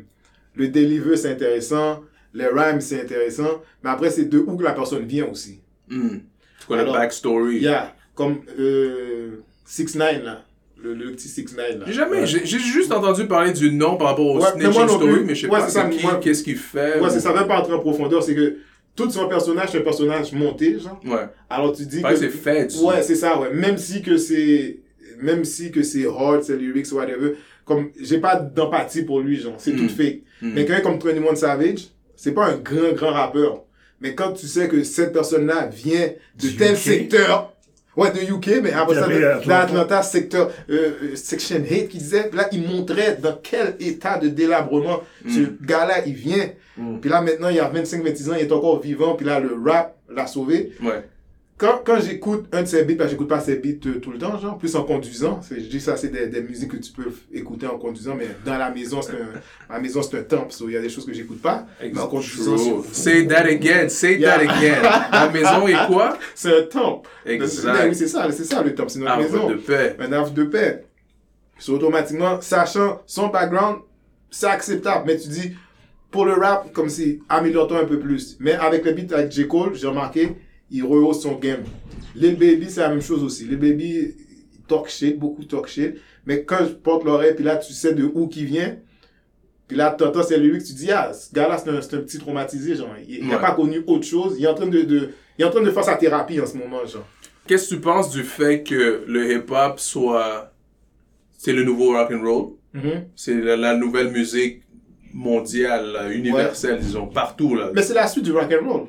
le 0.56 0.68
deliver, 0.70 1.16
c'est 1.16 1.32
intéressant. 1.32 2.02
Les 2.34 2.48
rhymes, 2.48 2.82
c'est 2.82 3.02
intéressant. 3.02 3.62
Mais 3.84 3.92
après, 3.92 4.10
c'est 4.10 4.26
de 4.26 4.40
où 4.40 4.58
que 4.58 4.64
la 4.64 4.74
personne 4.74 5.06
vient 5.06 5.28
aussi. 5.28 5.62
Mhm. 5.90 6.22
Tu 6.60 6.68
connais 6.68 6.86
le 6.86 6.92
backstory. 6.92 7.60
Yeah, 7.60 7.94
comme 8.16 8.38
euh, 8.60 9.44
6 9.66 9.96
9 9.96 10.24
là. 10.24 10.46
Le, 10.82 10.94
le 10.94 11.12
petit 11.14 11.28
6 11.28 11.56
9 11.56 11.80
là. 11.80 11.86
J'ai 11.88 11.94
jamais, 11.94 12.26
j'ai 12.26 12.46
j'ai 12.46 12.60
juste 12.60 12.92
entendu 12.92 13.26
parler 13.28 13.52
du 13.54 13.72
nom 13.72 13.98
par 13.98 14.08
rapport 14.10 14.26
au 14.26 14.34
Ouais, 14.36 14.40
moi 14.42 14.52
snitching 14.54 14.82
non 14.82 14.88
story, 14.88 15.24
mais 15.26 15.36
je 15.36 15.42
sais 15.42 15.48
Ouais, 15.52 15.60
pas 15.60 15.70
ça, 15.70 15.86
qui, 15.86 16.02
moi- 16.04 16.16
qu'est-ce 16.22 16.44
qu'il 16.44 16.58
fait. 16.58 17.00
Ouais, 17.00 17.08
ou- 17.08 17.10
c'est 17.10 17.20
ça, 17.20 17.34
même 17.34 17.48
pas 17.48 17.60
entrer 17.60 17.74
en 17.74 17.80
profondeur, 17.80 18.22
c'est 18.24 18.36
que 18.36 18.58
tout 18.96 19.10
son 19.10 19.28
personnage, 19.28 19.70
c'est 19.72 19.80
un 19.80 19.82
personnage 19.82 20.32
monté, 20.34 20.80
genre. 20.80 21.00
Ouais. 21.06 21.26
Alors 21.50 21.74
tu 21.74 21.86
dis 21.86 22.02
Pareil, 22.02 22.18
que 22.20 22.26
c'est 22.26 22.30
fait. 22.32 22.68
du- 22.68 22.78
Ouais, 22.84 23.02
c'est 23.04 23.16
ça, 23.16 23.40
ouais. 23.40 23.52
Même 23.54 23.78
si 23.78 24.02
que 24.02 24.18
c'est, 24.18 24.78
même 25.22 25.44
si 25.44 25.72
que 25.72 25.82
c'est 25.84 26.06
hard, 26.08 26.44
c'est 26.44 26.56
lyrics, 26.58 26.92
whatever. 26.92 27.34
Comme, 27.66 27.90
j'ai 28.00 28.20
pas 28.20 28.36
d'empathie 28.36 29.02
pour 29.04 29.22
lui, 29.22 29.38
genre. 29.38 29.56
C'est 29.58 29.74
Mm. 29.74 29.78
tout 29.78 29.90
fake. 29.90 30.22
Mm. 30.42 30.52
Mais 30.54 30.66
quelqu'un 30.66 30.82
comme 30.82 31.00
21 31.00 31.36
Savage, 31.36 31.88
c'est 32.16 32.34
pas 32.34 32.46
un 32.48 32.58
grand, 32.58 32.94
grand 32.94 33.12
rappeur. 33.12 33.64
Mais 34.02 34.14
quand 34.14 34.34
tu 34.34 34.46
sais 34.46 34.68
que 34.68 34.84
cette 34.84 35.14
personne-là 35.14 35.68
vient 35.68 36.10
de 36.40 36.48
Du 36.48 36.56
tel 36.58 36.78
secteur, 36.78 37.54
ouais, 37.98 38.12
de 38.12 38.20
UK, 38.32 38.62
mais 38.64 38.72
après 38.74 38.96
ça, 38.96 39.02
après, 39.02 39.20
de- 39.20 39.26
Atlanta. 39.26 39.66
d'Atlanta, 39.66 40.04
secteur, 40.04 40.52
euh, 40.70 41.16
section 41.16 41.58
8, 41.60 41.88
qui 41.90 41.98
disait, 41.98 42.30
là, 42.34 42.48
il 42.52 42.64
montrait 42.68 43.18
dans 43.22 43.38
quel 43.42 43.76
état 43.80 44.18
de 44.18 44.28
délabrement 44.28 45.02
ce 45.28 45.42
gars-là, 45.66 46.06
il 46.06 46.14
vient. 46.14 46.50
Mm. 46.78 47.00
Puis 47.00 47.10
là, 47.10 47.22
maintenant, 47.22 47.50
il 47.50 47.60
a 47.60 47.68
25, 47.70 48.04
26 48.04 48.30
ans, 48.30 48.34
il 48.38 48.42
est 48.44 48.52
encore 48.52 48.80
vivant, 48.82 49.16
puis 49.16 49.26
là, 49.26 49.40
le 49.40 49.58
rap 49.66 49.96
l'a 50.10 50.28
sauvé 50.28 50.74
Ouais. 50.84 51.04
Quand, 51.58 51.82
quand 51.86 52.00
j'écoute 52.02 52.48
un 52.52 52.64
de 52.64 52.68
ses 52.68 52.84
beats, 52.84 52.96
parce 52.96 53.08
que 53.08 53.12
j'écoute 53.12 53.30
pas 53.30 53.40
ses 53.40 53.56
beats 53.56 53.88
euh, 53.88 54.00
tout 54.02 54.12
le 54.12 54.18
temps, 54.18 54.38
genre, 54.38 54.58
plus 54.58 54.76
en 54.76 54.84
conduisant, 54.84 55.40
je 55.50 55.56
dis 55.62 55.80
ça, 55.80 55.96
c'est 55.96 56.10
des, 56.10 56.28
des 56.28 56.42
musiques 56.42 56.72
que 56.72 56.78
tu 56.78 56.92
peux 56.92 57.06
écouter 57.34 57.66
en 57.66 57.78
conduisant, 57.78 58.14
mais 58.16 58.28
dans 58.46 58.58
la 58.58 58.70
maison, 58.72 59.02
c'est 59.02 59.14
un, 59.14 59.40
ma 59.70 59.80
maison, 59.80 60.02
c'est 60.02 60.18
un 60.20 60.24
temple, 60.24 60.52
so 60.52 60.68
il 60.68 60.74
y 60.74 60.78
a 60.78 60.82
des 60.82 60.90
choses 60.90 61.06
que 61.06 61.14
j'écoute 61.14 61.42
pas, 61.42 61.66
mais 61.82 61.98
en 61.98 62.08
conduisant, 62.08 62.84
Say 62.92 63.26
that 63.28 63.46
again, 63.46 63.88
say 63.90 64.18
Yeah. 64.20 64.38
that 64.38 64.42
again. 64.58 64.82
La 65.12 65.30
maison 65.34 65.68
est 65.68 65.88
quoi? 65.88 66.18
c'est 66.36 66.58
un 66.60 66.64
temple. 66.64 67.10
Exact. 67.26 67.86
oui, 67.88 67.96
c'est 67.96 68.08
ça, 68.08 68.30
c'est 68.32 68.44
ça 68.44 68.62
le 68.62 68.76
temple, 68.76 68.90
c'est 68.90 69.00
notre 69.00 69.18
maison. 69.18 69.50
de 69.50 69.56
paix. 69.56 69.96
Un 70.00 70.12
havre 70.12 70.32
de 70.32 70.44
paix. 70.44 70.84
So, 71.58 71.76
automatiquement, 71.76 72.42
sachant 72.42 73.02
son 73.06 73.28
background, 73.30 73.78
c'est 74.30 74.48
acceptable, 74.48 75.06
mais 75.08 75.18
tu 75.18 75.30
dis, 75.30 75.56
pour 76.12 76.26
le 76.26 76.34
rap, 76.34 76.74
comme 76.74 76.90
si, 76.90 77.22
améliore-toi 77.30 77.80
un 77.80 77.86
peu 77.86 77.98
plus. 77.98 78.36
Mais 78.42 78.52
avec 78.54 78.84
le 78.84 78.92
beat 78.92 79.14
avec 79.14 79.32
J. 79.32 79.48
Cole, 79.48 79.74
j'ai 79.76 79.88
remarqué, 79.88 80.36
il 80.72 80.84
rehausse 80.84 81.22
son 81.22 81.36
game. 81.36 81.64
Lil 82.16 82.36
Baby, 82.38 82.70
c'est 82.70 82.82
la 82.82 82.90
même 82.90 83.02
chose 83.02 83.24
aussi. 83.24 83.46
Lil 83.46 83.58
Baby, 83.58 84.16
talk 84.68 84.88
shit, 84.90 85.18
beaucoup 85.20 85.44
talk 85.44 85.68
shit. 85.68 85.96
Mais 86.26 86.44
quand 86.44 86.60
je 86.68 86.74
porte 86.74 87.04
l'oreille, 87.04 87.36
puis 87.36 87.44
là, 87.44 87.58
tu 87.58 87.72
sais 87.74 87.94
de 87.94 88.04
où 88.04 88.28
qu'il 88.28 88.46
vient. 88.46 88.78
Puis 89.68 89.76
là, 89.78 89.90
t'entends 89.92 90.22
ses 90.24 90.38
lyrics, 90.38 90.64
tu 90.64 90.74
dis, 90.74 90.92
ah, 90.92 91.12
ce 91.14 91.34
gars-là, 91.34 91.58
c'est 91.58 91.70
un, 91.72 91.82
c'est 91.82 91.96
un 91.96 92.00
petit 92.02 92.20
traumatisé, 92.20 92.76
genre. 92.76 92.90
Il 93.08 93.28
n'a 93.28 93.36
Ouais. 93.36 93.42
pas 93.42 93.52
connu 93.52 93.82
autre 93.88 94.06
chose. 94.06 94.36
Il 94.38 94.46
est 94.46 94.48
en 94.48 94.54
train 94.54 94.68
de, 94.68 94.82
de, 94.84 95.10
il 95.38 95.42
est 95.42 95.46
en 95.46 95.50
train 95.52 95.62
de 95.64 95.72
faire 95.72 95.84
sa 95.84 95.96
thérapie 95.96 96.40
en 96.40 96.46
ce 96.46 96.56
moment, 96.58 96.86
genre. 96.86 97.08
Qu'est-ce 97.48 97.70
que 97.72 97.76
tu 97.76 97.82
penses 97.82 98.12
du 98.12 98.24
fait 98.24 98.64
que 98.64 99.04
le 99.08 99.32
hip-hop 99.34 99.80
soit. 99.80 100.52
C'est 101.38 101.54
le 101.54 101.64
nouveau 101.64 101.94
rock 101.94 102.12
and 102.12 102.22
roll? 102.24 102.52
Mhm. 102.74 103.06
C'est 103.16 103.36
la, 103.36 103.56
la 103.58 103.76
nouvelle 103.76 104.10
musique 104.12 104.64
mondiale, 105.14 106.12
universelle, 106.14 106.80
disons, 106.80 107.08
partout, 107.08 107.56
là. 107.56 107.72
Mais 107.74 107.82
c'est 107.82 107.94
la 107.94 108.08
suite 108.08 108.26
du 108.26 108.32
rock 108.32 108.52
and 108.52 108.68
roll. 108.70 108.88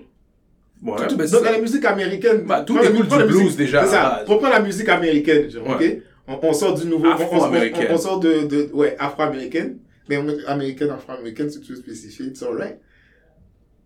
Ouais, 0.87 1.07
Tout- 1.09 1.17
c'est- 1.21 1.33
dans 1.33 1.43
la 1.43 1.59
musique 1.61 1.85
américaine. 1.85 2.43
Bah, 2.47 2.63
tout 2.63 2.79
découle 2.79 3.09
du 3.09 3.25
blues, 3.27 3.43
musique- 3.43 3.57
déjà, 3.59 3.85
C'est 3.85 3.91
ça. 3.93 4.25
Reprends 4.27 4.49
la 4.49 4.61
musique 4.61 4.89
américaine, 4.89 5.51
genre, 5.51 5.67
Ouais. 5.69 5.75
ok? 5.97 6.03
On, 6.29 6.49
on 6.49 6.53
sort 6.53 6.75
du 6.75 6.87
nouveau. 6.87 7.07
Afro-américaine. 7.09 7.87
On, 7.91 7.95
on 7.95 7.99
sort 7.99 8.21
de, 8.21 8.47
de, 8.47 8.71
ouais, 8.73 8.95
afro-américaine. 8.99 9.79
Mais 10.09 10.17
américaine, 10.47 10.91
afro-américaine, 10.91 11.51
tu 11.51 11.73
veux 11.73 11.77
spécifier, 11.77 12.27
it's 12.27 12.43
alright. 12.43 12.77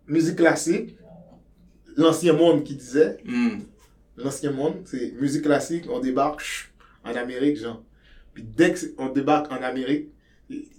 Musique 0.07 0.35
classique. 0.37 0.95
L'ancien 1.97 2.33
monde 2.33 2.63
qui 2.63 2.75
disait. 2.75 3.17
Hmm. 3.25 3.59
L'ancien 4.17 4.51
monde, 4.51 4.75
c'est 4.85 5.13
musique 5.19 5.43
classique, 5.43 5.85
on 5.89 5.99
débarque 5.99 6.43
en 7.03 7.15
Amérique, 7.15 7.57
genre. 7.57 7.83
Puis 8.33 8.43
dès 8.43 8.73
qu'on 8.95 9.09
débarque 9.09 9.51
en 9.51 9.61
Amérique, 9.63 10.09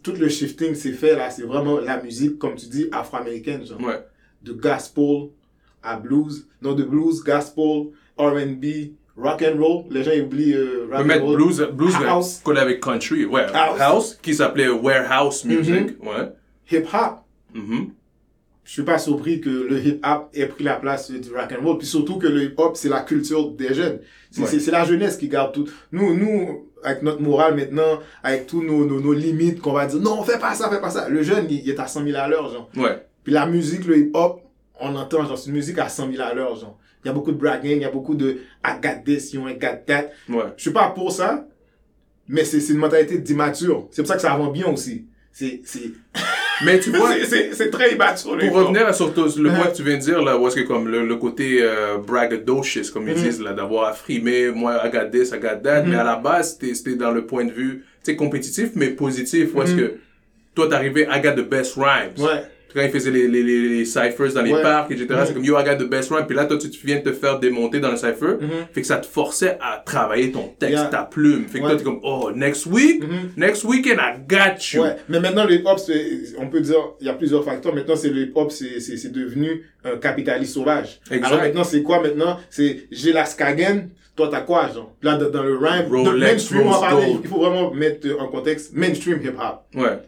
tout 0.03 0.13
le 0.13 0.29
shifting 0.29 0.75
s'est 0.75 0.93
fait 0.93 1.17
là, 1.17 1.31
c'est 1.31 1.43
vraiment 1.43 1.81
la 1.81 2.01
musique, 2.03 2.39
comme 2.39 2.55
tu 2.55 2.67
dis, 2.67 2.89
afro-américaine, 2.93 3.67
genre 3.67 3.81
Ouais. 3.83 4.01
de 4.43 4.53
gospel 4.53 5.31
à 5.83 5.97
blues, 5.97 6.47
non 6.61 6.75
de 6.75 6.85
blues, 6.85 7.23
gospel, 7.25 7.89
R&B, 8.19 8.65
rock 9.17 9.43
and 9.43 9.59
roll. 9.61 9.85
Les 9.91 10.03
gens 10.05 10.13
ils 10.15 10.23
oublient 10.23 10.55
euh, 10.55 10.87
rock 10.91 11.07
and 11.11 11.25
roll. 11.25 11.37
blues, 11.37 11.61
blues 11.73 11.95
House. 12.07 12.41
collé 12.45 12.61
avec 12.61 12.81
country. 12.81 13.25
Ouais. 13.25 13.47
House. 13.53 13.81
House, 13.81 14.19
qui 14.23 14.35
s'appelait 14.35 14.69
Warehouse 14.69 15.45
Music. 15.45 15.99
Mm-hmm. 16.01 16.07
Ouais. 16.09 16.33
hip 16.71 16.85
hop. 16.93 17.19
Mhm. 17.55 17.91
Je 18.65 18.71
suis 18.71 18.83
pas 18.85 18.97
surpris 18.99 19.41
que 19.41 19.51
le 19.51 19.85
hip 19.85 20.01
hop 20.05 20.31
ait 20.35 20.47
pris 20.47 20.63
la 20.65 20.77
place 20.77 21.11
du 21.11 21.31
rock 21.35 21.53
and 21.53 21.65
roll, 21.67 21.79
puis 21.79 21.87
surtout 21.87 22.19
que 22.19 22.29
le 22.29 22.45
hip 22.45 22.55
hop 22.59 22.77
c'est 22.77 22.89
la 22.89 23.01
culture 23.01 23.51
des 23.51 23.75
jeunes. 23.75 23.99
C'est 24.31 24.41
Ouais. 24.43 24.71
la 24.73 24.85
jeunesse 24.85 25.17
qui 25.17 25.29
garde 25.29 25.53
tout. 25.53 25.69
Nous 25.91 26.15
nous 26.17 26.69
avec 26.85 27.03
notre 27.03 27.21
morale 27.21 27.55
maintenant, 27.57 27.99
avec 28.23 28.47
tous 28.47 28.63
nos, 28.63 28.85
nos, 28.85 29.01
nos 29.01 29.13
limites 29.13 29.61
qu'on 29.61 29.73
va 29.73 29.87
dire 29.87 30.01
non 30.01 30.23
fais 30.23 30.39
pas 30.39 30.55
ça, 30.55 30.69
fais 30.71 30.81
pas 30.81 30.91
ça. 30.91 31.09
Le 31.09 31.23
jeune 31.23 31.47
il, 31.51 31.61
il 31.61 31.71
est 31.71 31.79
à 31.81 31.87
100 31.87 32.05
000 32.05 32.17
à 32.17 32.29
l'heure 32.29 32.51
genre. 32.53 32.71
Ouais. 32.77 33.05
Puis 33.25 33.33
la 33.33 33.47
musique, 33.47 33.85
le 33.87 33.99
hip-hop, 33.99 34.41
on 34.81 34.95
entend, 34.97 35.25
genre, 35.27 35.39
une 35.47 35.53
musique 35.53 35.79
à 35.79 35.89
100 35.89 36.11
000 36.13 36.23
à 36.23 36.35
l'heure, 36.35 36.57
genre. 36.57 36.79
Il 37.05 37.09
y 37.09 37.11
a 37.11 37.15
beaucoup 37.15 37.33
de 37.33 37.37
bragging, 37.37 37.77
il 37.79 37.83
y 37.83 37.85
a 37.85 37.91
beaucoup 37.91 38.15
de 38.15 38.39
I 38.65 38.75
got 38.81 39.03
this, 39.05 39.33
you 39.33 39.47
ain't 39.49 39.59
got 39.61 39.79
that. 39.87 40.11
Ouais. 40.29 40.45
Je 40.57 40.63
suis 40.63 40.71
pas 40.71 40.91
pour 40.91 41.11
ça, 41.11 41.47
mais 42.29 42.45
c'est 42.45 42.61
c'est 42.61 42.73
une 42.75 42.79
mentalité 42.79 43.19
d'immature. 43.19 43.89
C'est 43.91 44.03
pour 44.03 44.09
ça 44.09 44.15
que 44.17 44.23
ça 44.23 44.37
vend 44.37 44.49
bien 44.51 44.67
aussi. 44.69 45.07
C'est 45.33 45.63
c'est 45.65 45.91
Mais 46.65 46.79
tu 46.79 46.91
vois, 46.91 47.13
c'est- 47.25 47.71
très 47.71 47.93
immature, 47.95 48.39
pour 48.39 48.53
revenir 48.55 48.87
à 48.87 48.93
sur 48.93 49.13
ton- 49.13 49.25
le 49.25 49.49
point 49.51 49.65
Uh-huh. 49.65 49.71
que 49.73 49.77
tu 49.77 49.83
viens 49.83 49.97
de 49.97 50.01
dire, 50.03 50.23
là, 50.23 50.39
où 50.39 50.47
est-ce 50.47 50.57
que 50.57 50.61
comme 50.61 50.87
le, 50.87 51.05
le 51.05 51.17
côté 51.17 51.59
euh, 51.63 51.99
braggadocious, 51.99 52.93
comme 52.93 53.09
ils 53.09 53.17
Mhm. 53.17 53.23
disent, 53.23 53.41
là, 53.41 53.53
d'avoir 53.53 53.89
affrimé, 53.89 54.51
moi, 54.53 54.81
I 54.87 54.91
got 54.91 55.11
this, 55.11 55.31
I 55.31 55.41
got 55.41 55.61
that, 55.65 55.83
mais 55.85 55.97
à 55.97 56.05
la 56.05 56.17
base, 56.17 56.53
c'était 56.53 56.75
c'était 56.75 56.95
dans 56.95 57.11
le 57.11 57.27
point 57.27 57.45
de 57.47 57.51
vue, 57.53 57.85
tu 58.05 58.15
compétitif, 58.15 58.71
mais 58.77 58.91
positif, 58.91 59.55
où 59.55 59.63
est-ce 59.63 59.73
Mhm. 59.73 59.79
que 59.81 59.95
toi, 60.55 60.69
t'arrivais, 60.69 61.09
I 61.11 61.21
got 61.21 61.33
the 61.33 61.49
best 61.49 61.75
rhymes. 61.77 62.15
Ouais. 62.19 62.45
Quand 62.75 62.83
ils 62.83 62.91
faisaient 62.91 63.11
les, 63.11 63.29
les, 63.29 63.43
les, 63.43 63.69
les 63.69 63.85
ciphers 63.85 64.33
dans 64.35 64.43
les 64.43 64.53
Ouais. 64.53 64.63
parcs, 64.63 64.91
etc. 64.91 65.07
C'est 65.27 65.35
comme, 65.35 65.45
yo, 65.45 65.59
I 65.59 65.65
got 65.65 65.77
the 65.77 65.89
best 65.89 66.11
rhyme. 66.11 66.27
Puis 66.27 66.37
là, 66.37 66.45
toi, 66.47 66.57
tu, 66.59 66.69
viens 66.85 66.97
de 66.99 67.03
te 67.03 67.13
faire 67.13 67.39
démonter 67.39 67.81
dans 67.81 67.91
le 67.91 67.97
cypher. 67.97 68.37
Mhm. 68.41 68.49
Fait 68.73 68.81
que 68.83 68.87
ça 68.87 68.97
te 68.99 69.07
forçait 69.07 69.59
à 69.61 69.83
travailler 69.85 70.31
ton 70.33 70.49
texte, 70.59 70.75
Yeah. 70.79 70.85
ta 70.87 71.03
plume. 71.03 71.45
Fait 71.47 71.59
que 71.59 71.65
Ouais. 71.65 71.71
toi, 71.71 71.79
t'es 71.79 71.85
comme, 71.85 72.01
oh, 72.03 72.31
next 72.35 72.67
week, 72.67 73.03
Mhm. 73.03 73.31
next 73.37 73.65
weekend, 73.65 73.99
I 73.99 74.21
got 74.29 74.61
you. 74.73 74.83
Ouais, 74.83 74.97
mais 75.09 75.21
maintenant 75.21 75.45
le 75.45 75.55
hip-hop, 75.55 75.79
on 76.39 76.47
peut 76.49 76.61
dire, 76.61 76.77
il 77.01 77.07
y 77.07 77.11
a 77.11 77.15
plusieurs 77.15 77.45
facteurs. 77.45 77.75
Maintenant, 77.75 77.97
c'est 77.97 78.11
le 78.11 78.23
hip-hop, 78.23 78.51
c'est 78.53 78.81
c'est- 78.81 78.97
c'est 78.97 79.13
devenu 79.13 79.63
un 79.85 79.97
capitaliste 79.97 80.55
sauvage. 80.55 81.01
Exact. 81.11 81.27
Alors 81.27 81.41
maintenant, 81.41 81.65
c'est 81.65 81.83
quoi 81.83 82.01
maintenant? 82.01 82.39
C'est 82.51 82.85
j'ai 82.91 83.13
la 83.13 83.25
Skagen, 83.25 83.89
toi 84.17 84.29
t'as 84.31 84.41
quoi, 84.43 84.69
genre? 84.73 84.95
Là, 85.03 85.17
dans, 85.17 85.43
le 85.43 85.57
rhyme, 85.57 85.87
Rolex, 85.91 86.11
le 86.13 86.19
mainstream, 86.19 86.63
on 86.67 86.71
va 86.71 86.79
parler, 86.81 87.17
il 87.23 87.29
faut 87.29 87.39
vraiment 87.39 87.73
mettre 87.73 88.07
en 88.21 88.29
contexte 88.29 88.75
mainstream 88.75 89.19
hip-hop. 89.23 89.65
Ouais. 89.75 89.99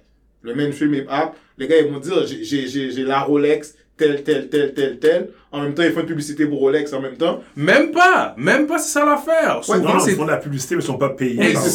Le 0.44 0.54
mainstream 0.54 0.92
hip-hop, 0.94 1.32
les 1.58 1.66
gars, 1.66 1.78
ils 1.78 1.90
vont 1.90 1.98
dire, 1.98 2.26
j'ai- 2.26 2.44
j'ai 2.44 2.66
j'ai- 2.68 2.90
j'ai 2.90 3.02
la 3.02 3.20
Rolex, 3.20 3.74
tel, 3.96 4.22
tel, 4.22 4.48
tel, 4.50 4.74
tel, 4.74 4.98
tel. 4.98 5.30
En 5.52 5.62
même 5.62 5.72
temps, 5.72 5.82
ils 5.84 5.92
font 5.92 6.00
une 6.00 6.06
publicité 6.06 6.46
pour 6.46 6.58
Rolex 6.58 6.92
en 6.92 7.00
même 7.00 7.16
temps. 7.16 7.40
Même 7.56 7.92
pas, 7.92 8.34
même 8.36 8.66
pas, 8.66 8.78
c'est 8.78 8.90
ça 8.92 9.04
l'affaire. 9.06 9.58
Ouais, 9.58 9.62
Souvent, 9.62 9.78
Non, 9.88 9.94
non, 9.94 10.00
c'est 10.00 10.10
ils 10.12 10.16
font 10.16 10.24
de 10.26 10.30
la 10.32 10.36
publicité, 10.36 10.74
mais 10.74 10.82
ils 10.82 10.86
sont 10.86 10.98
pas 10.98 11.10
payés. 11.10 11.40
Exact, 11.40 11.60
c'est 11.62 11.70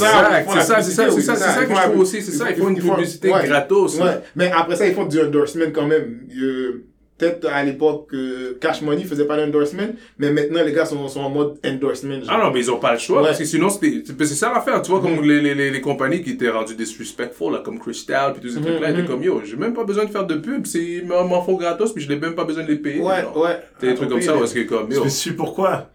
ça, 0.61 0.81
c'est 0.81 0.91
ça, 0.91 1.09
c'est 1.09 1.21
ça, 1.21 1.35
c'est 1.35 1.43
ça 1.43 1.65
que 1.65 1.73
je 1.75 1.81
trouve 1.81 1.99
aussi, 1.99 2.21
c'est 2.21 2.31
ça, 2.31 2.49
ils 2.51 2.57
font 2.57 2.69
une 2.69 2.75
publicité 2.79 3.29
gratos. 3.29 3.99
Ouais, 3.99 4.19
mais 4.35 4.51
après 4.51 4.75
ça, 4.75 4.85
ils 4.87 4.93
font 4.93 5.05
du 5.05 5.19
endorsement 5.19 5.65
quand 5.73 5.87
même. 5.87 6.19
Euh, 6.39 6.83
Peut-être 7.19 7.45
à 7.47 7.63
l'époque, 7.63 8.07
euh, 8.13 8.57
Cash 8.61 8.81
Money 8.81 9.03
faisait 9.03 9.25
pas 9.25 9.35
d'endorsement, 9.37 9.89
mais 10.17 10.31
maintenant 10.31 10.63
les 10.63 10.71
gars 10.71 10.85
sont, 10.85 11.07
sont 11.09 11.19
en 11.19 11.29
mode 11.29 11.57
endorsement. 11.65 12.13
genre. 12.21 12.29
Ah 12.29 12.43
non, 12.45 12.51
mais 12.51 12.61
ils 12.61 12.71
ont 12.71 12.79
pas 12.79 12.93
le 12.93 12.99
choix, 12.99 13.19
Ouais. 13.21 13.27
parce 13.27 13.37
que 13.39 13.43
sinon, 13.45 13.69
c'était- 13.69 14.03
c'est 14.05 14.17
c'est 14.25 14.35
ça 14.35 14.51
l'affaire, 14.53 14.81
tu 14.81 14.89
vois, 14.91 15.01
comme 15.01 15.17
Mhm. 15.17 15.23
les, 15.25 15.41
les, 15.41 15.53
les, 15.53 15.69
les 15.71 15.81
compagnies 15.81 16.23
qui 16.23 16.31
étaient 16.31 16.49
rendues 16.49 16.75
disrespectful, 16.75 17.51
là, 17.51 17.61
comme 17.63 17.77
Crystal, 17.77 18.31
puis 18.33 18.41
tous 18.41 18.49
ces 18.55 18.59
Mhm, 18.59 18.65
trucs-là, 18.67 18.89
étaient 18.91 19.01
mhm. 19.01 19.07
comme, 19.07 19.21
yo, 19.23 19.41
j'ai 19.43 19.57
même 19.57 19.73
pas 19.73 19.83
besoin 19.83 20.05
de 20.05 20.09
faire 20.11 20.25
de 20.25 20.35
pub, 20.35 20.65
c'est, 20.65 20.81
ils 20.81 21.05
m'en 21.05 21.41
font 21.43 21.55
gratos, 21.55 21.93
puis 21.93 22.01
je 22.03 22.09
n'ai 22.09 22.15
même 22.17 22.35
pas 22.35 22.45
besoin 22.45 22.63
de 22.63 22.69
les 22.69 22.77
payer. 22.77 23.01
ouais, 23.01 23.21
genre. 23.21 23.37
ouais. 23.37 23.59
T'as 23.79 23.87
des 23.87 23.95
trucs 23.95 24.09
comme 24.09 24.21
ça, 24.21 24.33
parce 24.33 24.53
que 24.53 24.61
comme, 24.61 24.89
yo, 24.91 25.03
Mais 25.03 25.09
c'est 25.09 25.33
pourquoi? 25.33 25.89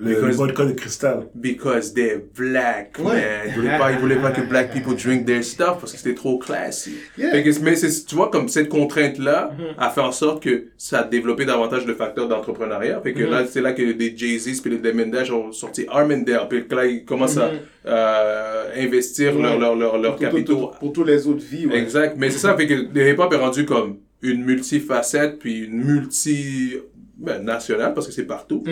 Le, 0.00 0.14
Because- 0.14 0.26
le 0.28 0.32
vodka 0.34 0.64
de 0.64 0.72
cristal. 0.74 1.26
because 1.34 1.92
they're 1.92 2.20
black, 2.36 2.96
Ouais. 3.00 3.04
man. 3.04 3.22
Ils 3.48 3.54
voulaient 3.54 3.78
pas, 3.78 3.90
ils 3.92 3.98
voulaient 3.98 4.20
pas 4.22 4.30
que 4.30 4.42
black 4.42 4.72
people 4.72 4.94
drink 4.94 5.26
their 5.26 5.42
stuff, 5.42 5.78
parce 5.80 5.90
que 5.92 5.98
c'était 5.98 6.14
trop 6.14 6.38
classy. 6.38 6.92
Yeah. 7.18 7.30
Fait 7.32 7.42
que, 7.42 7.50
mais 7.64 7.74
tu 7.74 8.14
vois, 8.14 8.30
comme 8.30 8.48
cette 8.48 8.68
contrainte-là 8.68 9.50
Mhm. 9.58 9.64
a 9.76 9.90
fait 9.90 10.00
en 10.00 10.12
sorte 10.12 10.42
que 10.44 10.66
ça 10.76 11.00
a 11.00 11.02
développé 11.04 11.44
davantage 11.46 11.84
de 11.84 11.94
facteurs 11.94 12.28
d'entrepreneuriat. 12.28 13.00
Fait 13.02 13.12
que 13.12 13.24
Mhm. 13.24 13.30
là, 13.30 13.44
c'est 13.50 13.60
là 13.60 13.72
que 13.72 13.90
des 13.92 14.16
Jay-Z 14.16 14.60
puis 14.60 14.70
les 14.70 14.78
Demendash 14.78 15.30
ont 15.32 15.50
sorti 15.50 15.84
Armendale. 15.88 16.46
Puis 16.48 16.68
que 16.68 16.74
là, 16.76 16.86
ils 16.86 17.04
commencent 17.04 17.36
à 17.36 17.48
Mhm. 17.48 17.58
euh, 17.86 18.64
investir 18.76 19.34
Ouais. 19.34 19.42
leurs 19.42 19.58
leur, 19.58 19.74
leur, 19.74 19.98
leur 19.98 20.12
Pour 20.16 20.20
capitaux. 20.20 20.54
tout- 20.54 20.78
Pour, 20.78 20.92
tous 20.92 21.04
les 21.04 21.26
autres 21.26 21.44
vies, 21.44 21.66
ouais. 21.66 21.76
Exact. 21.78 22.14
Mais 22.16 22.30
c'est 22.30 22.38
ça, 22.38 22.56
fait 22.56 22.66
que 22.68 22.74
le 22.94 23.08
hip-hop 23.10 23.32
est 23.32 23.36
rendu 23.36 23.64
comme 23.64 23.96
une 24.22 24.44
multifacette, 24.44 25.38
puis 25.40 25.64
une 25.64 25.82
multi... 25.84 26.76
Ben, 27.20 27.42
nationale, 27.42 27.94
parce 27.94 28.06
que 28.06 28.12
c'est 28.12 28.26
partout. 28.28 28.62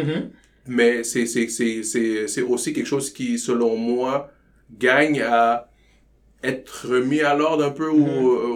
Mais 0.68 1.04
c'est, 1.04 1.26
c'est, 1.26 1.48
c'est, 1.48 1.82
c'est, 1.82 2.26
c'est 2.28 2.42
aussi 2.42 2.72
quelque 2.72 2.86
chose 2.86 3.10
qui, 3.12 3.38
selon 3.38 3.76
moi, 3.76 4.30
gagne 4.78 5.22
à 5.22 5.68
être 6.42 6.86
remis 6.88 7.20
à 7.20 7.34
l'ordre 7.34 7.64
un 7.64 7.70
peu 7.70 7.88
ou, 7.88 8.06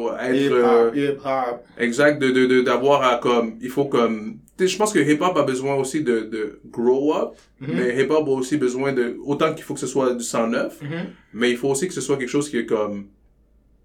ou 0.05 0.09
à 0.11 0.31
être... 0.31 0.53
euh, 0.53 0.91
Hip-hop, 0.95 1.19
hip-hop. 1.25 1.65
Exact, 1.79 2.21
de, 2.21 2.31
de, 2.31 2.47
de, 2.47 2.61
d'avoir 2.61 3.03
à 3.03 3.19
comme, 3.19 3.57
il 3.61 3.71
faut 3.71 3.87
comme, 3.87 4.39
je 4.59 4.77
pense 4.77 4.93
que 4.93 4.99
hip-hop 4.99 5.37
a 5.37 5.43
besoin 5.43 5.75
aussi 5.77 6.03
de, 6.03 6.21
de 6.21 6.61
grow 6.67 7.15
up, 7.15 7.35
Mhm. 7.61 7.75
mais 7.75 8.03
hip-hop 8.03 8.27
a 8.27 8.31
aussi 8.31 8.57
besoin 8.57 8.93
de, 8.93 9.17
autant 9.25 9.53
qu'il 9.55 9.65
faut 9.65 9.75
que 9.75 9.81
ce 9.81 9.87
soit 9.87 10.15
du 10.15 10.23
sang 10.25 10.47
neuf, 10.47 10.81
Mhm. 10.83 11.07
mais 11.35 11.51
il 11.51 11.57
faut 11.57 11.69
aussi 11.69 11.89
que 11.89 11.95
ce 11.95 12.01
soit 12.01 12.17
quelque 12.17 12.29
chose 12.31 12.49
qui 12.49 12.59
est 12.59 12.67
comme, 12.67 13.09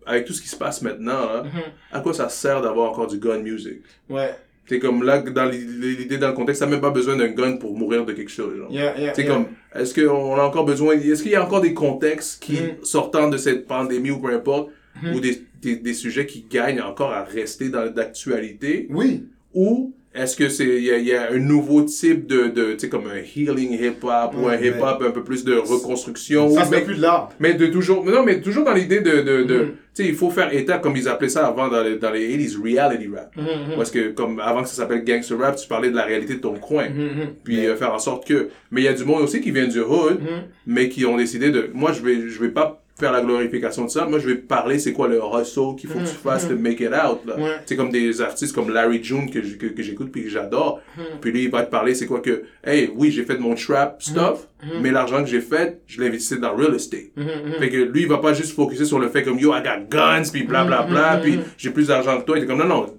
avec 0.05 0.25
tout 0.25 0.33
ce 0.33 0.41
qui 0.41 0.47
se 0.49 0.55
passe 0.55 0.81
maintenant, 0.81 1.25
là, 1.25 1.43
Mhm. 1.43 1.61
à 1.91 1.99
quoi 2.01 2.13
ça 2.13 2.29
sert 2.29 2.61
d'avoir 2.61 2.91
encore 2.91 3.07
du 3.07 3.17
gun 3.17 3.39
music? 3.39 3.81
Ouais. 4.09 4.35
C'est 4.67 4.79
comme 4.79 5.03
là, 5.03 5.19
dans 5.19 5.45
l'idée, 5.45 6.17
dans 6.17 6.29
le 6.29 6.33
contexte, 6.33 6.61
t'as 6.61 6.67
même 6.67 6.81
pas 6.81 6.89
besoin 6.89 7.15
d'un 7.15 7.27
gun 7.27 7.57
pour 7.57 7.77
mourir 7.77 8.03
de 8.05 8.13
quelque 8.13 8.31
chose, 8.31 8.57
genre. 8.57 8.71
Yeah, 8.71 8.97
yeah, 8.97 9.13
C'est 9.13 9.23
yeah. 9.23 9.31
comme, 9.33 9.45
est-ce 9.75 9.93
qu'on 9.93 10.35
a 10.35 10.43
encore 10.43 10.65
besoin, 10.65 10.95
est-ce 10.95 11.21
qu'il 11.21 11.33
y 11.33 11.35
a 11.35 11.43
encore 11.45 11.61
des 11.61 11.73
contextes 11.75 12.41
qui, 12.41 12.53
Mhm. 12.53 12.83
sortant 12.83 13.29
de 13.29 13.37
cette 13.37 13.67
pandémie 13.67 14.09
ou 14.11 14.19
peu 14.19 14.33
importe, 14.33 14.69
Mhm. 15.03 15.15
ou 15.15 15.19
des, 15.19 15.41
des, 15.61 15.75
des 15.75 15.93
sujets 15.93 16.25
qui 16.25 16.45
gagnent 16.49 16.81
encore 16.81 17.11
à 17.11 17.23
rester 17.23 17.69
dans 17.69 17.85
l'actualité, 17.95 18.87
Oui. 18.89 19.25
ou 19.53 19.93
est-ce 20.15 20.35
que 20.35 20.49
c'est, 20.49 20.65
il 20.65 20.83
y 20.83 21.05
y 21.09 21.13
a 21.13 21.31
un 21.31 21.37
nouveau 21.39 21.83
type 21.83 22.25
de, 22.27 22.47
de 22.47 22.71
tu 22.73 22.79
sais, 22.79 22.89
comme 22.89 23.05
un 23.07 23.17
healing 23.19 23.73
hip-hop, 23.73 24.33
ou 24.35 24.47
un 24.47 24.57
Ouais, 24.57 24.67
hip-hop 24.67 25.03
un 25.05 25.11
peu 25.11 25.23
plus 25.23 25.43
de 25.43 25.55
reconstruction, 25.55 26.49
Ça, 26.51 26.63
c'est 26.65 26.71
mais, 26.71 26.81
plus 26.83 26.95
de 26.95 27.01
l'art. 27.01 27.29
mais 27.39 27.53
de 27.53 27.67
toujours, 27.67 28.03
non, 28.05 28.23
mais 28.23 28.41
toujours 28.41 28.63
dans 28.63 28.73
l'idée 28.73 29.01
de, 29.01 29.21
de, 29.21 29.43
de 29.43 29.55
Mhm. 29.59 29.71
tu 29.95 30.03
sais, 30.03 30.09
il 30.09 30.15
faut 30.15 30.29
faire 30.29 30.53
état, 30.53 30.77
comme 30.77 30.95
ils 30.95 31.07
appelaient 31.07 31.29
ça 31.29 31.45
avant 31.47 31.67
dans 31.67 31.83
les, 31.83 31.97
dans 31.97 32.11
les 32.11 32.27
80s, 32.37 32.61
reality 32.63 33.07
rap. 33.13 33.35
Mhm. 33.35 33.75
Parce 33.75 33.91
que, 33.91 34.09
comme 34.11 34.39
avant 34.39 34.63
que 34.63 34.69
ça 34.69 34.75
s'appelle 34.75 35.03
gangster 35.03 35.37
rap, 35.37 35.55
tu 35.57 35.67
parlais 35.67 35.89
de 35.89 35.95
la 35.95 36.03
réalité 36.03 36.35
de 36.35 36.39
ton 36.39 36.55
coin. 36.55 36.85
Puis 37.43 37.65
euh, 37.65 37.75
faire 37.75 37.93
en 37.93 37.99
sorte 37.99 38.27
que. 38.27 38.49
Mais 38.71 38.81
il 38.81 38.83
y 38.85 38.87
a 38.87 38.93
du 38.93 39.03
monde 39.05 39.21
aussi 39.21 39.41
qui 39.41 39.51
vient 39.51 39.67
du 39.67 39.79
hood, 39.81 40.19
mais 40.65 40.89
qui 40.89 41.05
ont 41.05 41.17
décidé 41.17 41.49
de. 41.49 41.69
Moi, 41.73 41.91
je 41.91 42.01
vais, 42.01 42.29
je 42.29 42.39
vais 42.39 42.49
pas 42.49 42.81
faire 42.97 43.11
la 43.11 43.21
glorification 43.21 43.85
de 43.85 43.89
ça. 43.89 44.05
Moi, 44.05 44.19
je 44.19 44.27
vais 44.27 44.35
parler 44.35 44.79
c'est 44.79 44.93
quoi 44.93 45.07
le 45.09 45.19
hustle 45.19 45.75
qu'il 45.77 45.89
faut 45.89 45.99
que 45.99 46.05
tu 46.05 46.11
Mhm. 46.11 46.21
fasses 46.23 46.47
de 46.47 46.55
make 46.55 46.79
it 46.79 46.87
out. 46.93 47.19
Là. 47.25 47.35
Ouais. 47.37 47.51
C'est 47.65 47.75
comme 47.75 47.89
des 47.91 48.21
artistes 48.21 48.55
comme 48.55 48.69
Larry 48.73 49.03
June 49.03 49.29
que, 49.29 49.39
que, 49.39 49.65
que 49.67 49.83
j'écoute 49.83 50.11
puis 50.13 50.23
que 50.23 50.29
j'adore. 50.29 50.81
Mhm. 50.97 51.03
Puis 51.19 51.31
lui, 51.31 51.43
il 51.43 51.49
va 51.51 51.63
te 51.63 51.69
parler 51.71 51.93
c'est 51.93 52.05
quoi 52.05 52.21
que. 52.21 52.43
Hey, 52.63 52.89
oui, 52.95 53.11
j'ai 53.11 53.23
fait 53.23 53.37
mon 53.37 53.53
trap 53.55 54.01
stuff, 54.01 54.47
mais 54.81 54.91
l'argent 54.91 55.21
que 55.23 55.29
j'ai 55.29 55.41
fait, 55.41 55.81
je 55.87 55.99
l'ai 56.01 56.07
investi 56.07 56.39
dans 56.39 56.55
real 56.55 56.73
estate. 56.73 57.11
Fait 57.59 57.69
que 57.69 57.77
lui, 57.77 58.03
il 58.03 58.07
va 58.07 58.19
pas 58.19 58.33
juste 58.33 58.55
focuser 58.55 58.85
sur 58.85 58.99
le 58.99 59.09
fait 59.09 59.23
comme 59.23 59.39
yo, 59.39 59.53
I 59.53 59.61
got 59.61 59.89
guns, 59.89 60.29
puis 60.31 60.43
bla 60.43 60.63
bla 60.63 60.83
bla, 60.83 61.17
puis 61.21 61.39
j'ai 61.57 61.71
plus 61.71 61.87
d'argent 61.87 62.19
que 62.19 62.25
toi. 62.25 62.37
Il 62.37 62.43
était 62.43 62.47
comme 62.53 62.59
non, 62.59 62.67
non. 62.67 62.93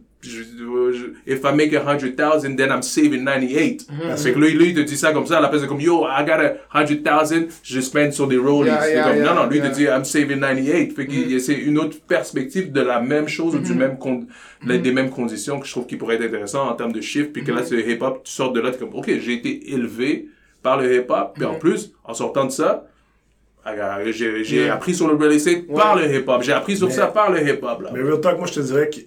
If 1.26 1.44
I 1.44 1.52
make 1.54 1.72
a 1.74 1.80
hundred 1.84 2.16
thousand, 2.16 2.56
then 2.56 2.70
I'm 2.70 2.82
saving 2.82 3.24
98. 3.24 3.86
Mhm. 3.90 4.16
Fait 4.16 4.32
que 4.32 4.38
lui, 4.38 4.52
lui, 4.52 4.68
il 4.70 4.74
te 4.74 4.80
dit 4.80 4.96
ça 4.96 5.12
comme 5.12 5.26
ça 5.26 5.40
la 5.40 5.48
place 5.48 5.62
de 5.62 5.66
comme 5.66 5.80
yo, 5.80 6.04
I 6.06 6.24
got 6.24 6.40
a 6.40 6.54
hundred 6.74 7.02
thousand, 7.04 7.46
je 7.62 7.80
spend 7.80 8.12
sur 8.12 8.26
des 8.28 8.36
rollies. 8.38 8.68
Yeah, 8.70 8.80
C'est 8.82 8.92
yeah, 8.92 9.02
comme, 9.04 9.16
yeah, 9.16 9.24
non, 9.34 9.42
non, 9.42 9.46
lui, 9.48 9.58
il 9.58 9.62
te 9.62 9.74
dit 9.74 9.84
I'm 9.84 10.04
saving 10.04 10.40
98. 10.40 10.92
Fait 10.94 11.06
que 11.06 11.12
Mhm. 11.12 11.38
c'est 11.38 11.54
une 11.54 11.78
autre 11.78 11.96
perspective 12.06 12.72
de 12.72 12.80
la 12.80 13.00
même 13.00 13.28
chose 13.28 13.54
ou 13.54 13.58
du 13.58 13.74
même 13.74 13.98
con- 13.98 14.26
Mhm. 14.62 14.78
des 14.78 14.92
mêmes 14.92 15.10
conditions 15.10 15.60
que 15.60 15.66
je 15.66 15.72
trouve 15.72 15.86
qui 15.86 15.96
pourrait 15.96 16.16
être 16.16 16.24
intéressant 16.24 16.68
en 16.68 16.74
termes 16.74 16.92
de 16.92 17.00
chiffres. 17.00 17.30
Puis 17.32 17.44
que 17.44 17.52
là, 17.52 17.62
c'est 17.64 17.76
le 17.76 17.88
hip-hop, 17.88 18.22
tu 18.24 18.32
sors 18.32 18.52
de 18.52 18.60
là, 18.60 18.70
t'es 18.70 18.78
comme 18.78 18.94
ok, 18.94 19.06
j'ai 19.20 19.34
été 19.34 19.72
élevé 19.72 20.28
par 20.62 20.80
le 20.80 20.94
hip-hop, 20.96 21.32
puis 21.34 21.44
en 21.44 21.54
plus, 21.54 21.92
en 22.04 22.14
sortant 22.14 22.44
de 22.46 22.50
ça, 22.52 22.86
J'ai 24.44 24.68
appris 24.70 24.94
sur 24.94 25.08
le 25.08 25.14
real 25.16 25.32
estate 25.32 25.64
Ouais. 25.68 25.74
par 25.74 25.96
le 25.96 26.04
hip-hop. 26.14 26.40
J'ai 26.42 26.52
appris 26.52 26.76
sur 26.76 26.86
Mais- 26.86 26.92
ça 26.94 27.06
par 27.08 27.32
le 27.32 27.40
hip-hop. 27.42 27.82
là. 27.82 27.90
Mais 27.92 28.00
real 28.00 28.20
talk, 28.20 28.38
moi, 28.38 28.46
je 28.46 28.52
te 28.54 28.60
dirais 28.60 28.88
que 28.88 29.00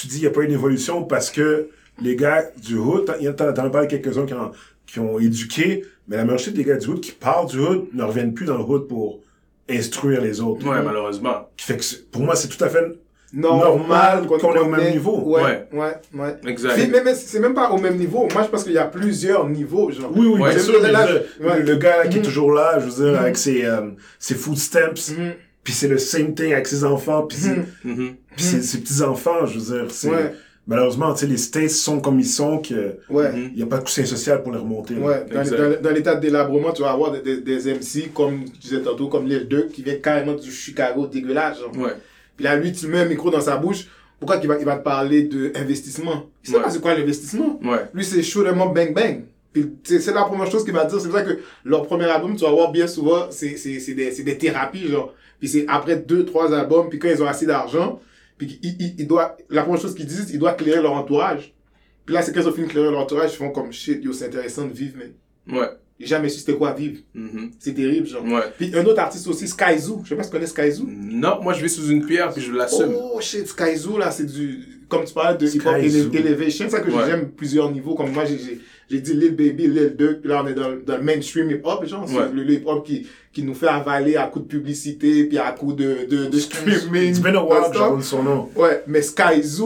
tu, 0.00 0.06
dis 0.06 0.14
qu'il 0.14 0.22
n'y 0.22 0.26
a 0.28 0.30
pas 0.30 0.42
une 0.42 0.52
évolution 0.52 1.02
parce 1.04 1.30
que 1.30 1.68
les 2.00 2.14
gars 2.16 2.44
du 2.56 2.76
hood, 2.76 3.06
t'en- 3.06 3.32
t'en 3.32 3.52
t'en 3.52 3.64
as 3.66 3.70
parlé 3.70 3.88
quelques-uns 3.88 4.26
qui 4.26 4.34
ont, 4.34 4.50
qui 4.86 5.00
ont 5.00 5.18
éduqué, 5.18 5.84
mais 6.06 6.16
la 6.16 6.24
majorité 6.24 6.52
des 6.52 6.64
gars 6.64 6.76
du 6.76 6.86
hood 6.88 7.00
qui 7.00 7.12
partent 7.12 7.50
du 7.50 7.58
hood 7.58 7.86
ne 7.92 8.02
reviennent 8.04 8.34
plus 8.34 8.46
dans 8.46 8.56
le 8.56 8.64
hood 8.64 8.86
pour 8.88 9.20
instruire 9.68 10.20
les 10.22 10.40
autres. 10.40 10.66
Ouais, 10.66 10.82
malheureusement. 10.82 11.48
Qui 11.56 11.66
fait 11.66 11.76
que 11.76 11.84
pour 12.12 12.22
moi, 12.22 12.34
c'est 12.36 12.48
tout 12.48 12.62
à 12.64 12.68
fait 12.68 12.84
normal 13.32 14.26
qu'on 14.26 14.54
est 14.54 14.58
au 14.58 14.68
même 14.68 14.90
niveau. 14.92 15.18
Ouais, 15.24 15.66
Ouais. 15.72 15.94
ouais. 16.14 16.36
Exact. 16.46 16.72
C'est 16.76 16.86
mais, 16.88 17.02
mais 17.04 17.14
c'est 17.14 17.40
même 17.40 17.54
pas 17.54 17.70
au 17.70 17.78
même 17.78 17.96
niveau. 17.96 18.26
Moi, 18.32 18.42
je 18.44 18.48
pense 18.48 18.64
qu'il 18.64 18.72
y 18.72 18.78
a 18.78 18.86
plusieurs 18.86 19.48
niveaux. 19.48 19.90
Genre. 19.90 20.10
Oui, 20.14 20.26
oui, 20.26 20.40
Ouais, 20.40 20.50
bien 20.50 20.58
c'est 20.58 20.64
sûr. 20.64 20.80
là, 20.80 20.90
là, 20.92 21.06
ouais. 21.40 21.60
Le, 21.62 21.76
gars 21.76 21.98
là, 21.98 22.06
qui 22.08 22.16
est 22.16 22.20
Mhm. 22.20 22.26
toujours 22.26 22.52
là, 22.52 22.78
je 22.78 22.86
veux 22.86 23.04
dire, 23.04 23.12
Mhm. 23.14 23.18
avec 23.24 23.36
ses, 23.36 23.64
euh, 23.64 23.90
ses 24.18 24.34
food 24.34 24.56
stamps, 24.56 25.12
Mhm. 25.16 25.32
Puis 25.68 25.74
c'est 25.74 25.88
le 25.88 25.98
same 25.98 26.34
thing 26.34 26.50
avec 26.54 26.66
ses 26.66 26.82
enfants, 26.82 27.24
puis 27.26 27.36
ses, 27.36 27.50
Mhm. 27.50 27.66
Mhm. 27.84 28.14
puis 28.34 28.42
ses, 28.42 28.62
ses 28.62 28.78
petits-enfants, 28.78 29.44
je 29.44 29.58
veux 29.58 29.76
dire. 29.82 29.90
c'est- 29.90 30.08
Ouais. 30.08 30.32
Malheureusement, 30.66 31.12
tu 31.12 31.20
sais, 31.20 31.26
les 31.26 31.36
States 31.36 31.68
sont 31.68 32.00
comme 32.00 32.18
ils 32.18 32.24
sont, 32.24 32.56
qu'il 32.56 32.94
Ouais. 33.10 33.50
N'y 33.54 33.62
a 33.62 33.66
pas 33.66 33.76
de 33.76 33.82
coussin 33.84 34.06
social 34.06 34.42
pour 34.42 34.50
les 34.52 34.58
remonter. 34.58 34.94
Ouais, 34.94 35.26
dans, 35.30 35.40
Exact. 35.42 35.56
dans- 35.58 35.82
dans 35.82 35.90
l'état 35.94 36.14
de 36.14 36.20
délabrement, 36.22 36.72
tu 36.72 36.80
vas 36.80 36.90
avoir 36.92 37.10
des, 37.12 37.20
des, 37.20 37.40
des 37.42 37.68
MC, 37.68 38.08
comme 38.14 38.46
tu 38.46 38.58
disais 38.60 38.80
tantôt, 38.80 39.08
comme 39.08 39.26
Lil 39.26 39.46
Durk, 39.46 39.68
qui 39.72 39.82
vient 39.82 39.96
carrément 39.96 40.32
du 40.32 40.50
Chicago 40.50 41.06
dégueulasse. 41.06 41.58
Genre. 41.60 41.76
Ouais. 41.76 41.92
Puis 42.34 42.44
là, 42.44 42.56
lui, 42.56 42.72
tu 42.72 42.86
mets 42.86 43.00
un 43.00 43.04
micro 43.04 43.28
dans 43.30 43.42
sa 43.42 43.58
bouche, 43.58 43.88
pourquoi 44.18 44.38
qu'il 44.38 44.48
va, 44.48 44.58
il 44.58 44.64
va 44.64 44.76
te 44.76 44.82
parler 44.84 45.24
d'investissement 45.24 46.24
Il 46.44 46.50
sait 46.50 46.56
Ouais. 46.56 46.62
pas 46.62 46.70
c'est 46.70 46.80
quoi 46.80 46.94
l'investissement. 46.94 47.60
Ouais. 47.62 47.80
Lui, 47.92 48.04
c'est 48.04 48.20
up, 48.20 48.56
bang 48.74 48.94
bang. 48.94 49.24
Puis 49.52 49.66
c'est 49.84 50.00
c'est 50.00 50.12
la 50.14 50.24
première 50.24 50.50
chose 50.50 50.64
qu'il 50.64 50.72
va 50.74 50.84
dire. 50.86 50.98
C'est 51.00 51.08
pour 51.08 51.18
ça 51.18 51.24
que 51.24 51.38
leur 51.64 51.86
premier 51.86 52.04
album, 52.04 52.34
tu 52.36 52.44
vas 52.44 52.50
voir 52.50 52.70
bien 52.70 52.86
souvent, 52.86 53.26
c'est 53.30 53.56
c'est- 53.56 53.80
c'est 53.80 53.94
des, 53.94 54.12
c'est 54.12 54.22
des 54.22 54.36
thérapies, 54.38 54.88
genre. 54.88 55.14
Puis 55.38 55.48
c'est 55.48 55.64
après 55.68 55.96
deux, 55.96 56.24
trois 56.24 56.52
albums, 56.52 56.88
puis 56.88 56.98
quand 56.98 57.08
ils 57.08 57.22
ont 57.22 57.26
assez 57.26 57.46
d'argent, 57.46 58.00
puis 58.36 58.58
ils, 58.62 58.76
ils, 58.80 58.94
ils 59.00 59.06
doivent, 59.06 59.34
la 59.50 59.62
première 59.62 59.80
chose 59.80 59.94
qu'ils 59.94 60.06
disent, 60.06 60.30
ils 60.32 60.38
doivent 60.38 60.56
clairer 60.56 60.82
leur 60.82 60.92
entourage. 60.92 61.54
Puis 62.04 62.14
là, 62.14 62.22
c'est 62.22 62.32
quand 62.32 62.40
ils 62.40 62.48
ont 62.48 62.52
fini 62.52 62.66
de 62.66 62.72
clairer 62.72 62.90
leur 62.90 63.00
entourage, 63.00 63.32
ils 63.34 63.36
font 63.36 63.50
comme 63.50 63.72
shit, 63.72 64.02
yo, 64.02 64.12
c'est 64.12 64.26
intéressant 64.26 64.66
de 64.66 64.72
vivre, 64.72 64.96
mais 64.98 65.12
Ouais. 65.56 65.68
j'ai 65.98 66.06
jamais 66.06 66.28
su 66.28 66.40
c'était 66.40 66.54
quoi 66.56 66.72
vivre. 66.72 67.00
Mhm. 67.14 67.50
C'est 67.58 67.74
terrible, 67.74 68.06
genre. 68.06 68.24
Ouais. 68.24 68.42
Puis 68.56 68.70
un 68.76 68.84
autre 68.84 69.00
artiste 69.00 69.26
aussi, 69.28 69.46
Skyzoo. 69.48 70.02
Je 70.04 70.10
sais 70.10 70.16
pas 70.16 70.22
si 70.22 70.30
tu 70.30 70.34
connais 70.36 70.46
Skyzoo. 70.46 70.86
Non, 70.88 71.40
moi 71.42 71.52
je 71.54 71.62
vais 71.62 71.68
sous 71.68 71.88
une 71.88 72.04
pierre 72.06 72.32
puis 72.32 72.42
je 72.42 72.52
l'assume. 72.52 72.94
Oh 72.96 73.20
shit, 73.20 73.46
Skyzoo 73.46 73.98
là, 73.98 74.10
c'est 74.10 74.26
du. 74.26 74.77
Comme 74.88 75.04
tu 75.04 75.12
parlais 75.14 75.36
de 75.36 75.46
hip-hop 75.46 75.74
elevation, 76.14 76.64
c'est 76.68 76.76
ça 76.76 76.80
que 76.80 76.90
Ouais. 76.90 77.02
j'aime 77.06 77.30
plusieurs 77.30 77.70
niveaux. 77.70 77.94
Comme 77.94 78.10
moi, 78.12 78.24
j'ai- 78.24 78.38
j'ai 78.38 78.58
j'ai 78.90 79.00
dit 79.00 79.12
Lil 79.12 79.36
Baby, 79.36 79.66
Lil 79.68 79.94
puis 79.98 80.30
là 80.30 80.42
on 80.42 80.46
est 80.46 80.54
dans, 80.54 80.70
le- 80.70 80.80
dans 80.82 80.96
le 80.96 81.02
mainstream 81.02 81.50
hip-hop, 81.50 81.84
genre. 81.84 82.08
C'est 82.08 82.16
Ouais. 82.16 82.24
le, 82.32 82.42
le 82.42 82.54
hip-hop 82.54 82.86
qui, 82.86 83.06
qui 83.32 83.42
nous 83.42 83.52
fait 83.54 83.68
avaler 83.68 84.16
à 84.16 84.26
coups 84.28 84.46
de 84.46 84.50
publicité, 84.50 85.24
puis 85.24 85.36
à 85.36 85.52
coups 85.52 85.76
de, 85.76 86.06
de, 86.08 86.24
de 86.26 86.38
streaming. 86.38 87.10
It's 87.10 87.20
been 87.20 87.36
a 87.36 87.42
while 87.44 88.02
son 88.02 88.22
nom. 88.22 88.48
Ouais, 88.56 88.82
mais 88.86 89.02
Skyzoo, 89.02 89.64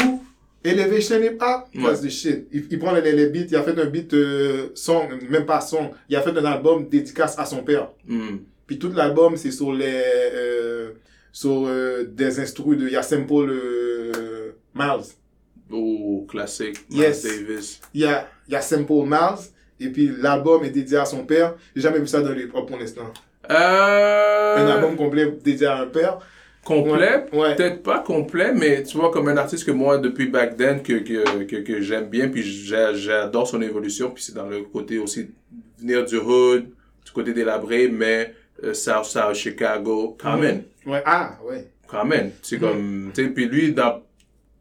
Elevation 0.64 1.20
Hip 1.22 1.38
Hop, 1.40 1.66
Ouais. 1.84 1.94
the 2.00 2.08
shit. 2.10 2.46
Il, 2.52 2.64
il 2.70 2.78
prend 2.80 2.92
les, 2.92 3.12
les 3.12 3.26
beats, 3.26 3.46
il 3.48 3.56
a 3.56 3.62
fait 3.62 3.78
un 3.78 3.86
beat 3.86 4.12
euh, 4.14 4.68
son, 4.74 5.02
même 5.30 5.46
pas 5.46 5.60
son, 5.60 5.90
il 6.08 6.16
a 6.16 6.20
fait 6.20 6.36
un 6.36 6.44
album 6.44 6.88
dédicace 6.88 7.36
à 7.38 7.44
son 7.44 7.62
père. 7.62 7.90
Hmm. 8.08 8.38
Puis 8.66 8.78
tout 8.78 8.90
l'album, 8.92 9.36
c'est 9.36 9.50
sur 9.52 9.72
les, 9.72 10.02
euh, 10.34 10.90
sur 11.32 11.64
euh, 11.66 12.04
des 12.10 12.40
instrus 12.40 12.76
de, 12.78 12.86
il 12.86 12.92
y 12.92 12.96
a 12.96 13.02
Simple 13.02 13.50
euh, 13.50 14.52
Miles. 14.74 15.04
Oh, 15.70 16.26
classique. 16.28 16.78
Yes. 16.90 17.24
Miles 17.24 17.46
Davis. 17.46 17.80
Il 17.94 18.00
y 18.02 18.04
a, 18.06 18.28
il 18.48 18.52
y 18.52 18.56
a 18.56 18.60
Simple 18.60 19.04
Miles. 19.06 19.38
Et 19.80 19.88
puis 19.88 20.10
l'album 20.20 20.62
est 20.64 20.70
dédié 20.70 20.98
à 20.98 21.04
son 21.04 21.24
père. 21.24 21.54
J'ai 21.74 21.82
jamais 21.82 21.98
vu 21.98 22.06
ça 22.06 22.20
dans 22.20 22.30
le 22.30 22.42
hip 22.42 22.50
hop 22.54 22.68
pour 22.68 22.78
l'instant. 22.78 23.10
Euh... 23.50 24.56
Un 24.56 24.66
album 24.68 24.96
complet 24.96 25.32
dédié 25.42 25.66
à 25.66 25.78
un 25.80 25.86
père. 25.86 26.18
complet, 26.64 27.26
Ouais. 27.32 27.38
Ouais. 27.40 27.56
peut-être 27.56 27.82
pas 27.82 27.98
complet, 27.98 28.52
mais 28.54 28.82
tu 28.84 28.96
vois, 28.96 29.10
comme 29.10 29.26
un 29.28 29.36
artiste 29.36 29.64
que 29.64 29.72
moi, 29.72 29.98
depuis 29.98 30.26
back 30.28 30.56
then, 30.56 30.82
que, 30.82 30.94
que, 31.00 31.42
que, 31.44 31.56
que 31.56 31.80
j'aime 31.80 32.08
bien, 32.08 32.28
puis 32.28 32.42
j'a- 32.44 32.92
j'adore 32.94 33.48
son 33.48 33.60
évolution, 33.62 34.10
puis 34.10 34.22
c'est 34.22 34.34
dans 34.34 34.46
le 34.46 34.62
côté 34.62 34.98
aussi 34.98 35.30
venir 35.80 36.04
du 36.04 36.16
hood, 36.18 36.66
du 37.04 37.10
côté 37.12 37.32
délabré, 37.32 37.88
mais 37.88 38.32
euh, 38.62 38.74
South 38.74 39.06
South 39.06 39.34
Chicago, 39.34 40.16
quand 40.20 40.36
même, 40.36 40.62
Ouais. 40.86 41.02
Ah, 41.04 41.36
ouais. 41.44 41.66
quand 41.88 42.04
même. 42.04 42.30
C'est 42.42 42.58
comme, 42.60 43.10
tu 43.12 43.24
sais, 43.24 43.28
puis 43.30 43.46
lui, 43.48 43.72
dans, 43.72 44.00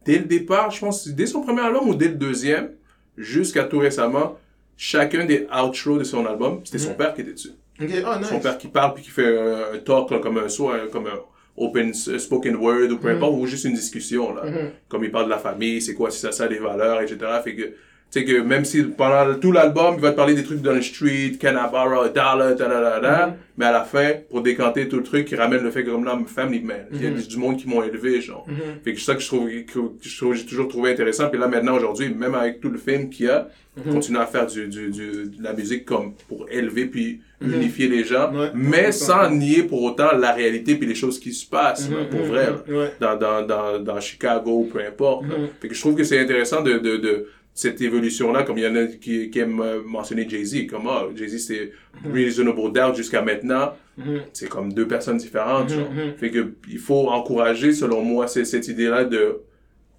dès 0.05 0.17
le 0.17 0.25
départ, 0.25 0.71
je 0.71 0.79
pense, 0.79 1.07
dès 1.07 1.25
son 1.25 1.41
premier 1.41 1.61
album 1.61 1.89
ou 1.89 1.95
dès 1.95 2.07
le 2.07 2.15
deuxième, 2.15 2.71
jusqu'à 3.17 3.63
tout 3.63 3.79
récemment, 3.79 4.37
chacun 4.77 5.25
des 5.25 5.47
outros 5.51 5.97
de 5.97 6.03
son 6.03 6.25
album, 6.25 6.61
c'était 6.63 6.79
son 6.79 6.93
père 6.93 7.13
qui 7.13 7.21
était 7.21 7.33
dessus. 7.33 7.51
Oh, 7.79 7.85
nice. 7.85 8.27
Son 8.27 8.39
père 8.39 8.57
qui 8.57 8.67
parle 8.67 8.93
puis 8.93 9.03
qui 9.03 9.09
fait 9.09 9.37
un, 9.37 9.73
un 9.75 9.77
talk 9.79 10.11
là, 10.11 10.19
comme 10.19 10.37
un 10.37 10.49
soit 10.49 10.87
comme 10.91 11.07
un 11.07 11.19
open 11.57 11.93
spoken 11.93 12.55
word 12.55 12.91
ou 12.91 12.97
peu 12.97 13.09
importe 13.09 13.33
ou 13.33 13.45
juste 13.45 13.65
une 13.65 13.73
discussion 13.73 14.33
là. 14.33 14.45
Mhm. 14.45 14.71
Comme 14.87 15.03
il 15.03 15.11
parle 15.11 15.25
de 15.25 15.31
la 15.31 15.39
famille, 15.39 15.81
c'est 15.81 15.93
quoi, 15.93 16.11
c'est 16.11 16.19
ça, 16.19 16.31
ça 16.31 16.47
des 16.47 16.59
valeurs, 16.59 17.01
etc. 17.01 17.17
Fait 17.43 17.55
que 17.55 17.73
sais 18.11 18.25
que 18.25 18.41
même 18.41 18.65
si 18.65 18.83
pendant 18.83 19.33
tout 19.39 19.51
l'album 19.51 19.95
il 19.95 20.01
va 20.01 20.11
te 20.11 20.15
parler 20.17 20.35
des 20.35 20.43
trucs 20.43 20.61
dans 20.61 20.73
le 20.73 20.81
street, 20.81 21.33
can 21.41 21.53
I 21.55 21.71
borrow 21.71 22.01
a 22.01 22.09
dollar, 22.09 22.55
da, 22.55 22.67
da, 22.67 22.81
da, 22.81 22.99
da, 22.99 23.27
Mhm. 23.27 23.33
mais 23.57 23.65
à 23.65 23.71
la 23.71 23.83
fin 23.83 24.09
pour 24.29 24.41
décanter 24.41 24.87
tout 24.89 24.97
le 24.97 25.03
truc, 25.03 25.31
il 25.31 25.35
ramène 25.37 25.63
le 25.63 25.71
fait 25.71 25.83
que 25.83 25.89
comme 25.91 26.03
là, 26.05 26.19
family 26.27 26.61
man, 26.61 26.85
il 26.91 27.01
y 27.03 27.07
a 27.07 27.09
du 27.11 27.37
monde 27.37 27.57
qui 27.57 27.67
m'ont 27.67 27.83
élevé 27.83 28.19
genre. 28.21 28.45
Mhm. 28.47 28.55
Fait 28.83 28.93
que 28.93 28.99
c'est 28.99 29.05
ça 29.05 29.15
que 29.15 29.21
je 29.21 29.27
trouve 29.27 29.47
que 29.49 30.33
j'ai 30.35 30.45
toujours 30.45 30.67
trouvé 30.67 30.91
intéressant 30.91 31.29
puis 31.29 31.39
là 31.39 31.47
maintenant 31.47 31.75
aujourd'hui 31.75 32.13
même 32.13 32.35
avec 32.35 32.59
tout 32.61 32.69
le 32.69 32.77
film 32.77 33.09
qu'il 33.09 33.27
y 33.27 33.29
a, 33.29 33.47
Mhm. 33.77 33.93
continuer 33.93 34.19
à 34.19 34.25
faire 34.25 34.45
du, 34.47 34.67
du, 34.67 34.89
du, 34.89 35.11
de 35.29 35.41
la 35.41 35.53
musique 35.53 35.85
comme 35.85 36.13
pour 36.27 36.45
élever 36.51 36.87
puis 36.87 37.21
unifier 37.39 37.87
les 37.87 38.03
gens, 38.03 38.29
Mhm. 38.31 38.39
Ouais, 38.39 38.47
mais 38.53 38.91
100%. 38.91 39.05
sans 39.05 39.29
nier 39.31 39.63
pour 39.63 39.81
autant 39.83 40.11
la 40.17 40.33
réalité 40.33 40.75
puis 40.75 40.85
les 40.85 40.93
choses 40.95 41.17
qui 41.19 41.31
se 41.31 41.47
passent, 41.49 41.89
là, 41.89 41.99
Mhm, 42.01 42.09
pour 42.09 42.19
mhm, 42.19 42.27
vrai, 42.27 42.45
là, 42.47 42.77
Ouais. 42.77 42.91
dans, 42.99 43.15
dans, 43.15 43.41
dans, 43.45 43.79
dans 43.79 43.99
Chicago 44.01 44.67
peu 44.71 44.79
importe. 44.85 45.23
Mhm. 45.23 45.47
Fait 45.61 45.69
que 45.69 45.73
je 45.73 45.79
trouve 45.79 45.95
que 45.95 46.03
c'est 46.03 46.19
intéressant 46.19 46.61
de, 46.61 46.73
de, 46.79 46.97
de 46.97 47.27
cette 47.61 47.79
évolution-là, 47.81 48.41
comme 48.43 48.57
il 48.57 48.63
y 48.63 48.67
en 48.67 48.75
a 48.75 48.85
qui, 48.87 49.29
qui 49.29 49.39
aiment 49.39 49.61
euh, 49.61 49.81
mentionner 49.85 50.27
Jay-Z, 50.27 50.65
comme 50.67 50.87
ah, 50.87 51.05
Jay-Z 51.15 51.37
c'est 51.47 51.71
Reasonable 52.11 52.71
Doubt 52.73 52.95
jusqu'à 52.95 53.21
maintenant, 53.21 53.73
Mhm. 53.97 54.21
c'est 54.33 54.49
comme 54.49 54.71
deux 54.73 54.87
personnes 54.87 55.17
différentes. 55.17 55.69
Mhm, 55.69 55.75
genre. 55.77 55.91
mhm. 55.91 56.13
Fait 56.17 56.31
que 56.31 56.53
il 56.69 56.79
faut 56.79 57.09
encourager, 57.09 57.71
selon 57.73 58.01
moi, 58.01 58.27
c'est 58.27 58.45
cette 58.45 58.67
idée-là 58.67 59.03
de 59.03 59.41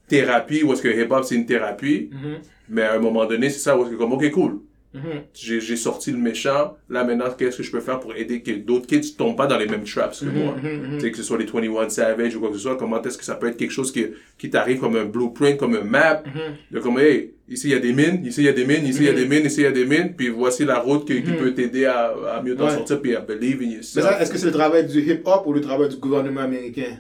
thérapie, 0.09 0.63
où 0.65 0.73
est-ce 0.73 0.83
que 0.83 0.89
hip-hop 0.89 1.25
c'est 1.25 1.35
une 1.37 1.47
thérapie, 1.47 2.11
Mhm. 2.13 2.37
mais 2.71 2.83
à 2.83 2.95
un 2.95 2.99
moment 2.99 3.27
donné, 3.27 3.49
c'est 3.51 3.61
ça, 3.61 3.77
où 3.79 3.83
est-ce 3.83 3.91
que 3.93 3.97
comme, 3.97 4.13
ok, 4.13 4.31
cool, 4.31 4.61
Mhm. 4.95 5.23
j'ai 5.33 5.61
j'ai 5.61 5.77
sorti 5.77 6.11
le 6.13 6.19
méchant, 6.19 6.77
là 6.91 7.03
maintenant, 7.03 7.31
qu'est-ce 7.37 7.57
que 7.57 7.63
je 7.63 7.71
peux 7.71 7.81
faire 7.81 7.99
pour 7.99 8.15
aider 8.15 8.43
que 8.43 8.51
d'autres 8.53 8.87
kids 8.87 9.15
tombent 9.17 9.37
pas 9.39 9.47
dans 9.47 9.57
les 9.57 9.67
mêmes 9.67 9.85
traps 9.85 10.21
que 10.21 10.27
moi? 10.27 10.55
Mhm. 10.63 10.95
Tu 10.97 11.01
sais, 11.01 11.11
que 11.11 11.17
ce 11.17 11.23
soit 11.23 11.39
les 11.39 11.47
21 11.47 11.89
Savage 11.89 12.37
ou 12.37 12.41
quoi 12.41 12.51
que 12.51 12.57
ce 12.57 12.63
soit, 12.63 12.77
comment 12.77 13.01
est-ce 13.03 13.17
que 13.17 13.25
ça 13.25 13.35
peut 13.37 13.49
être 13.49 13.57
quelque 13.57 13.71
chose 13.71 13.91
qui, 13.91 14.07
qui 14.37 14.51
t'arrive 14.51 14.81
comme 14.81 14.97
un 14.97 15.07
blueprint, 15.07 15.57
comme 15.57 15.75
un 15.77 15.85
map, 15.85 16.23
de 16.71 16.79
comme, 16.81 16.99
hey, 16.99 17.33
ici 17.49 17.69
il 17.69 17.71
y 17.73 17.75
a 17.75 17.79
des 17.79 17.93
mines, 17.95 18.25
ici 18.27 18.43
il 18.43 18.45
y 18.45 18.49
a 18.49 18.53
des 18.53 18.67
mines, 18.67 18.85
ici 18.87 18.99
il 19.01 19.07
y 19.07 19.09
a 19.09 19.13
des 19.15 19.27
mines, 19.27 19.47
ici 19.47 19.61
il 19.61 19.65
y 19.65 19.67
a 19.67 19.73
des 19.73 19.87
mines, 19.87 20.15
puis 20.15 20.29
voici 20.29 20.65
la 20.67 20.79
route 20.79 21.07
qui, 21.07 21.23
qui 21.23 21.33
peut 21.33 21.55
t'aider 21.55 21.87
à, 21.87 22.13
à 22.35 22.43
mieux 22.43 22.55
t'en 22.55 22.67
Ouais. 22.67 22.75
sortir, 22.75 23.01
puis 23.01 23.17
à 23.17 23.21
believe 23.21 23.63
in 23.63 23.67
Mais 23.69 23.73
yourself. 23.77 24.05
ça, 24.07 24.21
est-ce 24.21 24.31
que 24.31 24.37
c'est 24.39 24.47
le 24.47 24.53
travail 24.53 24.87
du 24.87 25.01
hip-hop 25.01 25.43
ou 25.47 25.53
le 25.55 25.61
travail 25.63 25.89
du 25.89 25.97
gouvernement 25.97 26.43
américain? 26.43 26.99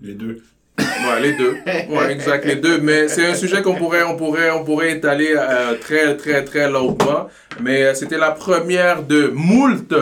Les 0.00 0.14
deux. 0.14 0.40
Ouais, 0.78 1.20
les 1.20 1.32
deux. 1.32 1.56
Ouais, 1.88 2.12
exact, 2.12 2.44
les 2.44 2.56
deux. 2.56 2.78
Mais 2.78 3.08
c'est 3.08 3.26
un 3.26 3.34
sujet 3.34 3.62
qu'on 3.62 3.74
pourrait, 3.74 4.02
on 4.02 4.16
pourrait, 4.16 4.50
on 4.50 4.64
pourrait 4.64 4.92
étaler 4.92 5.34
euh, 5.36 5.74
très, 5.80 6.16
très, 6.16 6.44
très 6.44 6.70
longuement. 6.70 7.28
Mais 7.60 7.84
euh, 7.84 7.94
c'était 7.94 8.18
la 8.18 8.30
première 8.30 9.02
de 9.02 9.28
moult 9.34 9.92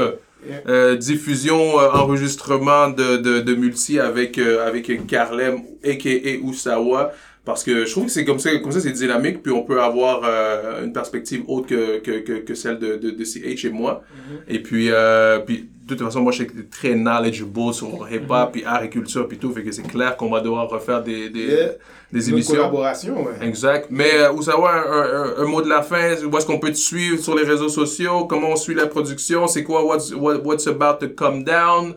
euh, 0.69 0.97
diffusion, 0.97 1.81
euh, 1.81 1.91
enregistrement 1.93 2.89
de, 2.89 3.17
de, 3.17 3.41
de 3.41 3.55
multi 3.55 3.99
avec, 3.99 4.39
avec 4.39 5.07
Carlem, 5.07 5.63
a.k.a. 5.85 6.49
Usawa. 6.49 7.13
Parce 7.45 7.65
que 7.65 7.87
je 7.87 7.91
trouve 7.93 8.05
que 8.07 8.11
c'est 8.11 8.25
comme 8.27 8.39
ça, 8.39 8.55
comme 8.59 8.73
ça 8.73 8.81
c'est 8.81 8.93
dynamique, 8.93 9.43
puis 9.43 9.53
on 9.53 9.63
peut 9.63 9.81
avoir 9.81 10.21
euh, 10.25 10.85
une 10.85 10.93
perspective 10.93 11.43
autre 11.49 11.67
que, 11.67 11.99
que, 11.99 12.19
que, 12.21 12.33
que 12.41 12.55
celle 12.55 12.79
de, 12.79 12.97
de, 12.97 13.11
de 13.11 13.25
CH 13.25 13.65
et 13.65 13.71
moi. 13.71 14.03
Et 14.49 14.59
puis, 14.63 14.91
euh, 14.91 15.39
puis, 15.39 15.67
de 15.87 15.95
toute 15.95 16.05
façon, 16.05 16.21
moi, 16.21 16.33
je 16.33 16.43
suis 16.43 16.67
très 16.71 16.95
knowledgeable 16.95 17.73
sur 17.73 18.07
hip-hop, 18.13 18.53
puis 18.53 18.65
art 18.67 18.83
et 18.83 18.91
culture, 18.91 19.27
puis 19.27 19.39
tout. 19.39 19.51
Fait 19.53 19.63
que 19.63 19.73
c'est 19.73 19.81
clair 19.83 20.19
qu'on 20.19 20.29
va 20.29 20.41
devoir 20.43 20.69
refaire 20.69 21.03
des, 21.03 21.31
des, 21.31 21.47
Yeah. 21.47 21.69
des 22.13 22.29
Une 22.29 22.35
émissions. 22.35 22.57
collaboration, 22.57 23.25
ouais. 23.25 23.33
Exact. 23.47 23.87
Mais, 23.89 24.11
euh, 24.15 24.31
un, 24.31 25.41
un, 25.41 25.43
un 25.43 25.47
mot 25.47 25.63
de 25.63 25.69
la 25.71 25.81
fin. 25.81 26.17
Où 26.23 26.37
est-ce 26.37 26.45
qu'on 26.45 26.59
peut 26.59 26.71
te 26.73 26.77
suivre 26.77 27.19
sur 27.23 27.35
les 27.35 27.45
réseaux 27.45 27.71
sociaux? 27.71 28.27
Comment 28.27 28.51
on 28.51 28.57
suit 28.57 28.75
la 28.75 28.87
production? 28.89 29.47
C'est 29.47 29.65
quoi? 29.65 29.83
What's, 29.87 30.13
what, 30.13 30.43
what's 30.45 30.67
about 30.67 30.99
to 31.01 31.09
come 31.09 31.45
down? 31.45 31.95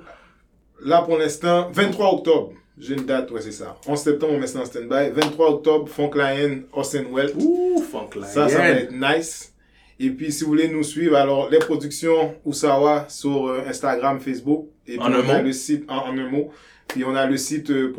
Là, 0.85 1.01
pour 1.01 1.17
l'instant, 1.17 1.69
23 1.73 2.13
octobre. 2.13 2.53
J'ai 2.77 2.93
une 2.95 3.05
date, 3.05 3.29
ouais, 3.31 3.41
c'est 3.41 3.51
ça. 3.51 3.77
11 3.87 3.99
septembre, 3.99 4.33
on 4.35 4.39
met 4.39 4.47
ça 4.47 4.59
en 4.59 4.65
stand-by. 4.65 5.11
23 5.13 5.49
octobre, 5.51 5.87
Funk 5.89 6.11
Lion, 6.15 6.63
Austin 6.73 7.03
Wells. 7.11 7.33
Ouh, 7.37 7.81
funk 7.81 8.09
lion. 8.15 8.23
Ça, 8.23 8.47
ça 8.49 8.57
va 8.57 8.69
être 8.69 8.91
nice. 8.91 9.53
Et 9.99 10.09
puis, 10.09 10.31
si 10.31 10.43
vous 10.43 10.49
voulez 10.49 10.67
nous 10.67 10.83
suivre, 10.83 11.15
alors, 11.15 11.49
les 11.49 11.59
productions 11.59 12.33
Oussawa 12.43 13.05
sur 13.07 13.47
euh, 13.47 13.61
Instagram, 13.67 14.19
Facebook. 14.19 14.67
Et 14.87 14.93
puis, 14.93 14.99
En 14.99 15.13
un 15.13 15.23
on 15.23 15.29
a 15.29 15.41
le 15.41 15.51
site, 15.53 15.83
en, 15.89 16.07
en 16.07 16.17
un 16.17 16.29
mot. 16.29 16.49
Puis, 16.87 17.03
on 17.03 17.13
a 17.13 17.27
le 17.27 17.37
site 17.37 17.69
euh, 17.69 17.93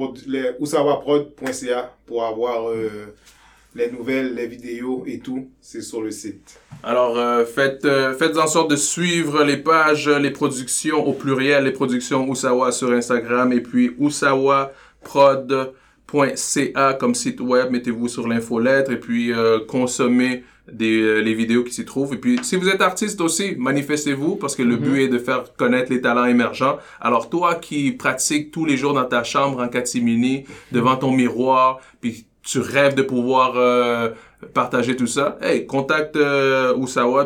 oussawaprod.ca 0.59 1.95
pour 2.07 2.25
avoir 2.25 2.71
euh, 2.71 3.15
les 3.75 3.91
nouvelles, 3.91 4.35
les 4.35 4.47
vidéos 4.47 5.05
et 5.07 5.19
tout. 5.19 5.49
C'est 5.61 5.83
sur 5.83 6.03
le 6.03 6.11
site. 6.11 6.61
Alors, 6.83 7.19
euh, 7.19 7.45
faites, 7.45 7.85
euh, 7.85 8.15
faites 8.15 8.37
en 8.37 8.47
sorte 8.47 8.71
de 8.71 8.77
suivre 8.77 9.45
les 9.45 9.57
pages, 9.57 10.09
les 10.09 10.31
productions 10.31 11.07
au 11.07 11.13
pluriel, 11.13 11.65
les 11.65 11.73
productions 11.73 12.29
Oussawa 12.29 12.73
sur 12.73 12.93
Instagram 12.93 13.53
et 13.53 13.61
puis 13.61 13.95
oussawaprod.ca 13.99 16.95
comme 16.95 17.15
site 17.15 17.41
web. 17.41 17.71
Mettez-vous 17.71 18.09
sur 18.09 18.29
l'infolettre 18.29 18.91
et 18.91 19.01
puis 19.01 19.33
euh, 19.33 19.61
consommez 19.67 20.45
des, 20.71 21.01
euh, 21.01 21.21
les 21.21 21.35
vidéos 21.35 21.65
qui 21.65 21.73
s'y 21.73 21.85
trouvent. 21.85 22.15
Et 22.15 22.19
puis, 22.19 22.39
si 22.43 22.57
vous 22.57 22.69
êtes 22.69 22.81
artiste 22.81 23.21
aussi, 23.21 23.55
manifestez-vous 23.57 24.37
parce 24.37 24.55
que 24.55 24.63
le 24.63 24.77
but 24.77 25.03
est 25.03 25.09
de 25.09 25.19
faire 25.19 25.45
connaître 25.57 25.93
les 25.93 26.01
talents 26.01 26.25
émergents. 26.25 26.79
Alors, 27.01 27.31
toi 27.31 27.57
qui 27.57 27.93
pratiques 27.93 28.51
tous 28.51 28.65
les 28.65 28.77
jours 28.77 28.95
dans 28.95 29.05
ta 29.05 29.25
chambre 29.25 29.63
en 29.63 29.69
catimini, 29.69 30.45
devant 30.71 30.97
ton 30.97 31.13
miroir, 31.13 31.81
puis 32.01 32.27
tu 32.43 32.59
rêves 32.59 32.95
de 32.95 33.03
pouvoir 33.03 33.53
euh, 33.57 34.11
partager 34.53 34.97
tout 34.97 35.07
ça, 35.07 35.39
hey, 35.41 35.67
contacte 35.67 36.17
euh, 36.17 36.75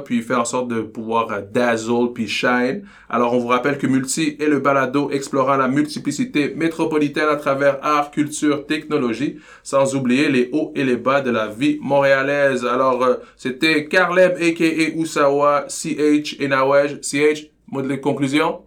puis 0.04 0.22
fais 0.22 0.34
en 0.34 0.44
sorte 0.44 0.68
de 0.68 0.80
pouvoir 0.80 1.32
euh, 1.32 1.40
dazzle 1.50 2.12
puis 2.14 2.28
shine. 2.28 2.82
Alors 3.08 3.32
on 3.34 3.38
vous 3.38 3.48
rappelle 3.48 3.78
que 3.78 3.86
Multi 3.86 4.36
est 4.38 4.46
le 4.46 4.60
balado 4.60 5.10
explorant 5.10 5.56
la 5.56 5.68
multiplicité 5.68 6.52
métropolitaine 6.54 7.28
à 7.28 7.36
travers 7.36 7.78
art, 7.82 8.10
culture, 8.10 8.66
technologie, 8.66 9.38
sans 9.62 9.94
oublier 9.94 10.28
les 10.28 10.50
hauts 10.52 10.72
et 10.74 10.84
les 10.84 10.96
bas 10.96 11.20
de 11.20 11.30
la 11.30 11.48
vie 11.48 11.78
montréalaise. 11.80 12.64
Alors 12.64 13.02
euh, 13.02 13.14
c'était 13.36 13.86
Carlem 13.86 14.32
aka 14.32 14.96
Oussawa, 14.96 15.66
CH 15.68 16.36
et 16.38 16.48
Nawej. 16.48 17.00
CH, 17.02 17.50
mot 17.68 17.82
de 17.82 17.94
conclusion? 17.96 18.60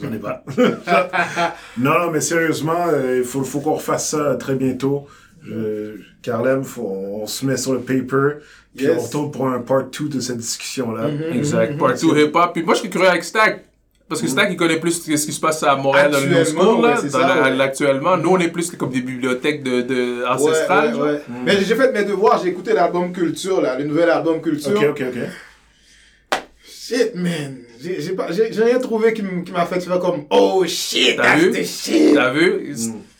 J'en 0.00 0.12
ai 0.12 0.18
pas. 0.18 0.44
non, 1.78 1.98
non, 1.98 2.10
mais 2.10 2.20
sérieusement, 2.20 2.88
euh, 2.88 3.18
il 3.18 3.24
faut, 3.24 3.42
faut 3.42 3.60
qu'on 3.60 3.74
refasse 3.74 4.10
ça 4.10 4.36
très 4.36 4.54
bientôt. 4.54 5.06
Je, 5.44 5.96
Carlem, 6.22 6.62
faut, 6.64 6.86
on 6.86 7.26
se 7.26 7.44
met 7.44 7.56
sur 7.56 7.72
le 7.72 7.80
paper, 7.80 8.38
puis 8.76 8.86
Yes. 8.86 8.96
on 8.96 9.00
retourne 9.02 9.30
pour 9.32 9.48
un 9.48 9.58
part 9.60 9.84
2 9.90 10.08
de 10.08 10.20
cette 10.20 10.36
discussion-là. 10.38 11.08
Exact. 11.34 11.76
Partout 11.78 12.14
hip-hop. 12.16 12.52
Puis 12.54 12.62
moi, 12.62 12.74
je 12.74 12.80
suis 12.80 12.90
curieux 12.90 13.08
avec 13.08 13.24
Stack. 13.24 13.64
Parce 14.08 14.20
que 14.20 14.28
Stack, 14.28 14.48
il 14.50 14.56
connaît 14.56 14.78
plus 14.78 15.02
ce 15.02 15.26
qui 15.26 15.32
se 15.32 15.40
passe 15.40 15.62
à 15.62 15.74
Montréal 15.74 16.10
dans 16.10 16.20
le 16.20 16.44
School, 16.44 16.82
là, 16.82 17.00
dans 17.00 17.18
la- 17.56 17.64
actuellement. 17.64 18.16
Nous, 18.18 18.28
on 18.30 18.38
est 18.38 18.48
plus 18.48 18.70
comme 18.72 18.90
des 18.90 19.00
bibliothèques 19.00 19.62
de, 19.62 19.80
de 19.82 20.24
ancestrales. 20.26 20.94
Ouais, 20.94 21.00
ouais, 21.00 21.10
ouais. 21.12 21.20
Mais 21.46 21.56
j'ai 21.64 21.74
fait 21.74 21.90
mes 21.92 22.04
devoirs, 22.04 22.38
j'ai 22.42 22.50
écouté 22.50 22.74
l'album 22.74 23.10
Culture, 23.12 23.60
là, 23.62 23.78
le 23.78 23.84
nouvel 23.84 24.10
album 24.10 24.40
Culture. 24.42 24.72
Ok, 24.76 24.86
ok, 24.90 25.02
ok. 25.08 26.40
Shit, 26.64 27.14
man. 27.14 27.58
J'ai 27.80 28.62
rien 28.64 28.78
trouvé 28.78 29.12
qui 29.12 29.22
m'a 29.22 29.66
fait 29.66 29.80
faire 29.80 29.98
comme 29.98 30.24
Oh 30.30 30.62
shit, 30.66 31.16
T'as 31.16 31.22
that's 31.22 31.42
vu? 31.42 31.50
the 31.52 31.64
shit. 31.64 32.14
T'as 32.14 32.32
vu? 32.32 32.74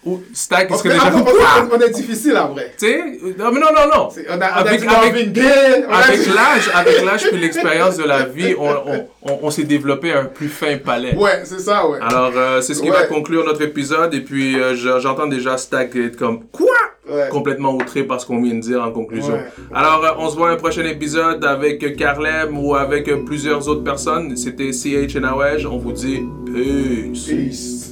Ou 0.05 0.21
Stack, 0.35 0.67
Parce 0.69 0.81
est-ce 0.85 0.89
que 0.89 0.95
déjà 1.01 1.07
après, 1.07 1.21
vu 1.33 1.39
on, 1.73 1.81
est 1.81 1.91
difficile 1.91 2.37
après. 2.37 2.73
Tu 2.77 2.87
sais? 2.87 2.99
Non, 3.39 3.53
mais 3.53 3.61
non, 3.61 3.69
non, 3.73 3.89
non. 3.95 4.09
C'est- 4.13 4.27
On 4.29 4.33
a, 4.33 4.37
on 4.37 4.41
a 4.41 4.47
Avec- 4.47 4.83
avec- 4.85 4.89
on 4.89 4.93
l'âge, 6.35 6.71
avec 6.75 7.05
l'âge 7.05 7.29
puis 7.31 7.41
l'expérience 7.41 7.97
de 7.99 8.03
la 8.05 8.25
vie, 8.25 8.55
on, 8.59 8.69
on, 8.69 9.07
on, 9.31 9.39
on 9.43 9.51
s'est 9.53 9.63
développé 9.63 10.13
un 10.13 10.25
plus 10.25 10.49
fin 10.49 10.77
palais. 10.79 11.15
Ouais, 11.15 11.43
c'est 11.45 11.61
ça, 11.61 11.87
ouais. 11.89 11.99
Alors, 12.01 12.33
euh, 12.35 12.61
c'est 12.63 12.75
ce 12.75 12.83
qui 12.83 12.91
Ouais. 12.91 12.97
va 12.97 13.05
conclure 13.05 13.45
notre 13.45 13.63
épisode. 13.63 14.13
Et 14.13 14.23
puis, 14.23 14.59
euh, 14.61 14.75
je- 14.75 14.99
j'entends 14.99 15.29
déjà 15.29 15.57
Stack 15.57 15.95
être 15.95 16.17
comme 16.17 16.47
Quoi? 16.51 16.67
Ouais. 17.09 17.29
complètement 17.31 17.73
outré 17.75 18.03
par 18.05 18.21
ce 18.21 18.27
qu'on 18.27 18.41
vient 18.43 18.55
de 18.55 18.61
dire 18.61 18.83
en 18.83 18.91
conclusion. 18.91 19.35
Ouais. 19.35 19.45
Alors, 19.75 20.05
euh, 20.05 20.11
on 20.19 20.31
se 20.31 20.37
voit 20.37 20.51
un 20.51 20.57
prochain 20.57 20.85
épisode 20.85 21.45
avec 21.45 21.95
Carlem 21.97 22.59
ou 22.59 22.75
avec 22.75 23.09
euh, 23.09 23.19
plusieurs 23.25 23.69
autres 23.69 23.85
personnes. 23.85 24.37
C'était 24.37 24.73
CH 24.73 25.15
Nawaj. 25.17 25.65
On 25.67 25.79
vous 25.79 25.93
dit 25.93 26.23
peace. 26.47 27.27
Peace. 27.29 27.91